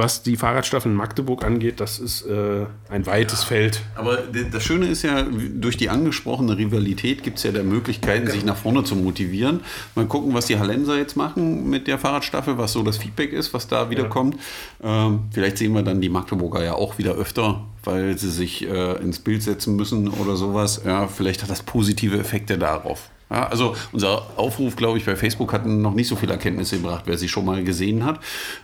Was 0.00 0.22
die 0.22 0.36
Fahrradstaffel 0.36 0.90
in 0.90 0.96
Magdeburg 0.96 1.44
angeht, 1.44 1.78
das 1.78 1.98
ist 1.98 2.22
äh, 2.22 2.64
ein 2.88 3.04
weites 3.04 3.44
Feld. 3.44 3.82
Aber 3.96 4.16
das 4.16 4.62
Schöne 4.62 4.86
ist 4.86 5.02
ja, 5.02 5.26
durch 5.54 5.76
die 5.76 5.90
angesprochene 5.90 6.56
Rivalität 6.56 7.22
gibt 7.22 7.36
es 7.36 7.44
ja 7.44 7.52
da 7.52 7.62
Möglichkeiten, 7.62 8.26
sich 8.30 8.42
nach 8.42 8.56
vorne 8.56 8.82
zu 8.82 8.96
motivieren. 8.96 9.60
Mal 9.94 10.06
gucken, 10.06 10.32
was 10.32 10.46
die 10.46 10.58
Hallenser 10.58 10.96
jetzt 10.96 11.18
machen 11.18 11.68
mit 11.68 11.86
der 11.86 11.98
Fahrradstaffel, 11.98 12.56
was 12.56 12.72
so 12.72 12.82
das 12.82 12.96
Feedback 12.96 13.34
ist, 13.34 13.52
was 13.52 13.68
da 13.68 13.90
wieder 13.90 14.04
kommt. 14.04 14.38
Ähm, 14.82 15.24
vielleicht 15.32 15.58
sehen 15.58 15.74
wir 15.74 15.82
dann 15.82 16.00
die 16.00 16.08
Magdeburger 16.08 16.64
ja 16.64 16.72
auch 16.76 16.96
wieder 16.96 17.16
öfter, 17.16 17.66
weil 17.84 18.16
sie 18.16 18.30
sich 18.30 18.66
äh, 18.66 18.92
ins 19.02 19.18
Bild 19.18 19.42
setzen 19.42 19.76
müssen 19.76 20.08
oder 20.08 20.34
sowas. 20.36 20.80
Ja, 20.86 21.08
vielleicht 21.08 21.42
hat 21.42 21.50
das 21.50 21.62
positive 21.62 22.18
Effekte 22.18 22.56
darauf. 22.56 23.10
Ja, 23.30 23.46
also 23.46 23.76
unser 23.92 24.26
Aufruf, 24.36 24.74
glaube 24.74 24.98
ich, 24.98 25.06
bei 25.06 25.14
Facebook 25.14 25.52
hat 25.52 25.64
noch 25.64 25.94
nicht 25.94 26.08
so 26.08 26.16
viele 26.16 26.32
Erkenntnisse 26.32 26.78
gebracht, 26.78 27.04
wer 27.06 27.16
sie 27.16 27.28
schon 27.28 27.44
mal 27.44 27.62
gesehen 27.62 28.04
hat. 28.04 28.18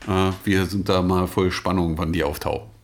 Äh, 0.09 0.33
wir 0.44 0.66
sind 0.66 0.88
da 0.88 1.02
mal 1.02 1.29
voll 1.29 1.52
Spannung, 1.52 1.96
wann 1.98 2.12
die 2.12 2.24
auftauchen. 2.24 2.75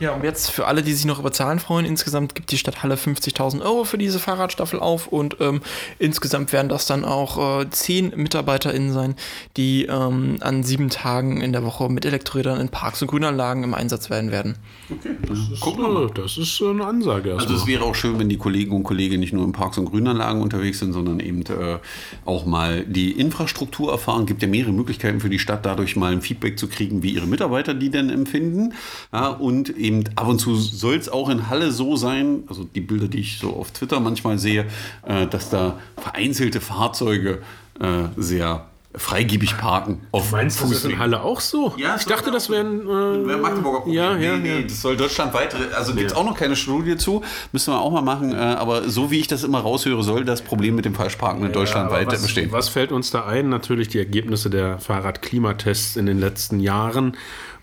Ja, 0.00 0.12
und 0.12 0.24
jetzt 0.24 0.50
für 0.50 0.66
alle, 0.66 0.82
die 0.82 0.92
sich 0.92 1.04
noch 1.04 1.18
über 1.18 1.32
Zahlen 1.32 1.58
freuen, 1.58 1.84
insgesamt 1.84 2.34
gibt 2.34 2.50
die 2.52 2.58
Stadt 2.58 2.82
Halle 2.82 2.94
50.000 2.94 3.62
Euro 3.62 3.84
für 3.84 3.98
diese 3.98 4.18
Fahrradstaffel 4.18 4.78
auf 4.78 5.08
und 5.08 5.36
ähm, 5.40 5.60
insgesamt 5.98 6.52
werden 6.52 6.68
das 6.68 6.86
dann 6.86 7.04
auch 7.04 7.60
äh, 7.60 7.70
zehn 7.70 8.12
MitarbeiterInnen 8.14 8.92
sein, 8.92 9.16
die 9.56 9.86
ähm, 9.86 10.36
an 10.40 10.62
sieben 10.62 10.90
Tagen 10.90 11.40
in 11.40 11.52
der 11.52 11.64
Woche 11.64 11.88
mit 11.88 12.04
Elektrorädern 12.04 12.60
in 12.60 12.68
Parks 12.68 13.02
und 13.02 13.08
Grünanlagen 13.08 13.64
im 13.64 13.74
Einsatz 13.74 14.10
werden 14.10 14.30
werden. 14.30 14.56
Okay, 14.90 15.16
Guck 15.60 15.78
mal, 15.78 16.10
das 16.14 16.38
ist 16.38 16.60
äh, 16.60 16.70
eine 16.70 16.86
Ansage 16.86 17.30
Also 17.32 17.44
erstmal. 17.44 17.58
es 17.58 17.66
wäre 17.66 17.84
auch 17.84 17.94
schön, 17.94 18.18
wenn 18.18 18.28
die 18.28 18.38
Kollegen 18.38 18.74
und 18.74 18.84
Kolleginnen 18.84 19.20
nicht 19.20 19.32
nur 19.32 19.44
in 19.44 19.52
Parks 19.52 19.78
und 19.78 19.86
Grünanlagen 19.86 20.40
unterwegs 20.40 20.78
sind, 20.78 20.92
sondern 20.92 21.20
eben 21.20 21.42
äh, 21.42 21.78
auch 22.24 22.46
mal 22.46 22.84
die 22.84 23.12
Infrastruktur 23.12 23.90
erfahren. 23.90 24.26
Gibt 24.26 24.42
ja 24.42 24.48
mehrere 24.48 24.72
Möglichkeiten 24.72 25.20
für 25.20 25.28
die 25.28 25.38
Stadt, 25.38 25.66
dadurch 25.66 25.96
mal 25.96 26.12
ein 26.12 26.22
Feedback 26.22 26.58
zu 26.58 26.68
kriegen, 26.68 27.02
wie 27.02 27.10
ihre 27.10 27.26
Mitarbeiter 27.26 27.74
die 27.74 27.90
denn 27.90 28.10
empfinden. 28.10 28.74
Ja, 29.12 29.28
und 29.28 29.70
eben 29.70 29.87
ab 30.16 30.28
und 30.28 30.38
zu 30.38 30.54
soll 30.56 30.96
es 30.96 31.08
auch 31.08 31.28
in 31.28 31.48
Halle 31.48 31.70
so 31.70 31.96
sein, 31.96 32.44
also 32.48 32.64
die 32.64 32.80
Bilder, 32.80 33.08
die 33.08 33.20
ich 33.20 33.38
so 33.38 33.54
auf 33.54 33.70
Twitter 33.70 34.00
manchmal 34.00 34.38
sehe, 34.38 34.66
äh, 35.06 35.26
dass 35.26 35.50
da 35.50 35.78
vereinzelte 35.96 36.60
Fahrzeuge 36.60 37.42
äh, 37.80 38.04
sehr 38.16 38.66
freigebig 38.94 39.58
parken 39.58 40.00
auf 40.12 40.32
Meinst 40.32 40.60
du, 40.60 40.64
das 40.64 40.78
ist 40.78 40.84
in. 40.86 40.98
Halle 40.98 41.22
auch 41.22 41.40
so? 41.40 41.74
Ja, 41.76 41.96
ich 41.96 42.06
dachte, 42.06 42.30
das 42.30 42.48
wären. 42.48 42.82
Äh, 42.82 43.28
Wäre 43.28 43.38
Magdeburger 43.38 43.78
Problem. 43.80 43.94
Ja, 43.94 44.14
nee, 44.14 44.26
ja, 44.26 44.36
nee, 44.36 44.60
ja. 44.60 44.62
das 44.62 44.80
soll 44.80 44.96
deutschlandweit, 44.96 45.54
also 45.74 45.94
gibt 45.94 46.10
es 46.10 46.16
auch 46.16 46.24
noch 46.24 46.36
keine 46.36 46.56
Studie 46.56 46.96
zu, 46.96 47.22
müssen 47.52 47.72
wir 47.72 47.80
auch 47.80 47.90
mal 47.90 48.02
machen, 48.02 48.32
äh, 48.32 48.36
aber 48.36 48.88
so 48.88 49.10
wie 49.10 49.20
ich 49.20 49.28
das 49.28 49.44
immer 49.44 49.60
raushöre, 49.60 50.02
soll 50.02 50.24
das 50.24 50.42
Problem 50.42 50.74
mit 50.74 50.84
dem 50.84 50.94
Falschparken 50.94 51.44
in 51.44 51.52
Deutschland 51.52 51.90
weiter 51.90 52.12
was, 52.12 52.22
bestehen. 52.22 52.50
Was 52.50 52.68
fällt 52.68 52.90
uns 52.90 53.10
da 53.10 53.26
ein? 53.26 53.48
Natürlich 53.48 53.88
die 53.88 53.98
Ergebnisse 53.98 54.50
der 54.50 54.78
Fahrradklimatests 54.78 55.96
in 55.96 56.06
den 56.06 56.18
letzten 56.18 56.58
Jahren. 56.58 57.16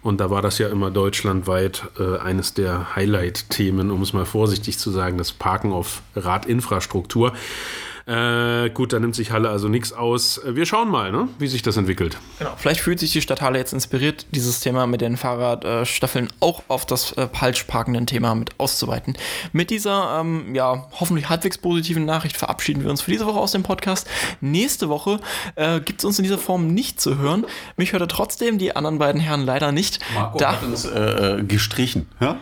Und 0.06 0.22
da 0.22 0.30
war 0.30 0.44
das 0.44 0.60
ja 0.60 0.68
immer 0.68 0.92
deutschlandweit 0.92 1.88
äh, 2.00 2.20
eines 2.20 2.54
der 2.54 2.96
Highlight-Themen, 2.96 3.90
um 3.90 4.04
es 4.04 4.14
mal 4.14 4.26
vorsichtig 4.26 4.78
zu 4.78 4.92
sagen, 4.92 5.18
das 5.18 5.32
Parken 5.32 5.74
auf 5.74 6.04
Radinfrastruktur. 6.16 7.34
Äh, 8.08 8.70
gut, 8.70 8.94
da 8.94 9.00
nimmt 9.00 9.16
sich 9.16 9.32
Halle 9.32 9.50
also 9.50 9.68
nichts 9.68 9.92
aus. 9.92 10.38
Äh, 10.38 10.56
Wir 10.56 10.68
schauen 10.68 10.90
mal, 10.90 11.12
ne, 11.12 11.28
wie 11.40 11.48
sich 11.48 11.64
das 11.64 11.76
entwickelt. 11.76 12.18
Genau. 12.38 12.52
Vielleicht 12.56 12.82
fühlt 12.82 13.00
sich 13.00 13.12
die 13.12 13.22
Stadt 13.22 13.42
Halle 13.42 13.58
jetzt 13.58 13.74
inspiriert, 13.74 14.28
dieses 14.32 14.60
Thema 14.60 14.86
mit 14.86 15.02
den 15.02 15.18
Fahrradstaffeln 15.18 16.28
auch 16.40 16.62
auf 16.68 16.86
das 16.86 17.14
äh, 17.14 17.28
falsch 17.34 17.64
parkenden 17.64 18.06
Thema 18.06 18.36
mit 18.36 18.52
auszuweiten. 18.60 19.18
Mit 19.54 19.72
dieser, 19.72 20.20
ähm, 20.22 20.54
ja, 20.54 20.86
hoffentlich 21.00 21.30
halbwegs 21.30 21.58
positiven 21.58 22.06
Nachricht 22.06 22.38
verabschieden 22.38 22.84
wir 22.84 22.92
uns 22.92 23.02
für 23.02 23.10
diese 23.10 23.26
Woche 23.26 23.40
aus 23.40 23.54
dem 23.54 23.64
Podcast. 23.64 24.08
Nächste 24.40 24.88
Woche 24.90 25.20
äh, 25.56 25.80
gibt 25.80 26.02
es 26.02 26.06
uns 26.06 26.20
in 26.20 26.24
dieser 26.24 26.38
Form 26.38 26.68
nicht 26.76 27.02
zu 27.02 27.18
hören. 27.18 27.46
Mich 27.76 27.92
hört 27.94 28.02
er 28.04 28.08
trotzdem, 28.08 28.60
die 28.60 28.76
anderen 28.76 29.00
beiden 29.00 29.20
Herren 29.20 29.42
leider 29.46 29.72
nicht. 29.72 30.00
Marco 30.14 30.38
Da- 30.38 30.52
hat 30.52 30.64
uns 30.64 30.86
äh, 30.86 31.40
äh, 31.40 31.44
gestrichen. 31.44 32.08
Ja? 32.22 32.38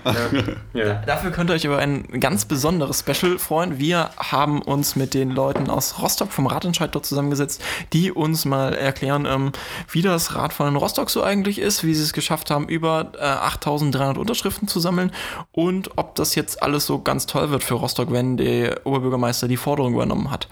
Dafür 1.05 1.31
könnt 1.31 1.49
ihr 1.49 1.53
euch 1.53 1.63
über 1.63 1.77
ein 1.77 2.19
ganz 2.19 2.43
besonderes 2.43 2.99
Special 2.99 3.39
freuen. 3.39 3.79
Wir 3.79 4.09
haben 4.17 4.61
uns 4.61 4.97
mit 4.97 5.13
den 5.13 5.29
Leuten 5.31 5.52
aus 5.69 6.01
Rostock 6.01 6.31
vom 6.31 6.47
Radentscheid 6.47 6.93
dort 6.93 7.05
zusammengesetzt, 7.05 7.61
die 7.93 8.11
uns 8.11 8.45
mal 8.45 8.73
erklären, 8.73 9.25
ähm, 9.25 9.51
wie 9.91 10.01
das 10.01 10.35
Radfahren 10.35 10.73
in 10.73 10.77
Rostock 10.77 11.09
so 11.09 11.23
eigentlich 11.23 11.59
ist, 11.59 11.83
wie 11.83 11.93
sie 11.93 12.03
es 12.03 12.13
geschafft 12.13 12.51
haben, 12.51 12.67
über 12.67 13.11
äh, 13.19 13.23
8300 13.23 14.17
Unterschriften 14.17 14.67
zu 14.67 14.79
sammeln 14.79 15.11
und 15.51 15.91
ob 15.97 16.15
das 16.15 16.35
jetzt 16.35 16.61
alles 16.61 16.85
so 16.85 16.99
ganz 16.99 17.25
toll 17.25 17.49
wird 17.49 17.63
für 17.63 17.75
Rostock, 17.75 18.11
wenn 18.11 18.37
der 18.37 18.85
Oberbürgermeister 18.85 19.47
die 19.47 19.57
Forderung 19.57 19.93
übernommen 19.93 20.31
hat. 20.31 20.47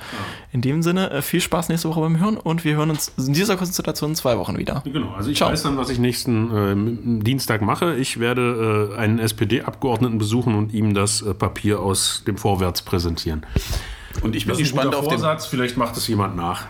In 0.51 0.61
dem 0.61 0.81
Sinne, 0.81 1.11
äh, 1.11 1.21
viel 1.21 1.41
Spaß 1.41 1.69
nächste 1.69 1.89
Woche 1.89 2.01
beim 2.01 2.19
Hören 2.19 2.37
und 2.37 2.63
wir 2.63 2.75
hören 2.75 2.89
uns 2.89 3.11
in 3.17 3.33
dieser 3.33 3.57
Konstellation 3.57 4.11
in 4.11 4.15
zwei 4.15 4.37
Wochen 4.37 4.57
wieder. 4.57 4.83
Genau, 4.85 5.11
also 5.11 5.29
ich 5.29 5.37
Ciao. 5.37 5.51
weiß 5.51 5.63
dann, 5.63 5.77
was 5.77 5.89
ich 5.89 5.99
nächsten 5.99 7.19
äh, 7.19 7.23
Dienstag 7.23 7.61
mache. 7.61 7.95
Ich 7.95 8.19
werde 8.19 8.91
äh, 8.93 8.97
einen 8.97 9.19
SPD-Abgeordneten 9.19 10.17
besuchen 10.17 10.55
und 10.55 10.73
ihm 10.73 10.93
das 10.93 11.21
äh, 11.21 11.33
Papier 11.33 11.79
aus 11.79 12.23
dem 12.27 12.37
Vorwärts 12.37 12.81
präsentieren. 12.81 13.45
Und 14.21 14.35
ich 14.35 14.45
bin 14.45 14.53
Das 14.53 14.59
ist 14.59 14.73
ein 14.73 14.75
gespannt 14.75 14.85
guter 14.85 14.97
auf 14.99 15.07
den 15.07 15.19
Vorsatz, 15.19 15.45
vielleicht 15.45 15.77
macht 15.77 15.97
es 15.97 16.07
jemand 16.07 16.35
nach. 16.35 16.65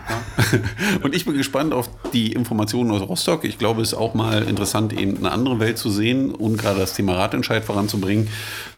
Und 1.02 1.14
ich 1.14 1.24
bin 1.24 1.36
gespannt 1.36 1.74
auf 1.74 1.88
die 2.12 2.32
Informationen 2.32 2.90
aus 2.90 3.02
Rostock. 3.02 3.44
Ich 3.44 3.58
glaube, 3.58 3.82
es 3.82 3.92
ist 3.92 3.98
auch 3.98 4.14
mal 4.14 4.42
interessant, 4.42 4.92
eben 4.92 5.18
eine 5.18 5.32
andere 5.32 5.58
Welt 5.60 5.78
zu 5.78 5.90
sehen 5.90 6.30
und 6.34 6.56
gerade 6.56 6.80
das 6.80 6.94
Thema 6.94 7.14
Radentscheid 7.14 7.64
voranzubringen. 7.64 8.28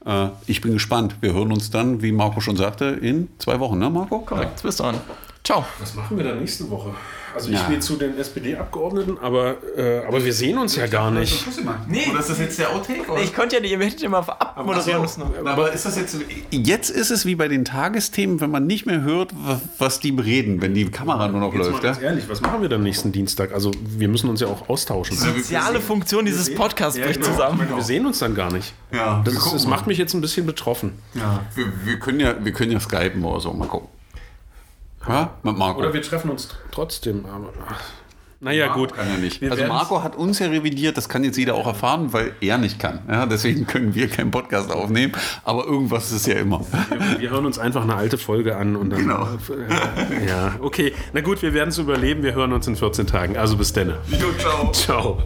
Äh, 0.06 0.28
ich 0.46 0.60
bin 0.60 0.72
gespannt. 0.72 1.16
Wir 1.20 1.32
hören 1.32 1.52
uns 1.52 1.70
dann, 1.70 2.02
wie 2.02 2.12
Marco 2.12 2.40
schon 2.40 2.56
sagte, 2.56 2.86
in 2.86 3.28
zwei 3.38 3.60
Wochen, 3.60 3.78
ne, 3.78 3.90
Marco? 3.90 4.20
Korrekt, 4.20 4.62
bis 4.62 4.76
dann. 4.76 4.96
Ciao. 5.54 5.64
Was 5.78 5.94
machen 5.94 6.16
wir 6.16 6.24
dann 6.24 6.40
nächste 6.40 6.68
Woche? 6.70 6.90
Also 7.34 7.50
Ja. 7.50 7.60
ich 7.62 7.68
gehe 7.68 7.80
zu 7.80 7.96
den 7.96 8.16
SPD-Abgeordneten, 8.16 9.18
aber, 9.20 9.56
äh, 9.76 10.04
aber 10.06 10.24
wir 10.24 10.32
sehen 10.32 10.56
uns 10.56 10.76
ja 10.76 10.86
gar 10.86 11.10
nicht. 11.10 11.44
Nee. 11.88 12.06
Oder 12.10 12.20
ist 12.20 12.30
das 12.30 12.38
jetzt 12.38 12.58
der 12.60 12.70
Outtake? 12.70 13.10
Oder? 13.10 13.20
Ich 13.22 13.34
konnte 13.34 13.56
ja 13.56 13.60
nicht, 13.62 13.72
ihr 13.72 13.78
hättet 13.80 14.02
immer 14.04 14.18
abmoderieren 14.18 15.02
müssen. 15.02 15.22
Aber 15.44 15.72
ist 15.72 15.84
das 15.84 15.96
jetzt. 15.96 16.16
Jetzt 16.52 16.90
ist 16.90 17.10
es 17.10 17.26
wie 17.26 17.34
bei 17.34 17.48
den 17.48 17.64
Tagesthemen, 17.64 18.40
wenn 18.40 18.50
man 18.52 18.66
nicht 18.68 18.86
mehr 18.86 19.00
hört, 19.02 19.32
wa- 19.34 19.60
was 19.78 19.98
die 19.98 20.12
bereden, 20.12 20.62
wenn 20.62 20.74
die 20.74 20.84
Kamera 20.90 21.26
nur 21.26 21.40
noch 21.40 21.52
Jetzt 21.52 21.64
mal 21.64 21.70
läuft. 21.70 21.82
ganz 21.82 21.96
Ja? 21.98 22.04
ehrlich, 22.04 22.28
was 22.28 22.40
machen 22.40 22.62
wir 22.62 22.68
dann 22.68 22.84
nächsten 22.84 23.10
Dienstag? 23.10 23.52
Also 23.52 23.72
wir 23.84 24.06
müssen 24.08 24.28
uns 24.30 24.40
ja 24.40 24.46
auch 24.46 24.68
austauschen. 24.68 25.16
soziale 25.16 25.80
Funktion 25.80 26.24
dieses 26.24 26.54
Podcasts 26.54 26.98
bricht 27.00 27.20
genau. 27.20 27.32
zusammen. 27.32 27.58
Ich 27.62 27.64
meine, 27.68 27.76
wir 27.76 27.84
sehen 27.84 28.06
uns 28.06 28.20
dann 28.20 28.34
gar 28.36 28.52
nicht. 28.52 28.74
Ja, 28.92 29.22
das, 29.24 29.34
ist, 29.34 29.52
das 29.54 29.64
mal. 29.64 29.70
macht 29.70 29.86
mich 29.88 29.98
jetzt 29.98 30.14
ein 30.14 30.20
bisschen 30.20 30.46
betroffen. 30.46 30.92
Ja. 31.14 31.40
Wir, 31.56 31.66
wir, 31.84 31.98
können 31.98 32.20
ja, 32.20 32.34
wir 32.44 32.52
können 32.52 32.70
ja 32.70 32.78
skypen 32.78 33.24
oder 33.24 33.40
so, 33.40 33.52
mal 33.52 33.66
gucken. 33.66 33.88
Ja? 35.08 35.34
Mit 35.42 35.56
Marco. 35.56 35.80
Oder 35.80 35.92
wir 35.92 36.02
treffen 36.02 36.30
uns 36.30 36.48
trotzdem. 36.70 37.24
Aber, 37.26 37.52
ach, 37.68 37.80
naja, 38.44 38.74
gut. 38.74 38.94
Kann 38.94 39.08
er 39.08 39.16
nicht. 39.16 39.40
Wir 39.40 39.50
Also 39.50 39.64
Marco 39.66 40.02
hat 40.02 40.16
uns 40.16 40.38
ja 40.38 40.48
revidiert, 40.48 40.98
das 40.98 41.08
kann 41.08 41.24
jetzt 41.24 41.38
jeder 41.38 41.54
auch 41.54 41.66
erfahren, 41.66 42.12
weil 42.12 42.34
er 42.42 42.58
nicht 42.58 42.78
kann. 42.78 43.00
Ja, 43.08 43.24
deswegen 43.24 43.66
können 43.66 43.94
wir 43.94 44.08
keinen 44.08 44.30
Podcast 44.30 44.70
aufnehmen, 44.70 45.14
aber 45.44 45.64
irgendwas 45.64 46.12
ist 46.12 46.26
ja 46.26 46.34
immer. 46.34 46.60
Wir, 46.60 47.20
wir 47.20 47.30
hören 47.30 47.46
uns 47.46 47.58
einfach 47.58 47.82
eine 47.82 47.94
alte 47.96 48.18
Folge 48.18 48.56
an 48.56 48.76
und 48.76 48.90
dann. 48.90 49.00
Genau. 49.00 49.22
Äh, 49.24 50.26
ja, 50.28 50.56
okay. 50.60 50.92
Na 51.14 51.22
gut, 51.22 51.40
wir 51.40 51.54
werden 51.54 51.70
es 51.70 51.78
überleben. 51.78 52.22
Wir 52.22 52.34
hören 52.34 52.52
uns 52.52 52.66
in 52.66 52.76
14 52.76 53.06
Tagen. 53.06 53.38
Also 53.38 53.56
bis 53.56 53.72
dann. 53.72 53.94
ciao. 54.38 54.72
Ciao. 54.72 55.22